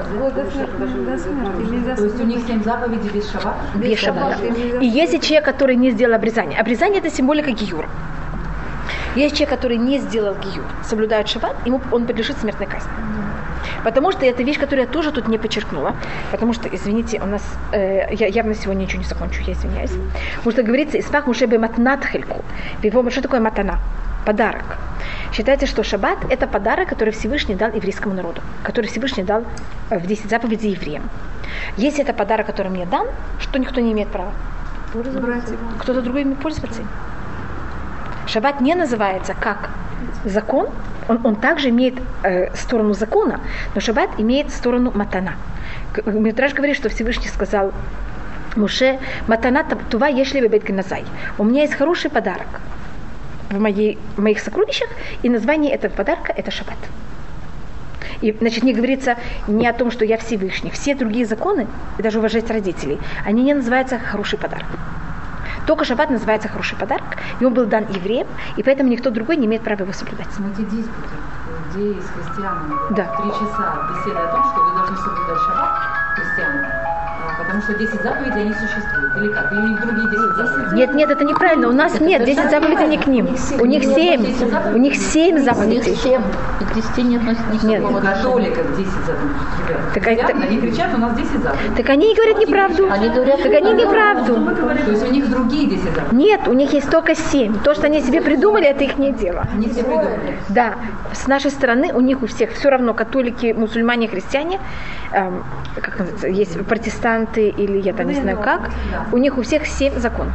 нельзя 1.70 1.94
То 1.94 2.04
есть 2.04 2.20
у 2.20 2.24
них 2.24 2.38
семь 2.48 2.64
заповедей 2.64 3.10
без 3.10 3.30
шаббата? 3.30 3.58
без 3.76 3.96
шаббата. 3.98 4.42
нельзя 4.42 4.78
И 4.80 4.86
если 4.86 5.18
человек, 5.18 5.44
который 5.44 5.76
не 5.76 5.92
сделал 5.92 6.14
обрезание, 6.14 6.58
обрезание 6.58 6.98
это 6.98 7.10
символика 7.10 7.52
гиюра. 7.52 7.88
Есть 9.16 9.36
человек, 9.36 9.50
который 9.50 9.76
не 9.76 9.98
сделал 9.98 10.34
гиюр, 10.34 10.64
соблюдает 10.84 11.28
шаббат, 11.28 11.56
ему 11.66 11.80
он 11.90 12.06
подлежит 12.06 12.38
смертной 12.38 12.66
казни. 12.66 12.90
Потому 13.84 14.12
что 14.12 14.24
это 14.26 14.42
вещь, 14.42 14.58
которую 14.58 14.86
я 14.86 14.92
тоже 14.92 15.10
тут 15.10 15.28
не 15.28 15.38
подчеркнула. 15.38 15.94
Потому 16.30 16.52
что, 16.52 16.68
извините, 16.68 17.20
у 17.20 17.26
нас, 17.26 17.42
э, 17.72 18.14
я 18.14 18.26
явно 18.26 18.54
сегодня 18.54 18.82
ничего 18.82 19.02
не 19.02 19.08
закончу, 19.08 19.42
я 19.46 19.52
извиняюсь. 19.54 19.92
Потому 20.36 20.52
что 20.52 20.62
говорится, 20.62 20.98
Исфах 20.98 21.26
Мушебе 21.26 21.58
матнат 21.58 22.04
хельку. 22.04 22.44
Что 23.10 23.22
такое 23.22 23.40
матана? 23.40 23.78
Подарок. 24.26 24.78
Считается, 25.32 25.66
что 25.66 25.82
шаббат– 25.82 26.18
это 26.30 26.46
подарок, 26.46 26.88
который 26.88 27.10
Всевышний 27.10 27.54
дал 27.54 27.70
еврейскому 27.72 28.14
народу, 28.14 28.42
который 28.62 28.86
Всевышний 28.86 29.24
дал 29.24 29.44
э, 29.90 29.98
в 29.98 30.06
10 30.06 30.28
заповедей 30.28 30.72
евреям. 30.72 31.08
Если 31.78 32.02
это 32.02 32.12
подарок, 32.12 32.46
который 32.46 32.68
мне 32.68 32.86
дан, 32.86 33.06
что 33.38 33.58
никто 33.58 33.80
не 33.80 33.92
имеет 33.92 34.08
права? 34.08 34.32
Кто-то 35.78 36.02
другой 36.02 36.22
имеет 36.22 36.38
пользоваться 36.38 36.82
им. 36.82 36.88
Шаббат 38.32 38.60
не 38.60 38.76
называется 38.76 39.34
как 39.34 39.70
закон, 40.24 40.68
он, 41.08 41.20
он 41.24 41.34
также 41.34 41.70
имеет 41.70 41.94
э, 42.22 42.54
сторону 42.54 42.92
закона, 42.94 43.40
но 43.74 43.80
шаббат 43.80 44.10
имеет 44.18 44.50
сторону 44.52 44.92
матана. 44.94 45.34
К- 45.92 46.06
Мидраш 46.06 46.54
говорит, 46.54 46.76
что 46.76 46.88
Всевышний 46.88 47.26
сказал 47.28 47.72
Муше, 48.54 49.00
матана 49.26 49.64
тува 49.64 50.06
ешли 50.08 50.40
бебет 50.40 50.64
геназай. 50.64 51.04
У 51.38 51.44
меня 51.44 51.62
есть 51.62 51.74
хороший 51.74 52.08
подарок 52.08 52.60
в, 53.50 53.58
моей, 53.58 53.98
в 54.16 54.22
моих 54.22 54.38
сокровищах, 54.38 54.88
и 55.22 55.28
название 55.28 55.72
этого 55.72 55.92
подарка– 55.92 56.32
это 56.36 56.52
шаббат. 56.52 56.78
И, 58.20 58.36
значит, 58.40 58.62
не 58.62 58.74
говорится 58.74 59.16
не 59.48 59.66
о 59.66 59.72
том, 59.72 59.90
что 59.90 60.04
я 60.04 60.16
Всевышний. 60.18 60.70
Все 60.70 60.94
другие 60.94 61.26
законы, 61.26 61.66
и 61.98 62.02
даже 62.02 62.18
уважать 62.18 62.48
родителей, 62.48 63.00
они 63.26 63.42
не 63.42 63.54
называются 63.54 63.98
хороший 63.98 64.38
подарок. 64.38 64.66
Только 65.70 65.85
шаббат 65.85 66.11
называется 66.11 66.48
хороший 66.48 66.76
подарок, 66.76 67.16
и 67.38 67.44
он 67.44 67.54
был 67.54 67.64
дан 67.64 67.85
евреям, 67.90 68.26
и 68.57 68.62
поэтому 68.64 68.90
никто 68.90 69.11
другой 69.11 69.36
не 69.36 69.47
имеет 69.47 69.62
права 69.62 69.82
его 69.82 69.92
соблюдать. 69.92 70.26
Но 70.40 70.49
эти 70.51 70.62
диспуты, 70.62 71.14
где 71.70 71.94
с 72.03 72.11
христианами 72.11 72.74
Да. 72.90 73.05
три 73.22 73.30
часа 73.30 73.86
беседы 73.88 74.18
о 74.18 74.26
том, 74.34 74.44
что 74.51 74.64
вы 74.64 74.74
должны 74.76 74.97
соблюдать 74.97 75.38
шаббат 75.38 75.70
христиане, 76.16 76.66
а 76.66 77.38
потому 77.38 77.62
что 77.62 77.74
10 77.74 78.03
заповедей 78.03 78.40
они 78.42 78.55
существуют. 78.55 79.09
Или 79.16 79.28
как? 79.32 79.52
Или 79.52 79.74
другие 79.76 80.08
10 80.11 80.36
заповедей? 80.36 80.76
Нет, 80.76 80.94
нет, 80.94 81.11
это 81.11 81.24
неправильно. 81.24 81.68
У 81.68 81.72
нас 81.72 82.00
нет 82.00 82.24
10 82.24 82.50
заповедей 82.50 82.86
не 82.86 82.98
к 82.98 83.06
ним. 83.06 83.26
У 83.58 83.66
них 83.66 83.82
7. 83.84 84.20
У 84.74 84.76
них 84.78 84.94
7 84.94 85.34
У 85.34 85.36
них 85.38 85.44
заповедей. 85.44 85.94
семь, 85.96 86.22
и 86.61 86.64
к 86.64 86.74
десяти 86.74 87.02
не 87.02 87.16
относится 87.16 87.66
Нет. 87.66 87.82
У 87.82 87.92
католиков 87.94 88.76
10 88.76 88.92
заповедей. 88.92 89.30
Ребята, 89.68 89.92
Так 89.94 90.04
сидят, 90.04 90.30
это- 90.30 90.42
они 90.42 90.61
кричат, 90.61 90.94
у 90.94 90.98
нас 90.98 91.16
10 91.16 91.42
заповедей. 91.42 91.76
Так 91.76 91.88
они 91.90 92.12
и 92.12 92.14
говорят 92.16 92.38
неправду. 92.38 92.88
Они 92.90 93.08
говорят 93.08 93.42
Так 93.42 93.52
они 93.52 93.72
неправду. 93.72 94.34
То 94.34 94.90
есть 94.90 95.08
у 95.08 95.12
них 95.12 95.28
другие 95.30 95.66
10 95.70 95.84
заповедей. 95.94 96.16
Нет, 96.16 96.48
у 96.48 96.52
них 96.52 96.72
есть 96.72 96.90
только 96.90 97.14
7. 97.14 97.58
То, 97.64 97.74
что 97.74 97.86
они 97.86 98.00
себе 98.00 98.20
придумали, 98.20 98.66
это 98.66 98.84
их 98.84 98.96
не 98.98 99.12
дело. 99.12 99.44
Они 99.52 99.68
все 99.68 99.82
придумали. 99.82 100.38
Да, 100.48 100.74
с 101.12 101.26
нашей 101.26 101.50
стороны 101.50 101.92
у 101.92 102.00
них 102.00 102.22
у 102.22 102.26
всех 102.26 102.52
все 102.52 102.68
равно 102.70 102.94
католики, 102.94 103.52
мусульмане, 103.56 104.08
христиане, 104.08 104.61
эм, 105.12 105.44
как 105.74 105.98
называется, 105.98 106.28
есть 106.28 106.61
протестанты 106.66 107.48
или 107.48 107.78
я 107.78 107.92
там 107.92 108.06
не 108.08 108.14
знаю 108.14 108.38
как, 108.38 108.70
у 109.12 109.18
них 109.18 109.38
у 109.38 109.42
всех 109.42 109.66
семь 109.66 109.98
законов. 109.98 110.34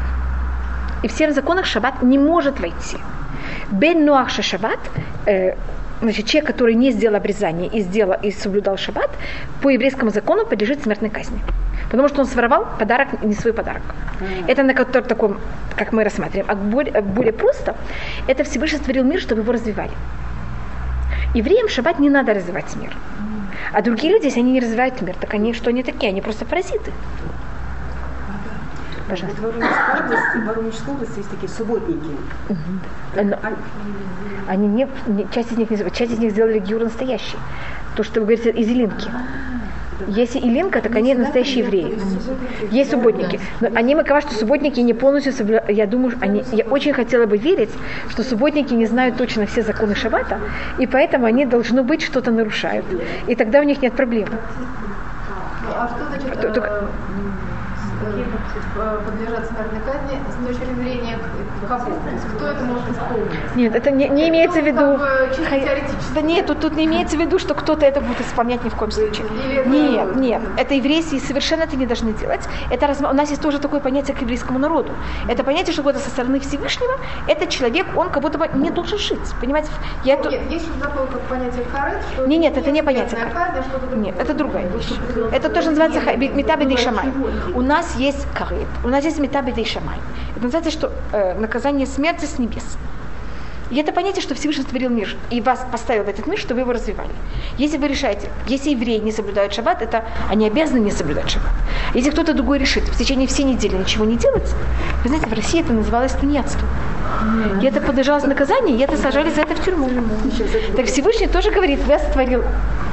И 1.04 1.08
в 1.08 1.12
семь 1.12 1.32
законах 1.32 1.66
шаббат 1.66 2.02
не 2.02 2.18
может 2.18 2.60
войти. 2.60 2.98
Бен 3.72 4.06
Нуах 4.06 4.30
шаббат, 4.30 4.80
э, 5.26 5.56
значит, 6.02 6.26
человек, 6.26 6.48
который 6.48 6.76
не 6.76 6.92
сделал 6.92 7.16
обрезание 7.16 7.68
и, 7.68 7.82
сделал, 7.82 8.16
и 8.22 8.32
соблюдал 8.32 8.78
шаббат, 8.78 9.10
по 9.62 9.70
еврейскому 9.70 10.12
закону 10.12 10.46
подлежит 10.46 10.84
смертной 10.84 11.10
казни. 11.10 11.40
Потому 11.92 12.10
что 12.10 12.22
он 12.22 12.28
своровал 12.28 12.66
подарок, 12.80 13.24
не 13.24 13.34
свой 13.34 13.54
подарок. 13.54 13.84
Это 14.48 14.64
на 14.64 14.74
котором 14.74 15.08
таком, 15.08 15.38
как 15.76 15.94
мы 15.94 16.04
рассматриваем. 16.04 16.46
А 16.50 16.56
более, 16.56 17.02
более 17.02 17.34
просто, 17.34 17.76
это 18.28 18.44
Всевышний 18.44 18.80
створил 18.80 19.04
мир, 19.04 19.20
чтобы 19.20 19.42
его 19.42 19.52
развивали. 19.52 19.92
Евреям 21.34 21.68
в 21.68 21.72
шаббат 21.72 22.00
не 22.00 22.10
надо 22.10 22.34
развивать 22.34 22.76
мир. 22.76 22.96
А 23.74 23.82
другие 23.82 24.14
люди, 24.14 24.26
если 24.26 24.40
они 24.40 24.54
не 24.54 24.60
развивают 24.60 25.02
мир, 25.02 25.16
так 25.20 25.34
они 25.34 25.54
что 25.54 25.70
они 25.70 25.84
такие? 25.84 26.10
Они 26.10 26.22
просто 26.22 26.46
паразиты. 26.46 26.92
Пожалуйста. 29.08 29.42
В 29.42 29.46
Воронежской 29.46 30.00
области, 30.04 30.38
в 30.38 30.46
Воронежской 30.46 30.94
области 30.94 31.18
есть 31.18 31.30
такие 31.30 31.50
субботники. 31.50 32.10
Но 33.24 33.38
они 34.48 34.68
не, 34.68 34.88
не- 35.08 35.28
часть 35.34 35.52
из 35.52 35.58
них 35.58 35.70
не, 35.70 35.78
часть 35.78 36.12
из 36.12 36.20
них 36.20 36.32
сделали 36.32 36.60
гиур 36.60 36.84
настоящий. 36.84 37.38
То, 37.96 38.04
что 38.04 38.20
вы 38.22 38.26
говорите, 38.28 38.52
из 38.52 38.68
Илинки. 38.68 39.10
Если 40.08 40.40
Илинка, 40.40 40.82
так 40.82 40.96
они 40.96 41.14
настоящие 41.14 41.64
евреи. 41.64 41.98
Есть 42.72 42.92
субботники. 42.92 43.40
Но 43.62 43.70
они 43.76 43.96
мы 43.96 44.04
что 44.22 44.34
субботники 44.34 44.80
не 44.82 44.94
полностью 44.94 45.32
соблюдают. 45.34 45.70
Я 45.70 45.86
думаю, 45.86 46.12
что 46.12 46.20
они, 46.26 46.44
я 46.52 46.66
очень 46.66 46.94
хотела 46.94 47.26
бы 47.26 47.38
верить, 47.38 47.70
что 48.10 48.24
субботники 48.24 48.74
не 48.74 48.88
знают 48.88 49.18
точно 49.18 49.46
все 49.46 49.62
законы 49.62 49.96
шаббата, 49.96 50.40
и 50.80 50.86
поэтому 50.88 51.26
они 51.26 51.46
должно 51.46 51.84
быть 51.84 52.02
что-то 52.02 52.32
нарушают. 52.32 52.86
И 53.28 53.36
тогда 53.36 53.60
у 53.60 53.64
них 53.64 53.82
нет 53.82 53.94
проблем. 53.94 54.28
А 55.68 55.88
что 55.88 56.06
значит 56.08 56.42
То- 56.42 56.52
только- 56.54 56.70
э, 56.70 56.82
э, 56.84 56.88
подлежат 58.76 59.48
смертной 59.48 59.80
казни 59.82 60.20
с 60.30 60.46
точки 60.46 60.74
зрения 60.76 61.18
кого? 61.68 61.92
То 61.96 62.10
есть 62.12 62.26
кто 62.36 62.48
это 62.48 62.64
может 62.66 62.90
исполнить? 62.90 63.45
Нет, 63.56 63.74
это 63.76 63.92
не, 63.92 64.10
не 64.10 64.30
имеется 64.30 64.62
в 64.62 64.66
виду. 64.66 64.82
Ну. 64.82 64.98
Да 66.14 66.22
нет, 66.22 66.46
тут, 66.46 66.60
тут 66.60 66.76
не 66.76 66.86
имеется 66.86 67.18
в 67.18 67.20
виду, 67.20 67.40
что 67.40 67.54
кто-то 67.54 67.86
это 67.86 68.02
будет 68.02 68.20
исполнять 68.22 68.64
ни 68.66 68.70
в 68.70 68.76
коем 68.76 68.92
случае. 68.92 69.26
Или 69.46 69.60
это- 69.60 69.70
Нет, 69.70 70.16
нет, 70.16 70.42
это 70.58 70.74
еврейские 70.76 71.22
совершенно 71.22 71.64
это 71.64 71.76
не 71.78 71.86
должны 71.86 72.14
делать. 72.14 72.42
Это 72.72 72.86
разма- 72.88 73.12
У 73.12 73.14
нас 73.14 73.30
есть 73.30 73.42
тоже 73.42 73.60
такое 73.60 73.80
понятие 73.80 74.16
к 74.16 74.22
еврейскому 74.22 74.60
народу. 74.60 74.92
Это 75.30 75.44
понятие, 75.44 75.74
что 75.74 75.90
это 75.90 76.00
со 76.00 76.10
стороны 76.10 76.40
Всевышнего, 76.40 76.94
этот 77.28 77.50
человек, 77.50 77.86
он 77.96 78.10
как 78.10 78.22
будто 78.22 78.38
бы 78.38 78.48
не 78.54 78.70
должен 78.72 78.98
жить. 79.00 79.20
Понимаете? 79.42 79.70
Я 80.04 80.18
тут- 80.18 80.32
Нет, 80.32 80.42
есть 80.52 80.68
такое 80.82 81.06
как 81.08 81.22
понятие 81.22 81.64
карет, 81.72 82.02
что 82.14 82.26
Не, 82.28 82.38
нет, 82.38 82.58
это 82.58 82.72
не 82.72 82.84
понятие 82.84 83.20
другое. 83.20 83.96
Нет, 83.96 84.16
это 84.20 84.34
другая 84.34 84.68
вещь. 84.68 84.92
Это 85.32 85.50
тоже 85.50 85.70
называется 85.70 86.00
метабидей 86.18 86.78
шамай. 86.78 87.06
У 87.54 87.62
нас 87.62 87.96
есть 87.96 88.28
карет, 88.34 88.68
у 88.84 88.88
нас 88.90 89.04
есть 89.06 89.20
метабидей 89.20 89.66
шамай. 89.66 89.98
Это 90.36 90.44
называется, 90.44 90.72
что 90.72 90.92
э, 91.14 91.34
наказание 91.40 91.88
смерти 91.88 92.26
с 92.26 92.38
небес. 92.40 92.78
И 93.72 93.78
это 93.78 93.92
понятие, 93.92 94.22
что 94.22 94.36
Всевышний 94.36 94.64
створил 94.64 94.90
мир 94.90 95.16
и 95.32 95.42
вас 95.42 95.66
поставил 95.72 96.04
в 96.04 96.10
этот 96.10 96.28
мир, 96.28 96.38
чтобы 96.38 96.56
вы 96.56 96.62
его 96.62 96.74
развивали. 96.74 97.10
Если 97.58 97.78
вы 97.78 97.88
решаете, 97.88 98.30
если 98.48 98.70
евреи 98.72 99.00
не 99.00 99.12
соблюдают 99.12 99.54
шаббат, 99.54 99.82
это 99.82 100.06
они 100.30 100.46
обязаны 100.46 100.80
не 100.80 100.92
соблюдать 100.92 101.30
шаббат. 101.30 101.52
Если 101.94 102.12
кто-то 102.12 102.34
другой 102.34 102.60
решит 102.60 102.84
в 102.84 102.98
течение 102.98 103.28
всей 103.28 103.44
недели 103.44 103.76
ничего 103.76 104.06
не 104.06 104.18
делать, 104.18 104.54
вы 105.04 105.10
знаете, 105.10 105.28
в 105.28 105.34
России 105.34 105.62
это 105.62 105.74
называлось 105.74 106.12
тунеядство. 106.14 106.68
И 107.62 107.66
это 107.66 107.82
подлежалось 107.82 108.24
наказанию, 108.24 108.78
и 108.78 108.82
это 108.82 108.98
сажали 108.98 109.30
за 109.30 109.42
это 109.42 109.56
в 109.56 109.64
тюрьму. 109.64 109.90
Так 110.76 110.86
Всевышний 110.86 111.28
тоже 111.28 111.50
говорит, 111.50 111.80
я 111.88 111.98
сотворил 111.98 112.44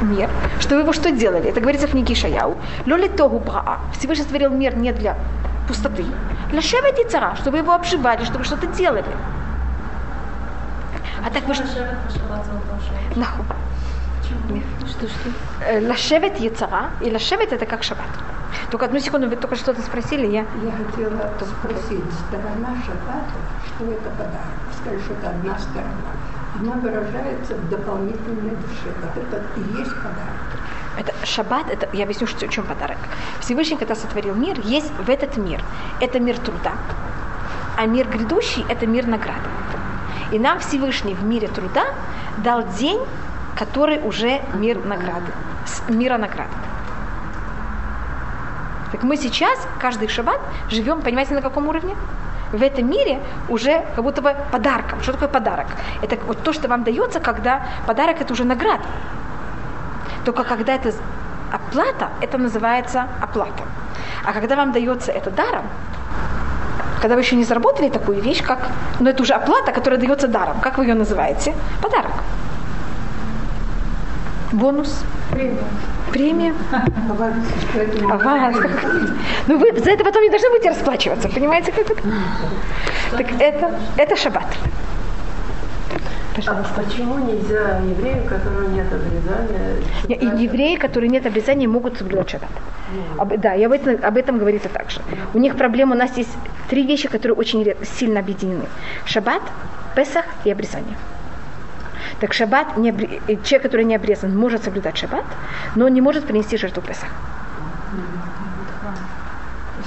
мир, 0.01 0.31
что 0.61 0.77
вы 0.77 0.83
его 0.83 0.93
что 0.93 1.11
делали? 1.11 1.51
Это 1.51 1.61
говорится 1.61 1.87
в 1.87 1.91
книге 1.91 2.15
Шаяу. 2.15 2.57
Лоли 2.87 3.09
тогу 3.09 3.39
браа. 3.39 3.81
Всевышний 3.99 4.25
створил 4.25 4.51
мир 4.51 4.77
не 4.77 4.93
для 4.93 5.17
пустоты. 5.69 6.05
Для 6.51 6.63
шевет 6.63 6.99
и 6.99 7.09
цара, 7.09 7.37
чтобы 7.41 7.59
его 7.59 7.73
обживали, 7.73 8.25
чтобы 8.25 8.45
что-то 8.45 8.67
делали. 8.67 9.05
А 11.25 11.31
так 11.31 11.45
вы 11.47 11.55
что? 11.55 11.65
Нахуй. 13.17 13.45
Что, 14.89 15.07
что? 15.07 15.89
Лашевет 15.89 16.39
яцара, 16.41 16.91
и 17.01 17.11
лашевет 17.11 17.53
это 17.53 17.67
как 17.67 17.83
шаббат. 17.83 18.07
Только 18.71 18.87
одну 18.87 18.99
секунду, 18.99 19.29
вы 19.29 19.37
только 19.37 19.57
что-то 19.57 19.83
спросили, 19.83 20.27
я... 20.27 20.41
Я 20.41 20.73
хотела 20.73 21.33
спросить, 21.41 22.05
сторона 22.29 22.75
шаббата, 22.87 23.37
что 23.67 23.85
это 23.85 24.11
подарок? 24.11 24.59
Скажи, 24.81 25.01
что 25.01 25.15
это 25.15 25.31
одна 25.31 25.59
сторона. 25.59 26.13
Она 26.59 26.73
выражается 26.81 27.55
в 27.55 27.69
дополнительной 27.69 28.57
душе. 28.57 28.93
Вот 29.03 29.23
это 29.23 29.43
и 29.57 29.79
есть 29.79 29.95
подарок. 29.97 30.43
Это 30.99 31.13
шаббат, 31.27 31.71
это, 31.71 31.89
я 31.95 32.05
объясню, 32.05 32.27
что, 32.27 32.47
в 32.47 32.51
чем 32.51 32.65
подарок. 32.65 32.99
Всевышний, 33.41 33.77
когда 33.77 33.95
сотворил 33.95 34.35
мир, 34.35 34.61
есть 34.65 34.93
в 34.99 35.09
этот 35.09 35.37
мир. 35.37 35.63
Это 36.01 36.21
мир 36.21 36.39
труда, 36.39 36.73
а 37.77 37.87
мир 37.87 38.07
грядущий– 38.09 38.65
это 38.69 38.87
мир 38.87 39.07
награды. 39.07 39.49
И 40.33 40.39
нам 40.39 40.59
Всевышний 40.61 41.15
в 41.15 41.23
мире 41.23 41.49
труда 41.49 41.85
дал 42.39 42.65
день, 42.79 43.01
который 43.55 44.01
уже 44.03 44.41
мир 44.55 44.83
награды, 44.85 45.31
мира 45.89 46.17
награды. 46.17 46.51
Так 48.91 49.03
мы 49.03 49.17
сейчас, 49.17 49.59
каждый 49.79 50.09
шаббат, 50.09 50.41
живем, 50.71 51.03
понимаете, 51.03 51.35
на 51.35 51.43
каком 51.43 51.69
уровне? 51.69 51.95
В 52.51 52.63
этом 52.63 52.89
мире 52.89 53.21
уже 53.49 53.85
как 53.95 54.05
будто 54.05 54.21
бы 54.23 54.35
подарком. 54.51 55.01
Что 55.03 55.13
такое 55.13 55.29
подарок? 55.29 55.67
Это 56.03 56.19
вот 56.27 56.43
то, 56.43 56.53
что 56.53 56.69
вам 56.69 56.83
дается, 56.85 57.21
когда 57.21 57.63
подарок 57.87 58.21
это 58.21 58.33
уже 58.33 58.45
награда. 58.45 58.85
Только 60.25 60.45
когда 60.45 60.75
это 60.75 60.93
оплата, 61.51 62.11
это 62.21 62.39
называется 62.39 63.07
оплата. 63.21 63.65
А 64.25 64.33
когда 64.33 64.57
вам 64.57 64.73
дается 64.73 65.13
это 65.13 65.31
даром, 65.31 65.67
когда 67.03 67.17
вы 67.17 67.23
еще 67.23 67.35
не 67.35 67.45
заработали 67.45 67.89
такую 67.89 68.23
вещь, 68.23 68.43
как, 68.43 68.69
но 69.01 69.11
это 69.11 69.23
уже 69.23 69.35
оплата, 69.35 69.73
которая 69.73 69.99
дается 69.99 70.29
даром. 70.29 70.61
Как 70.61 70.79
вы 70.79 70.85
ее 70.85 70.95
называете? 70.95 71.53
Подарок. 71.83 72.13
Бонус. 74.53 75.03
Премия. 76.13 76.55
Аванс. 78.09 78.57
Ну 79.49 79.59
вы 79.59 79.73
за 79.81 79.91
это 79.91 80.05
потом 80.05 80.23
не 80.23 80.31
должны 80.31 80.49
будете 80.51 80.69
расплачиваться. 80.69 81.29
Понимаете, 81.29 81.73
как 81.73 81.91
это? 81.91 82.03
Так 83.11 83.27
это, 83.41 83.75
это 83.97 84.17
шаббат. 84.17 84.47
Пожалуйста. 86.35 86.83
Почему 86.83 87.19
нельзя 87.19 87.79
еврею, 87.79 88.25
у 88.25 88.29
которого 88.29 88.69
нет 88.69 88.87
обрезания, 88.93 89.77
Не- 90.09 90.15
И 90.17 90.43
евреи, 90.45 90.77
которые 90.77 91.11
нет 91.11 91.27
обрезания, 91.27 91.69
могут 91.69 91.99
соблюдать 91.99 92.31
шаббат. 92.31 92.51
Об- 93.19 93.37
да, 93.41 93.55
и 93.55 93.63
об 93.65 93.73
этом, 93.73 93.97
об 94.03 94.17
этом 94.17 94.39
говорится 94.39 94.69
также. 94.69 95.01
У 95.35 95.39
них 95.39 95.57
проблема, 95.57 95.95
у 95.95 95.99
нас 95.99 96.17
есть 96.17 96.31
три 96.69 96.87
вещи, 96.87 97.09
которые 97.09 97.35
очень 97.37 97.75
сильно 97.99 98.21
объединены. 98.21 98.65
Шаббат, 99.05 99.43
Песах 99.97 100.25
и 100.45 100.51
обрезание. 100.51 100.97
Так 102.21 102.33
шаббат, 102.33 102.77
не 102.79 102.91
обре- 102.91 103.21
э, 103.29 103.37
человек, 103.45 103.63
который 103.63 103.85
не 103.85 103.95
обрезан, 103.95 104.37
может 104.37 104.65
соблюдать 104.65 104.97
шаббат, 104.97 105.25
но 105.75 105.87
он 105.87 105.93
не 105.95 106.01
может 106.01 106.25
принести 106.27 106.57
жертву 106.57 106.83
Песах. 106.83 107.09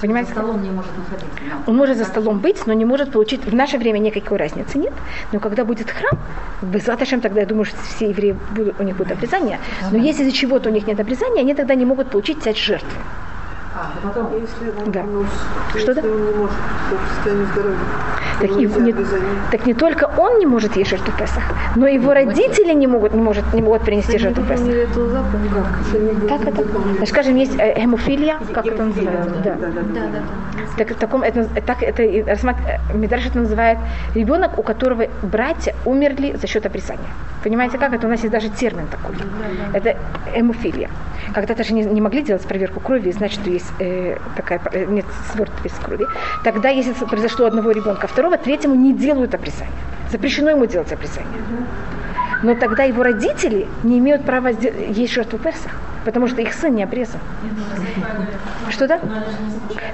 Понимаете? 0.07 0.33
За 0.33 0.39
столом 0.39 0.61
не 0.63 0.69
может 0.69 0.91
находиться. 0.97 1.39
да. 1.49 1.63
Он 1.71 1.75
может 1.77 1.97
за 1.97 2.05
столом 2.05 2.39
быть, 2.39 2.65
но 2.67 2.73
не 2.73 2.85
может 2.85 3.11
получить. 3.11 3.45
В 3.45 3.53
наше 3.55 3.77
время 3.77 3.99
никакой 3.99 4.37
разницы 4.37 4.77
нет. 4.77 4.93
Но 5.31 5.39
когда 5.39 5.65
будет 5.65 5.89
храм, 5.91 6.19
без 6.61 6.87
Латашем, 6.87 7.21
тогда 7.21 7.41
я 7.41 7.45
думаю, 7.45 7.65
что 7.65 7.77
все 7.81 8.09
евреи 8.09 8.35
будут, 8.55 8.79
у 8.79 8.83
них 8.83 8.95
будет 8.97 9.11
обрезание. 9.11 9.59
Но 9.91 9.97
если 9.97 10.23
из-за 10.23 10.31
чего-то 10.31 10.69
у 10.69 10.71
них 10.73 10.87
нет 10.87 10.99
обрезания, 10.99 11.41
они 11.41 11.53
тогда 11.53 11.75
не 11.75 11.85
могут 11.85 12.09
получить 12.09 12.43
часть 12.43 12.59
жертвы. 12.59 12.89
а 13.75 13.91
потом 14.03 14.31
Если 14.33 14.69
он, 14.85 14.91
Да. 14.91 15.03
ну, 15.03 15.25
Что 15.69 15.77
если 15.91 15.93
да? 15.93 16.01
он 16.07 16.25
не 16.25 16.33
может 16.33 16.55
по 16.89 17.13
состоянию 17.15 17.47
здоровья, 17.53 17.77
Так, 18.41 18.51
и 18.51 18.65
не, 18.65 18.93
так 19.51 19.65
не 19.65 19.73
только 19.73 20.09
он 20.17 20.39
не 20.39 20.45
может 20.45 20.75
есть 20.75 20.89
жертву 20.89 21.13
Песах, 21.17 21.43
но 21.75 21.88
его 21.88 22.13
родители 22.13 22.73
не 22.73 22.88
могут, 22.88 23.13
не 23.13 23.21
может, 23.21 23.53
не 23.53 23.61
могут 23.61 23.83
принести 23.83 24.17
жертву 24.17 24.43
Песах. 24.43 24.67
Как 26.27 26.47
это? 26.47 26.63
Ну, 26.99 27.05
скажем, 27.05 27.36
есть 27.36 27.55
э, 27.57 27.79
гемофилия, 27.79 28.39
как 28.53 28.65
это 28.65 28.83
называется? 28.83 29.36
Да. 29.43 29.55
Да, 29.55 29.67
да, 29.67 30.01
да. 30.13 30.19
Так, 30.77 30.91
в 30.91 30.95
таком, 30.95 31.23
это, 31.23 31.47
так, 31.61 31.81
это 31.83 32.03
рассмат- 32.03 32.57
э, 32.67 33.05
это 33.05 33.39
называет 33.39 33.79
ребенок, 34.13 34.59
у 34.59 34.63
которого 34.63 35.07
братья 35.21 35.73
умерли 35.86 36.36
за 36.41 36.47
счет 36.47 36.65
обрезания. 36.65 37.09
Понимаете, 37.43 37.77
как 37.77 37.93
это? 37.93 38.07
У 38.07 38.09
нас 38.09 38.21
есть 38.21 38.31
даже 38.31 38.49
термин 38.49 38.88
такой. 38.88 39.15
Это 39.73 39.95
эмофилия. 40.36 40.89
когда-то 41.33 41.63
же 41.63 41.73
не, 41.73 41.83
не 41.83 42.01
могли 42.01 42.23
делать 42.23 42.41
проверку 42.47 42.79
крови 42.79 43.11
знать, 43.11 43.31
что 43.31 43.49
есть 43.51 43.71
э, 43.79 44.17
такая, 44.36 44.59
э, 44.71 44.86
нет, 44.86 45.05
сверток 45.31 45.55
без 45.63 45.71
крови. 45.73 46.05
Тогда, 46.43 46.69
если 46.69 46.93
произошло 47.05 47.45
одного 47.45 47.69
ребенка, 47.71 48.07
второго, 48.07 48.24
третьему 48.38 48.76
не 48.76 48.93
делают 48.93 49.34
обрезание. 49.34 49.73
Запрещено 50.11 50.51
ему 50.51 50.65
делать 50.65 50.91
обрезание. 50.91 51.41
Но 52.43 52.55
тогда 52.55 52.84
его 52.84 53.03
родители 53.03 53.67
не 53.84 53.99
имеют 53.99 54.23
права 54.23 54.49
есть 54.49 55.13
жертву 55.13 55.39
Песах, 55.39 55.71
потому 56.03 56.28
что 56.28 56.41
их 56.41 56.53
сын 56.53 56.76
не 56.76 56.84
обрезан. 56.84 57.19
Что 58.69 58.88
да? 58.88 58.99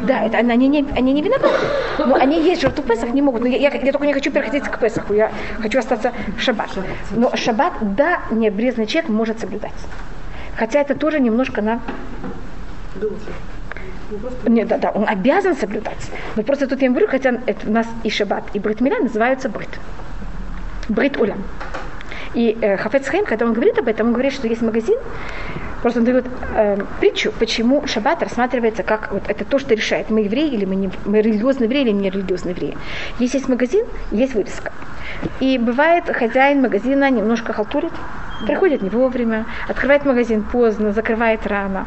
Да, 0.01 0.23
это 0.23 0.37
они 0.37 0.67
не, 0.67 0.85
они 0.95 1.13
не 1.13 1.21
виноваты. 1.21 1.53
Но 1.99 2.15
они 2.15 2.41
есть 2.41 2.61
жертву 2.61 2.83
Песах, 2.83 3.11
не 3.13 3.21
могут. 3.21 3.41
Но 3.41 3.47
я, 3.47 3.57
я, 3.57 3.69
я 3.69 3.91
только 3.91 4.07
не 4.07 4.13
хочу 4.13 4.31
переходить 4.31 4.63
к 4.63 4.79
Песаху, 4.79 5.13
я 5.13 5.31
хочу 5.59 5.79
остаться 5.79 6.11
в 6.37 6.41
шаббат. 6.41 6.69
Но 7.11 7.35
шаббат, 7.35 7.73
да, 7.81 8.19
необрезанный 8.31 8.87
человек 8.87 9.09
может 9.09 9.39
соблюдать. 9.39 9.71
Хотя 10.57 10.81
это 10.81 10.95
тоже 10.95 11.19
немножко 11.19 11.61
на... 11.61 11.79
Нет, 14.45 14.67
да, 14.67 14.77
да, 14.77 14.91
он 14.91 15.07
обязан 15.07 15.55
соблюдать. 15.55 16.11
Но 16.35 16.43
просто 16.43 16.67
тут 16.67 16.81
я 16.81 16.89
говорю, 16.89 17.07
хотя 17.07 17.39
это 17.45 17.67
у 17.67 17.71
нас 17.71 17.87
и 18.03 18.09
шаббат, 18.09 18.43
и 18.53 18.59
брит 18.59 18.81
миля 18.81 18.99
называются 18.99 19.49
брит. 19.49 19.69
Брит 20.89 21.17
улям. 21.17 21.43
И 22.33 22.57
э, 22.61 22.77
Хафец 22.77 23.07
Хайм, 23.07 23.25
когда 23.25 23.45
он 23.45 23.53
говорит 23.53 23.77
об 23.77 23.87
этом, 23.87 24.07
он 24.07 24.13
говорит, 24.13 24.33
что 24.33 24.47
есть 24.47 24.61
магазин, 24.61 24.97
просто 25.81 25.99
он 25.99 26.05
дает 26.05 26.25
э, 26.55 26.77
притчу, 26.99 27.31
почему 27.37 27.85
шаббат 27.87 28.23
рассматривается 28.23 28.83
как 28.83 29.11
вот 29.11 29.23
это 29.27 29.43
то, 29.43 29.59
что 29.59 29.75
решает, 29.75 30.09
мы 30.09 30.21
евреи 30.21 30.49
или 30.49 30.65
мы, 30.65 30.75
не, 30.75 30.89
мы 31.05 31.21
религиозные 31.21 31.65
евреи 31.65 31.81
или 31.83 31.91
не 31.91 32.09
религиозные 32.09 32.55
евреи. 32.55 32.77
Если 33.19 33.37
есть 33.37 33.49
магазин, 33.49 33.85
есть 34.11 34.33
вывеска. 34.33 34.71
И 35.39 35.57
бывает, 35.57 36.05
хозяин 36.05 36.61
магазина 36.61 37.09
немножко 37.09 37.51
халтурит, 37.51 37.91
приходит 38.45 38.81
не 38.81 38.89
вовремя, 38.89 39.45
открывает 39.67 40.05
магазин 40.05 40.43
поздно, 40.43 40.93
закрывает 40.93 41.45
рано. 41.47 41.85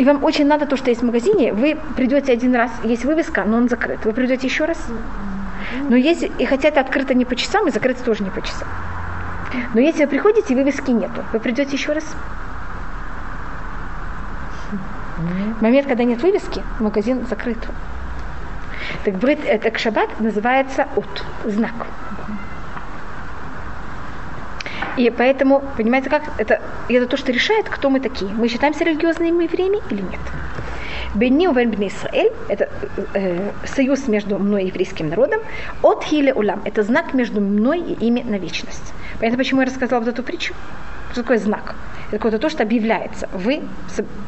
И 0.00 0.04
вам 0.04 0.24
очень 0.24 0.46
надо 0.46 0.64
то, 0.64 0.78
что 0.78 0.88
есть 0.88 1.02
в 1.02 1.04
магазине, 1.04 1.52
вы 1.52 1.76
придете 1.94 2.32
один 2.32 2.54
раз, 2.54 2.70
есть 2.84 3.04
вывеска, 3.04 3.44
но 3.44 3.58
он 3.58 3.68
закрыт. 3.68 4.02
Вы 4.06 4.14
придете 4.14 4.46
еще 4.46 4.64
раз. 4.64 4.78
Но 5.90 5.94
если, 5.94 6.32
и 6.38 6.46
хотя 6.46 6.68
это 6.68 6.80
открыто 6.80 7.12
не 7.12 7.26
по 7.26 7.36
часам, 7.36 7.68
и 7.68 7.70
закрыто 7.70 8.02
тоже 8.02 8.24
не 8.24 8.30
по 8.30 8.40
часам. 8.40 8.66
Но 9.74 9.80
если 9.80 10.04
вы 10.04 10.08
приходите, 10.08 10.54
вывески 10.54 10.90
нету, 10.90 11.22
вы 11.34 11.38
придете 11.38 11.72
еще 11.72 11.92
раз? 11.92 12.16
В 15.58 15.60
момент, 15.60 15.86
когда 15.86 16.04
нет 16.04 16.22
вывески, 16.22 16.62
магазин 16.78 17.26
закрыт. 17.28 17.58
Так 19.04 19.16
брит, 19.16 19.40
это 19.44 19.78
шаббат 19.78 20.18
называется 20.18 20.88
ут, 20.96 21.24
знак. 21.44 21.74
И 24.96 25.10
поэтому, 25.10 25.62
понимаете, 25.76 26.10
как 26.10 26.22
это, 26.38 26.60
это 26.88 27.06
то, 27.06 27.16
что 27.16 27.32
решает, 27.32 27.68
кто 27.68 27.90
мы 27.90 28.00
такие. 28.00 28.30
Мы 28.32 28.48
считаемся 28.48 28.84
религиозными 28.84 29.44
евреями 29.44 29.78
или 29.90 30.02
нет. 30.02 30.20
Бенни 31.14 31.48
Увен 31.48 31.72
Израиль– 31.72 32.32
это 32.48 32.68
э, 33.14 33.50
союз 33.64 34.06
между 34.06 34.38
мной 34.38 34.64
и 34.64 34.66
еврейским 34.68 35.08
народом. 35.08 35.40
От 35.82 36.04
Хиле 36.04 36.32
Улам– 36.32 36.62
это 36.64 36.82
знак 36.82 37.14
между 37.14 37.40
мной 37.40 37.80
и 37.80 38.06
ими 38.06 38.22
на 38.22 38.36
вечность. 38.36 38.92
Понятно, 39.18 39.38
почему 39.38 39.60
я 39.60 39.66
рассказала 39.66 40.00
вот 40.00 40.08
эту 40.08 40.22
притчу? 40.22 40.54
Что 41.10 41.22
такое 41.22 41.38
знак? 41.38 41.74
Это 42.08 42.18
какое-то 42.18 42.38
то, 42.38 42.48
что 42.48 42.62
объявляется. 42.62 43.28
Вы 43.32 43.62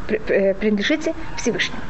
э, 0.08 0.54
принадлежите 0.54 1.14
Всевышнему. 1.36 1.82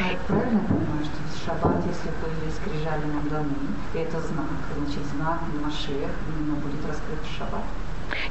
А 0.00 0.04
правильно 0.26 0.60
понимаю, 0.60 1.04
что 1.04 1.18
в 1.28 1.44
шаббат, 1.44 1.84
если 1.86 2.08
были 2.22 2.50
скрижали 2.50 3.04
нам 3.12 3.28
даны, 3.28 3.54
это 3.94 4.20
знак, 4.20 4.46
значит 4.76 5.04
знак 5.14 5.40
Машех 5.62 6.10
именно 6.28 6.54
будет 6.56 6.86
раскрыт 6.86 7.18
в 7.22 7.38
шаббат? 7.38 7.64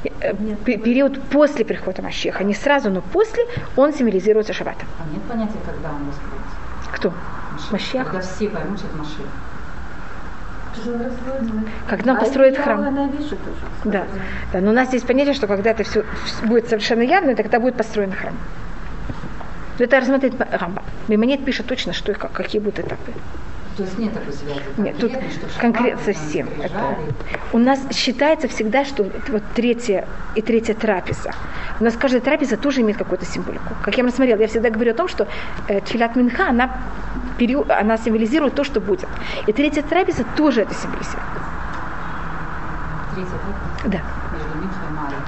Э, 0.04 0.34
период 0.66 1.22
после 1.24 1.66
прихода 1.66 2.02
Машеха, 2.02 2.43
не 2.43 2.54
сразу, 2.54 2.89
но 2.89 3.02
после, 3.02 3.43
он 3.76 3.93
символизируется 3.93 4.54
шаббатом. 4.54 4.88
А 5.00 5.14
нет 5.14 5.24
понятия, 5.24 5.60
когда 5.66 5.89
он 5.89 6.08
раскроется? 6.08 6.91
Кто? 6.91 7.14
Машех. 7.72 8.06
Когда 8.06 8.22
все 8.22 8.50
поймут, 8.50 8.78
что 8.80 8.88
это 8.88 8.98
Машех. 8.98 9.26
Когда 11.88 12.12
он 12.12 12.18
а 12.18 12.20
построит 12.20 12.58
храм. 12.58 13.10
Да. 13.84 14.06
да. 14.54 14.62
Но 14.62 14.70
у 14.70 14.74
нас 14.74 14.93
есть 14.93 15.08
понятие, 15.08 15.34
что 15.34 15.48
когда 15.48 15.72
это 15.72 15.84
все 15.84 16.06
будет 16.43 16.68
совершенно 16.70 17.02
явно, 17.02 17.36
тогда 17.36 17.60
будет 17.60 17.76
построен 17.76 18.12
храм. 18.12 18.36
Это 19.80 20.00
рассмотреть 20.00 20.34
Рамба. 20.39 20.84
Мимонет 21.08 21.43
пишет 21.45 21.66
точно, 21.68 21.93
что 21.93 22.12
и 22.12 22.16
как, 22.16 22.32
какие 22.32 22.62
будут 22.62 22.80
этапы. 22.80 23.12
То 23.78 23.84
есть 23.84 24.00
нет 24.00 24.12
такой 24.12 24.34
связи? 24.34 24.60
Нет, 24.78 24.98
тут 24.98 25.12
конкретно 25.62 26.02
совсем. 26.02 26.50
Это, 26.64 26.98
у 27.54 27.60
нас 27.60 27.80
считается 27.92 28.48
всегда, 28.48 28.84
что 28.84 29.04
вот 29.30 29.44
третья 29.54 30.08
и 30.34 30.42
третья 30.42 30.74
трапеза. 30.74 31.32
У 31.80 31.84
нас 31.84 31.96
каждая 31.96 32.22
трапеза 32.22 32.58
тоже 32.58 32.82
имеет 32.82 32.98
какую-то 32.98 33.26
символику. 33.26 33.76
Как 33.84 33.96
я 33.96 34.04
рассмотрела, 34.04 34.40
я 34.40 34.48
всегда 34.48 34.72
говорю 34.72 34.92
о 34.92 34.96
том, 34.96 35.08
что 35.08 35.28
э, 35.68 35.80
Тфилат 35.82 36.16
Минха, 36.16 36.50
она, 36.50 36.72
она 37.70 37.98
символизирует 37.98 38.56
то, 38.56 38.64
что 38.64 38.82
будет. 38.82 39.08
И 39.46 39.54
третья 39.54 39.84
трапеза 39.84 40.26
тоже 40.36 40.62
это 40.62 40.74
символизирует. 40.74 41.28
Третья 43.14 43.32
Да. 43.86 44.02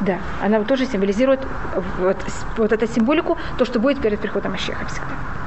Да, 0.01 0.17
она 0.41 0.63
тоже 0.63 0.87
символизирует 0.87 1.41
вот, 1.99 2.17
вот 2.57 2.71
эту 2.71 2.87
символику, 2.87 3.37
то, 3.57 3.65
что 3.65 3.79
будет 3.79 4.01
перед 4.01 4.19
приходом 4.19 4.53
Машеха 4.53 4.85
всегда. 4.87 5.38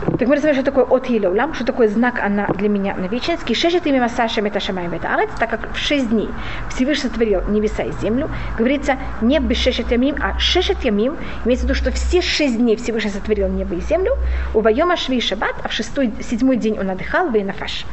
Так 0.00 0.28
мы 0.28 0.36
рассмотрим, 0.36 0.54
что 0.54 0.64
такое 0.64 0.84
от 0.84 1.06
Елеулам, 1.06 1.54
что 1.54 1.64
такое 1.64 1.88
знак 1.88 2.20
она 2.22 2.46
для 2.48 2.68
меня 2.68 2.94
на 2.94 3.06
вечность. 3.06 3.44
Кишешет 3.44 3.86
имя 3.86 4.00
Масаша 4.00 4.40
Меташамай 4.40 4.86
Ветарец, 4.86 5.30
так 5.38 5.50
как 5.50 5.72
в 5.72 5.76
шесть 5.76 6.08
дней 6.10 6.28
Всевышний 6.70 7.08
сотворил 7.08 7.42
небеса 7.48 7.82
и 7.82 7.92
землю, 8.00 8.30
говорится 8.56 8.96
не 9.20 9.40
без 9.40 9.56
шешет 9.56 9.90
ямим, 9.90 10.16
а 10.20 10.38
шешет 10.38 10.84
ямим, 10.84 11.16
имеется 11.44 11.66
в 11.66 11.68
виду, 11.68 11.74
что 11.74 11.90
все 11.90 12.22
шесть 12.22 12.56
дней 12.56 12.76
Всевышний 12.76 13.10
сотворил 13.10 13.48
небо 13.48 13.74
и 13.74 13.80
землю, 13.80 14.16
у 14.54 14.60
Вайома 14.60 14.96
Шви 14.96 15.20
Шаббат, 15.20 15.56
а 15.64 15.68
в 15.68 15.72
шестой, 15.72 16.12
седьмой 16.22 16.56
день 16.56 16.78
он 16.78 16.90
отдыхал, 16.90 17.30
Вейнафаш. 17.30 17.84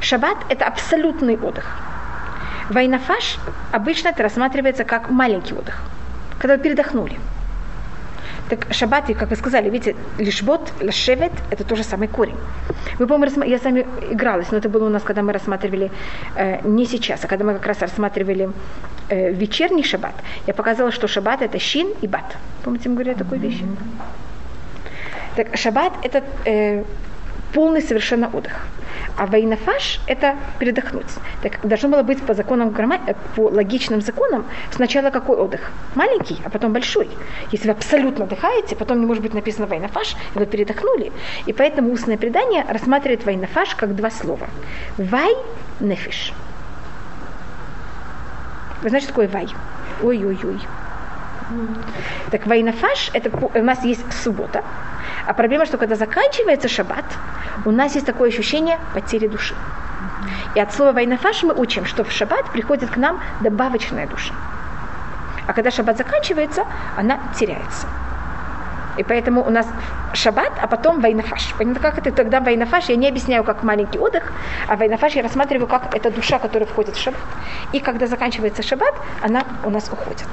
Шаббат– 0.00 0.38
это 0.48 0.64
абсолютный 0.64 1.36
отдых. 1.36 1.76
Вайнафаш 2.70 3.38
обычно 3.70 4.08
это 4.08 4.22
рассматривается 4.22 4.84
как 4.84 5.10
маленький 5.10 5.54
отдых, 5.54 5.82
когда 6.38 6.56
вы 6.56 6.62
передохнули. 6.62 7.18
Так 8.50 8.66
шаббат, 8.72 9.06
как 9.06 9.30
вы 9.30 9.36
сказали, 9.36 9.70
видите, 9.70 9.94
лишбот, 10.18 10.72
лашевет, 10.80 11.30
это 11.50 11.62
тоже 11.62 11.84
самый 11.84 12.08
корень. 12.08 12.34
Вы, 12.98 13.06
по-моему, 13.06 13.44
я 13.44 13.58
с 13.58 13.64
вами 13.64 13.86
игралась, 14.10 14.50
но 14.50 14.58
это 14.58 14.68
было 14.68 14.86
у 14.86 14.88
нас, 14.88 15.04
когда 15.04 15.22
мы 15.22 15.32
рассматривали, 15.32 15.90
э, 16.34 16.60
не 16.64 16.84
сейчас, 16.86 17.24
а 17.24 17.28
когда 17.28 17.44
мы 17.44 17.52
как 17.52 17.66
раз 17.66 17.80
рассматривали 17.80 18.50
э, 19.08 19.32
вечерний 19.32 19.84
шаббат, 19.84 20.14
я 20.48 20.54
показала, 20.54 20.90
что 20.90 21.06
шаббат 21.06 21.42
это 21.42 21.60
шин 21.60 21.92
и 22.02 22.08
бат. 22.08 22.36
Помните, 22.64 22.88
мы 22.88 22.96
говорили 22.96 23.14
такую 23.14 23.40
вещь? 23.40 23.62
Так, 25.36 25.56
шаббат 25.56 25.92
это 26.02 26.24
э, 26.44 26.82
полный 27.52 27.82
совершенно 27.82 28.28
отдых. 28.28 28.66
А 29.16 29.26
вайнафаш– 29.26 30.00
это 30.06 30.36
передохнуть. 30.58 31.06
Так 31.42 31.66
должно 31.66 31.88
было 31.88 32.02
быть 32.02 32.22
по 32.22 32.34
законам 32.34 32.74
э, 33.06 33.14
по 33.36 33.48
логичным 33.48 34.00
законам 34.00 34.46
сначала 34.70 35.10
какой 35.10 35.36
отдых? 35.36 35.70
Маленький, 35.94 36.38
а 36.44 36.50
потом 36.50 36.72
большой. 36.72 37.10
Если 37.52 37.68
вы 37.68 37.74
абсолютно 37.74 38.24
отдыхаете, 38.24 38.76
потом 38.76 39.00
не 39.00 39.06
может 39.06 39.22
быть 39.22 39.34
написано 39.34 39.66
вайнафаш, 39.66 40.16
и 40.34 40.38
вы 40.38 40.46
передохнули. 40.46 41.12
И 41.46 41.52
поэтому 41.52 41.92
устное 41.92 42.16
предание 42.16 42.64
рассматривает 42.68 43.24
вайнафаш 43.24 43.74
как 43.74 43.94
два 43.94 44.10
слова. 44.10 44.48
Вай– 44.96 45.34
нефиш. 45.80 46.32
Вы 48.82 48.88
знаете, 48.88 49.06
что 49.06 49.14
такое 49.14 49.28
вай? 49.28 49.48
Ой-ой-ой. 50.02 50.60
Так 52.30 52.46
вайнафаш, 52.46 53.10
это 53.12 53.30
у 53.36 53.62
нас 53.62 53.84
есть 53.84 54.04
суббота, 54.22 54.64
а 55.26 55.34
проблема, 55.34 55.66
что 55.66 55.78
когда 55.78 55.94
заканчивается 55.96 56.68
шаббат, 56.68 57.04
у 57.64 57.70
нас 57.70 57.94
есть 57.94 58.06
такое 58.06 58.30
ощущение 58.30 58.78
потери 58.94 59.26
души. 59.26 59.54
И 60.54 60.60
от 60.60 60.72
слова 60.72 60.92
вайнафаш 60.92 61.42
мы 61.42 61.54
учим, 61.54 61.84
что 61.84 62.04
в 62.04 62.12
шаббат 62.12 62.50
приходит 62.50 62.90
к 62.90 62.96
нам 62.96 63.20
добавочная 63.40 64.06
душа. 64.06 64.34
А 65.46 65.52
когда 65.52 65.70
шаббат 65.70 65.96
заканчивается, 65.96 66.64
она 66.96 67.18
теряется. 67.38 67.86
И 68.96 69.02
поэтому 69.02 69.46
у 69.46 69.50
нас 69.50 69.66
шаббат, 70.12 70.52
а 70.60 70.66
потом 70.66 71.00
вайнафаш. 71.00 71.54
Понятно, 71.56 71.80
как 71.80 71.98
это? 71.98 72.12
Тогда 72.12 72.40
вайнафаш 72.40 72.88
я 72.88 72.96
не 72.96 73.08
объясняю 73.08 73.44
как 73.44 73.62
маленький 73.62 73.98
отдых, 73.98 74.32
а 74.68 74.76
вайнафаш 74.76 75.14
я 75.14 75.22
рассматриваю 75.22 75.68
как 75.68 75.94
это 75.94 76.10
душа, 76.10 76.38
которая 76.38 76.68
входит 76.68 76.96
в 76.96 77.00
шаббат. 77.00 77.20
И 77.72 77.80
когда 77.80 78.06
заканчивается 78.06 78.62
шаббат, 78.62 78.94
она 79.22 79.44
у 79.64 79.70
нас 79.70 79.88
уходит. 79.92 80.26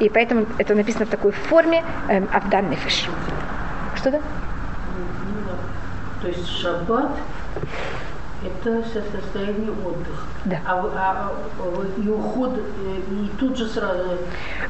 И 0.00 0.08
поэтому 0.08 0.46
это 0.58 0.74
написано 0.74 1.06
в 1.06 1.08
такой 1.08 1.32
форме 1.32 1.84
эм, 2.08 2.28
авдан 2.32 2.68
нефиш. 2.68 3.08
Что 4.00 4.12
да? 4.12 4.20
То 6.22 6.28
есть 6.28 6.48
шаббат 6.48 7.10
это 8.42 8.82
состояние 8.82 9.70
отдыха. 9.70 10.26
Да. 10.46 10.60
А, 10.66 10.90
а, 10.96 11.32
а 11.58 12.00
и 12.02 12.08
уход, 12.08 12.58
э, 12.58 13.12
и 13.12 13.28
тут 13.38 13.58
же 13.58 13.68
сразу. 13.68 14.16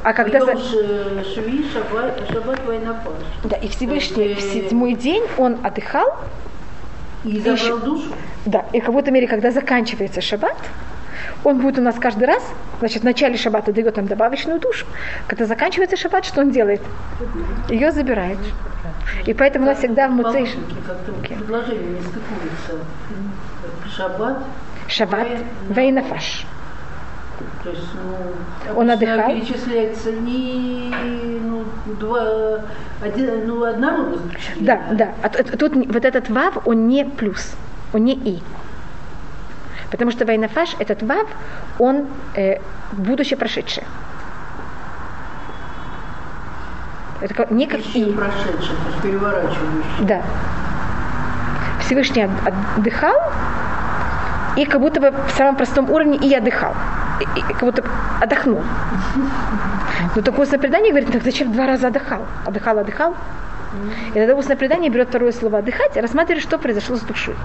А 0.02 0.12
когда 0.12 0.44
за... 0.44 0.56
Шви, 0.56 1.64
шаббат, 1.72 2.20
шаббат 2.32 2.60
войнапаш. 2.66 3.12
Да, 3.44 3.56
и 3.56 3.68
Всевышний 3.68 4.34
в 4.34 4.40
седьмой 4.40 4.94
день 4.94 5.22
он 5.38 5.58
отдыхал. 5.62 6.16
И 7.22 7.38
забрал 7.38 7.78
душу? 7.78 8.12
Да, 8.46 8.64
и 8.72 8.80
в 8.80 8.84
какой-то 8.84 9.12
мере, 9.12 9.28
когда 9.28 9.52
заканчивается 9.52 10.20
шаббат, 10.20 10.56
Он 11.44 11.58
будет 11.58 11.78
у 11.78 11.82
нас 11.82 11.96
каждый 11.98 12.24
раз, 12.24 12.42
значит, 12.80 13.02
в 13.02 13.04
начале 13.04 13.36
шаббата 13.36 13.72
дает 13.72 13.96
нам 13.96 14.06
добавочную 14.06 14.58
душу. 14.60 14.86
Когда 15.26 15.46
заканчивается 15.46 15.96
шаббат, 15.96 16.24
что 16.24 16.40
он 16.40 16.50
делает? 16.50 16.82
Ее 17.68 17.92
забирает. 17.92 18.38
И 19.26 19.34
поэтому 19.34 19.66
у 19.66 19.68
нас 19.68 19.78
всегда 19.78 20.08
в 20.08 20.12
муцей... 20.12 20.48
Предложение 21.28 21.90
не 21.90 22.00
стыкуется. 22.00 22.84
Шаббат. 23.96 24.38
Шаббат, 24.88 25.28
вейнафаш. 25.68 26.46
То 27.62 27.70
есть, 27.70 27.88
ну, 27.94 28.78
Он 28.78 28.90
отдыхал? 28.90 29.30
перечисляется 29.30 30.12
не 30.12 30.92
ну, 31.42 31.64
два, 31.98 32.60
один, 33.02 33.46
ну, 33.46 33.64
однородных. 33.64 34.20
Да, 34.60 34.80
да. 34.92 35.12
А 35.22 35.28
тут 35.28 35.74
вот 35.74 36.04
этот 36.04 36.28
вав, 36.30 36.66
он 36.66 36.88
не 36.88 37.04
плюс, 37.04 37.54
он 37.92 38.04
не 38.04 38.14
и. 38.14 38.42
Потому 39.90 40.10
что 40.10 40.24
вайнафаш, 40.24 40.76
этот 40.78 41.02
вав, 41.02 41.26
он 41.78 42.06
э, 42.34 42.58
будущее 42.92 43.36
прошедшее. 43.36 43.86
Это 47.20 47.46
не 47.52 47.66
как 47.66 47.80
и. 47.94 48.04
Да. 50.00 50.22
Всевышний 51.80 52.22
от- 52.22 52.30
отдыхал, 52.78 53.16
и 54.56 54.64
как 54.64 54.80
будто 54.80 55.00
бы 55.00 55.10
в 55.10 55.30
самом 55.36 55.56
простом 55.56 55.90
уровне 55.90 56.16
и 56.18 56.34
отдыхал. 56.34 56.74
И, 57.20 57.38
и 57.40 57.42
как 57.42 57.60
будто 57.60 57.84
отдохнул. 58.20 58.62
Но 60.16 60.22
такое 60.22 60.42
устное 60.42 60.58
предание 60.58 60.90
говорит, 60.92 61.12
так 61.12 61.22
зачем 61.22 61.52
два 61.52 61.66
раза 61.66 61.88
отдыхал? 61.88 62.22
Отдыхал, 62.46 62.78
отдыхал. 62.78 63.14
И 64.10 64.14
тогда 64.14 64.34
устное 64.34 64.56
предание 64.56 64.90
берет 64.90 65.08
второе 65.08 65.32
слово 65.32 65.58
отдыхать 65.58 65.96
и 65.96 66.00
рассматривает, 66.00 66.42
что 66.42 66.58
произошло 66.58 66.96
с 66.96 67.00
душой. 67.00 67.36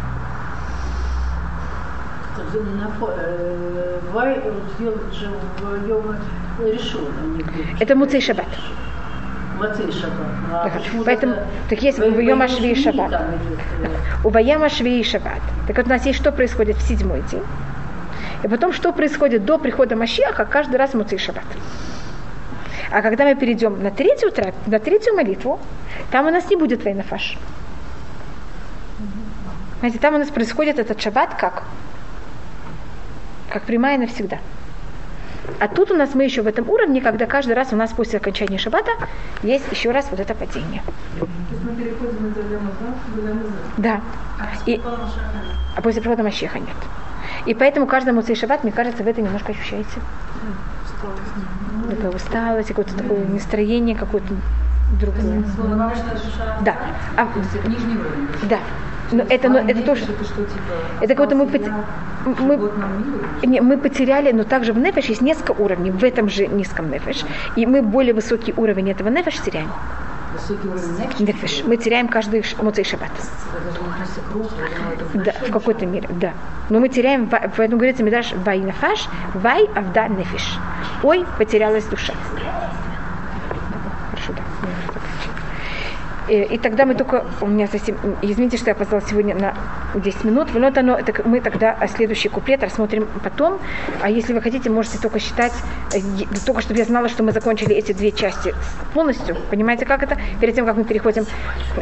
Это 7.79 7.95
Муцей 7.95 8.21
Шаббат. 8.21 8.47
Мацей 9.69 9.91
Шаббат. 9.91 10.27
А 10.51 10.69
почему 10.69 11.03
Поэтому, 11.03 11.35
так 11.69 11.81
есть 11.81 11.99
в- 11.99 12.09
в 12.09 12.19
Йома 12.19 12.47
Шви 12.47 12.75
Шаббат. 12.75 13.13
э, 13.13 13.89
У 14.23 14.29
Ваяма 14.29 14.69
Шви 14.69 14.99
и 14.99 15.03
Шаббат. 15.03 15.41
Так 15.67 15.77
вот 15.77 15.85
у 15.87 15.89
нас 15.89 16.05
есть, 16.05 16.19
что 16.19 16.31
происходит 16.31 16.77
в 16.77 16.81
седьмой 16.87 17.21
день. 17.31 17.43
И 18.43 18.47
потом, 18.47 18.73
что 18.73 18.91
происходит 18.93 19.45
до 19.45 19.57
прихода 19.57 19.95
Машиаха, 19.95 20.45
каждый 20.45 20.75
раз 20.77 20.93
Муцей 20.93 21.17
Шаббат. 21.17 21.45
А 22.91 23.01
когда 23.01 23.25
мы 23.25 23.35
перейдем 23.35 23.81
на 23.81 23.91
третью, 23.91 24.31
на 24.67 24.79
третью 24.79 25.15
молитву, 25.15 25.59
там 26.11 26.27
у 26.27 26.29
нас 26.29 26.49
не 26.49 26.55
будет 26.55 26.83
войнафаш. 26.85 27.37
Знаете, 29.79 29.99
там 29.99 30.15
у 30.15 30.17
нас 30.17 30.29
происходит 30.29 30.79
этот 30.79 31.01
шаббат 31.01 31.35
как? 31.35 31.63
Как 33.49 33.63
прямая 33.63 33.97
навсегда. 33.97 34.37
А 35.59 35.67
тут 35.67 35.91
у 35.91 35.95
нас 35.95 36.15
мы 36.15 36.23
еще 36.23 36.41
в 36.41 36.47
этом 36.47 36.69
уровне, 36.69 37.01
когда 37.01 37.25
каждый 37.25 37.53
раз 37.53 37.71
у 37.71 37.75
нас 37.75 37.91
после 37.91 38.19
окончания 38.19 38.57
шаббата 38.57 38.91
есть 39.43 39.65
еще 39.71 39.91
раз 39.91 40.07
вот 40.11 40.19
это 40.19 40.33
падение. 40.33 40.81
То 41.19 41.25
есть 41.51 41.63
мы 41.63 41.75
переходим 41.75 42.27
из 42.27 42.37
Алямаза 42.37 42.95
в 43.07 43.19
Алямаза. 43.19 43.53
Да. 43.77 44.01
И, 44.65 44.81
а 45.75 45.81
после 45.81 46.01
прихода 46.01 46.23
Мащеха 46.23 46.59
нет. 46.59 46.75
И 47.45 47.53
поэтому 47.53 47.87
каждому 47.87 48.21
цей 48.21 48.35
шаббат, 48.35 48.63
мне 48.63 48.71
кажется, 48.71 49.03
вы 49.03 49.11
это 49.11 49.21
немножко 49.21 49.51
ощущаете. 49.51 49.99
Такая 51.89 52.11
усталость, 52.11 52.69
какое-то 52.69 52.95
такое 52.95 53.25
настроение, 53.25 53.95
какое-то 53.95 54.33
другое. 54.99 55.43
Да. 56.61 56.75
А, 57.17 57.27
да. 58.43 58.59
Но 59.11 59.23
это, 59.29 59.49
но 59.49 59.59
это 59.59 59.81
тоже, 59.81 60.03
Это 60.03 60.23
что, 60.23 60.43
типа, 60.43 60.73
это 61.01 61.15
как-то 61.15 61.35
мы, 61.35 61.45
остался 61.45 61.69
пот- 62.25 62.39
мы, 62.39 63.47
не, 63.47 63.61
мы 63.61 63.77
потеряли, 63.77 64.31
но 64.31 64.43
также 64.43 64.73
в 64.73 64.79
нефеш 64.79 65.05
есть 65.05 65.21
несколько 65.21 65.51
уровней, 65.51 65.91
в 65.91 66.03
этом 66.03 66.29
же 66.29 66.47
низком 66.47 66.89
нефеш. 66.89 67.23
И 67.55 67.65
мы 67.65 67.81
более 67.81 68.13
высокий 68.13 68.53
уровень 68.57 68.89
этого 68.89 69.09
нефеш 69.09 69.39
теряем. 69.41 69.71
Нефеш. 71.19 71.63
Мы 71.65 71.77
теряем 71.77 72.07
каждый 72.07 72.43
муцей 72.61 72.83
шаббат. 72.83 73.11
Да, 75.13 75.31
в 75.47 75.51
какой-то 75.51 75.85
мере, 75.85 76.09
да. 76.09 76.33
Но 76.69 76.79
мы 76.79 76.89
теряем, 76.89 77.29
поэтому 77.29 77.77
говорится 77.77 78.03
Мидраш 78.03 78.33
вай 78.33 78.59
нафаш, 78.59 79.07
вай 79.35 79.65
авда 79.75 80.07
нефиш. 80.07 80.57
Ой, 81.03 81.25
потерялась 81.37 81.85
душа. 81.85 82.13
Хорошо, 84.11 84.33
да. 84.33 84.41
я 84.67 84.77
уже 84.77 84.87
закончила. 84.87 85.33
И, 86.27 86.41
и 86.41 86.57
тогда 86.57 86.85
мы 86.85 86.95
только, 86.95 87.25
у 87.41 87.47
меня 87.47 87.67
совсем, 87.67 87.97
извините, 88.21 88.57
что 88.57 88.67
я 88.67 88.73
опоздала 88.73 89.01
сегодня 89.01 89.35
на 89.35 89.55
10 89.93 90.23
минут, 90.23 90.49
но 90.53 90.67
это, 90.67 90.79
оно, 90.79 90.97
это 90.97 91.13
мы 91.27 91.39
тогда 91.39 91.75
а 91.79 91.87
следующий 91.87 92.29
куплет 92.29 92.63
рассмотрим 92.63 93.07
потом, 93.23 93.59
а 94.01 94.09
если 94.09 94.33
вы 94.33 94.41
хотите, 94.41 94.69
можете 94.69 94.97
только 94.97 95.19
считать, 95.19 95.53
э, 95.93 95.99
только 96.45 96.61
чтобы 96.61 96.79
я 96.79 96.85
знала, 96.85 97.09
что 97.09 97.23
мы 97.23 97.31
закончили 97.31 97.75
эти 97.75 97.91
две 97.91 98.11
части 98.11 98.53
полностью, 98.93 99.37
понимаете, 99.49 99.85
как 99.85 100.03
это, 100.03 100.17
перед 100.41 100.55
тем, 100.55 100.65
как 100.65 100.77
мы 100.77 100.83
переходим. 100.83 101.25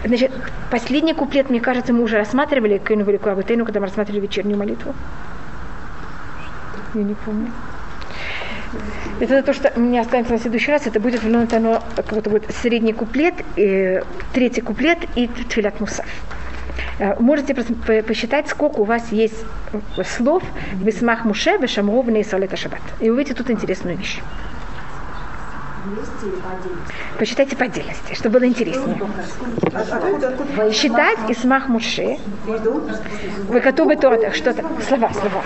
Значит, 0.04 0.32
последний 0.70 1.14
куплет, 1.14 1.50
мне 1.50 1.62
кажется, 1.62 1.94
мы 1.94 2.04
уже 2.04 2.18
рассматривали, 2.18 2.80
Кейну 2.80 3.06
Великую 3.06 3.34
Абутейну, 3.34 3.66
когда 3.66 3.80
мы 3.80 3.88
рассматривали 3.88 4.22
вечернюю 4.22 4.58
молитву. 4.58 4.94
Я 6.94 7.04
не 7.04 7.16
помню. 7.16 7.48
Это 9.24 9.42
то, 9.42 9.54
что 9.54 9.72
мне 9.80 10.02
останется 10.02 10.34
на 10.34 10.40
следующий 10.40 10.70
раз, 10.70 10.86
это 10.86 11.00
будет 11.00 11.24
ну, 11.24 11.44
это 11.44 11.56
оно, 11.56 11.82
как 11.96 12.08
будто 12.08 12.30
будет 12.30 12.44
средний 12.62 12.92
куплет, 12.92 13.34
э, 13.56 14.02
третий 14.34 14.60
куплет 14.60 14.98
и 15.16 15.28
тфилят 15.28 15.80
мусав. 15.80 16.06
Э, 17.00 17.16
Можете 17.22 17.56
посчитать, 17.56 18.50
сколько 18.50 18.82
у 18.82 18.84
вас 18.84 19.14
есть 19.14 19.46
слов 20.18 20.44
в 20.74 20.90
Исмах 20.90 21.24
Муше, 21.24 21.58
в 21.58 21.66
Шамров, 21.70 22.10
и 22.10 22.24
Салета 22.24 22.58
Шаббат. 22.58 22.82
И 23.00 23.10
увидите 23.10 23.34
тут 23.34 23.50
интересную 23.50 23.98
вещь. 23.98 24.20
Посчитайте 27.18 27.56
по 27.56 27.66
отдельности, 27.66 28.14
чтобы 28.14 28.40
было 28.40 28.48
интереснее. 28.48 29.00
Считать 30.72 31.20
Исмах 31.30 31.68
Муше, 31.68 32.18
вы 33.48 33.60
готовы 33.60 33.96
то, 33.96 34.32
что-то, 34.32 34.64
слова, 34.88 35.12
слова. 35.14 35.44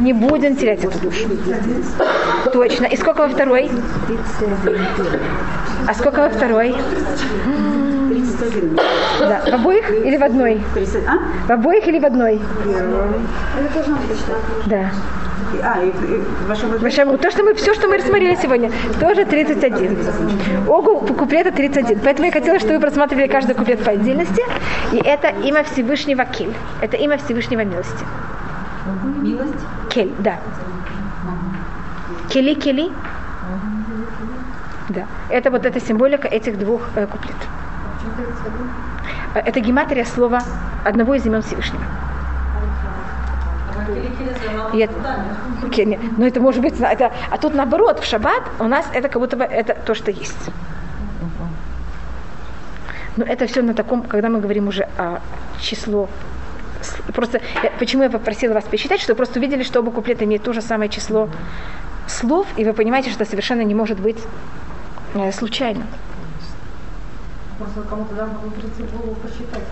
Не 0.00 0.12
будем 0.12 0.56
терять 0.56 0.84
эту 0.84 0.98
душу. 0.98 1.28
Точно. 2.52 2.86
И 2.86 2.96
сколько 2.96 3.22
во 3.22 3.28
второй? 3.28 3.70
А 5.86 5.94
сколько 5.94 6.20
во 6.20 6.28
второй? 6.28 6.74
Да. 9.20 9.42
В 9.46 9.54
обоих 9.54 9.90
или 9.90 10.16
в 10.16 10.22
одной? 10.22 10.60
В 11.46 11.50
обоих 11.50 11.86
или 11.88 11.98
в 11.98 12.04
одной? 12.04 12.40
Да. 14.66 14.90
А, 15.62 15.82
и, 15.82 15.88
и 15.88 15.92
то, 16.46 17.30
что 17.30 17.42
мы, 17.42 17.54
все, 17.54 17.74
что 17.74 17.88
мы 17.88 17.96
рассмотрели 17.98 18.38
сегодня, 18.40 18.70
тоже 19.00 19.24
31. 19.24 19.98
Огу 20.68 21.00
куплета 21.14 21.50
31. 21.50 22.00
Поэтому 22.00 22.26
я 22.26 22.32
хотела, 22.32 22.58
чтобы 22.58 22.74
вы 22.74 22.80
просматривали 22.80 23.26
каждый 23.26 23.54
куплет 23.54 23.82
по 23.84 23.90
отдельности. 23.90 24.42
И 24.92 24.98
это 24.98 25.28
имя 25.28 25.64
Всевышнего 25.64 26.24
Кель. 26.24 26.54
Это 26.80 26.96
имя 26.96 27.18
Всевышнего 27.18 27.64
милости. 27.64 28.04
Милость? 29.18 29.54
Кель, 29.90 30.12
да. 30.18 30.38
Кели, 32.28 32.54
кели. 32.54 32.90
Да. 34.88 35.06
Это 35.28 35.50
вот 35.50 35.66
эта 35.66 35.80
символика 35.80 36.28
этих 36.28 36.58
двух 36.58 36.88
э, 36.96 37.06
куплетов. 37.06 37.48
Э, 39.34 39.40
Это 39.40 39.60
гематрия 39.60 40.04
слова 40.04 40.40
одного 40.84 41.14
из 41.14 41.26
имен 41.26 41.42
Всевышнего. 41.42 41.82
Окей, 45.66 45.84
нет. 45.86 46.00
Но 46.16 46.26
это 46.26 46.40
может 46.40 46.62
быть, 46.62 46.78
это, 46.80 47.12
а 47.30 47.38
тут 47.38 47.54
наоборот, 47.54 48.00
в 48.00 48.04
шаббат 48.04 48.42
у 48.58 48.64
нас 48.64 48.86
это 48.92 49.08
как 49.08 49.20
будто 49.20 49.36
бы 49.36 49.44
это 49.44 49.74
то, 49.74 49.94
что 49.94 50.10
есть. 50.10 50.50
Но 53.16 53.24
это 53.24 53.46
все 53.46 53.62
на 53.62 53.74
таком, 53.74 54.02
когда 54.02 54.28
мы 54.28 54.40
говорим 54.40 54.68
уже 54.68 54.88
о 54.96 55.20
число. 55.60 56.08
Просто 57.14 57.40
я- 57.62 57.70
почему 57.78 58.04
я 58.04 58.10
попросила 58.10 58.54
вас 58.54 58.64
посчитать, 58.64 59.06
вы 59.06 59.14
просто 59.14 59.38
увидели, 59.38 59.62
что 59.62 59.80
оба 59.80 59.90
куплета 59.90 60.24
имеют 60.24 60.44
то 60.44 60.52
же 60.52 60.62
самое 60.62 60.88
число 60.88 61.28
слов, 62.06 62.46
и 62.56 62.64
вы 62.64 62.72
понимаете, 62.72 63.10
что 63.10 63.22
это 63.22 63.30
совершенно 63.30 63.62
не 63.62 63.74
может 63.74 64.00
быть 64.00 64.18
э, 65.14 65.32
случайно. 65.32 65.82
Просто 67.60 67.82
кому-то 67.90 68.14
голову 68.14 69.16
посчитать. 69.16 69.62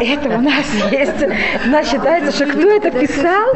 Это 0.00 0.36
у 0.36 0.40
нас 0.40 0.66
есть. 0.90 1.24
У 1.64 1.70
нас 1.70 1.88
считается, 1.88 2.32
что 2.32 2.46
кто 2.46 2.68
это 2.68 2.90
писал. 2.90 3.54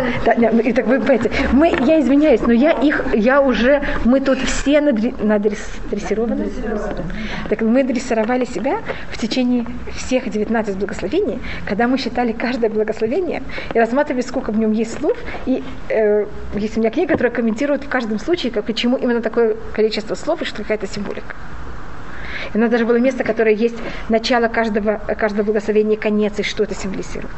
И 0.63 0.73
так 0.73 0.87
вы 0.87 1.01
понимаете, 1.01 1.33
мы, 1.51 1.75
я 1.85 2.01
извиняюсь, 2.01 2.41
но 2.43 2.53
я 2.53 2.71
их, 2.71 3.05
я 3.13 3.41
уже, 3.41 3.83
мы 4.05 4.21
тут 4.21 4.39
все 4.39 4.81
надрессированы. 4.81 6.49
Так 7.49 7.63
мы 7.63 7.83
дрессировали 7.83 8.45
себя 8.45 8.79
в 9.11 9.19
течение 9.19 9.67
всех 9.97 10.31
19 10.31 10.77
благословений, 10.77 11.41
когда 11.67 11.89
мы 11.89 11.99
считали 11.99 12.31
каждое 12.31 12.71
благословение 12.71 13.43
и 13.75 13.79
рассматривали, 13.81 14.23
сколько 14.23 14.53
в 14.53 14.59
нем 14.59 14.71
есть 14.71 15.01
слов. 15.01 15.19
И 15.47 15.65
э, 15.89 16.27
есть 16.55 16.77
у 16.77 16.81
меня 16.81 16.91
книга, 16.91 17.15
которая 17.15 17.33
комментирует 17.33 17.83
в 17.83 17.89
каждом 17.89 18.21
случае, 18.21 18.53
как, 18.53 18.67
почему 18.67 18.97
именно 18.97 19.21
такое 19.21 19.57
количество 19.73 20.15
слов 20.15 20.43
и 20.43 20.45
что 20.45 20.59
какая-то 20.59 20.87
символика. 20.87 21.35
У 22.55 22.59
нас 22.59 22.71
даже 22.71 22.87
было 22.87 22.97
место, 22.97 23.25
которое 23.25 23.55
есть 23.55 23.77
начало 24.09 24.49
каждого, 24.49 24.99
каждого 25.19 25.45
благословения, 25.45 25.97
конец, 25.97 26.39
и 26.39 26.43
что 26.45 26.63
это 26.63 26.75
символизирует. 26.75 27.35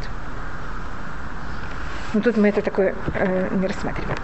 Но 2.13 2.21
тут 2.21 2.37
мы 2.37 2.49
это 2.49 2.63
такое 2.63 2.95
э, 3.15 3.49
не 3.53 3.67
рассматриваем. 3.67 4.17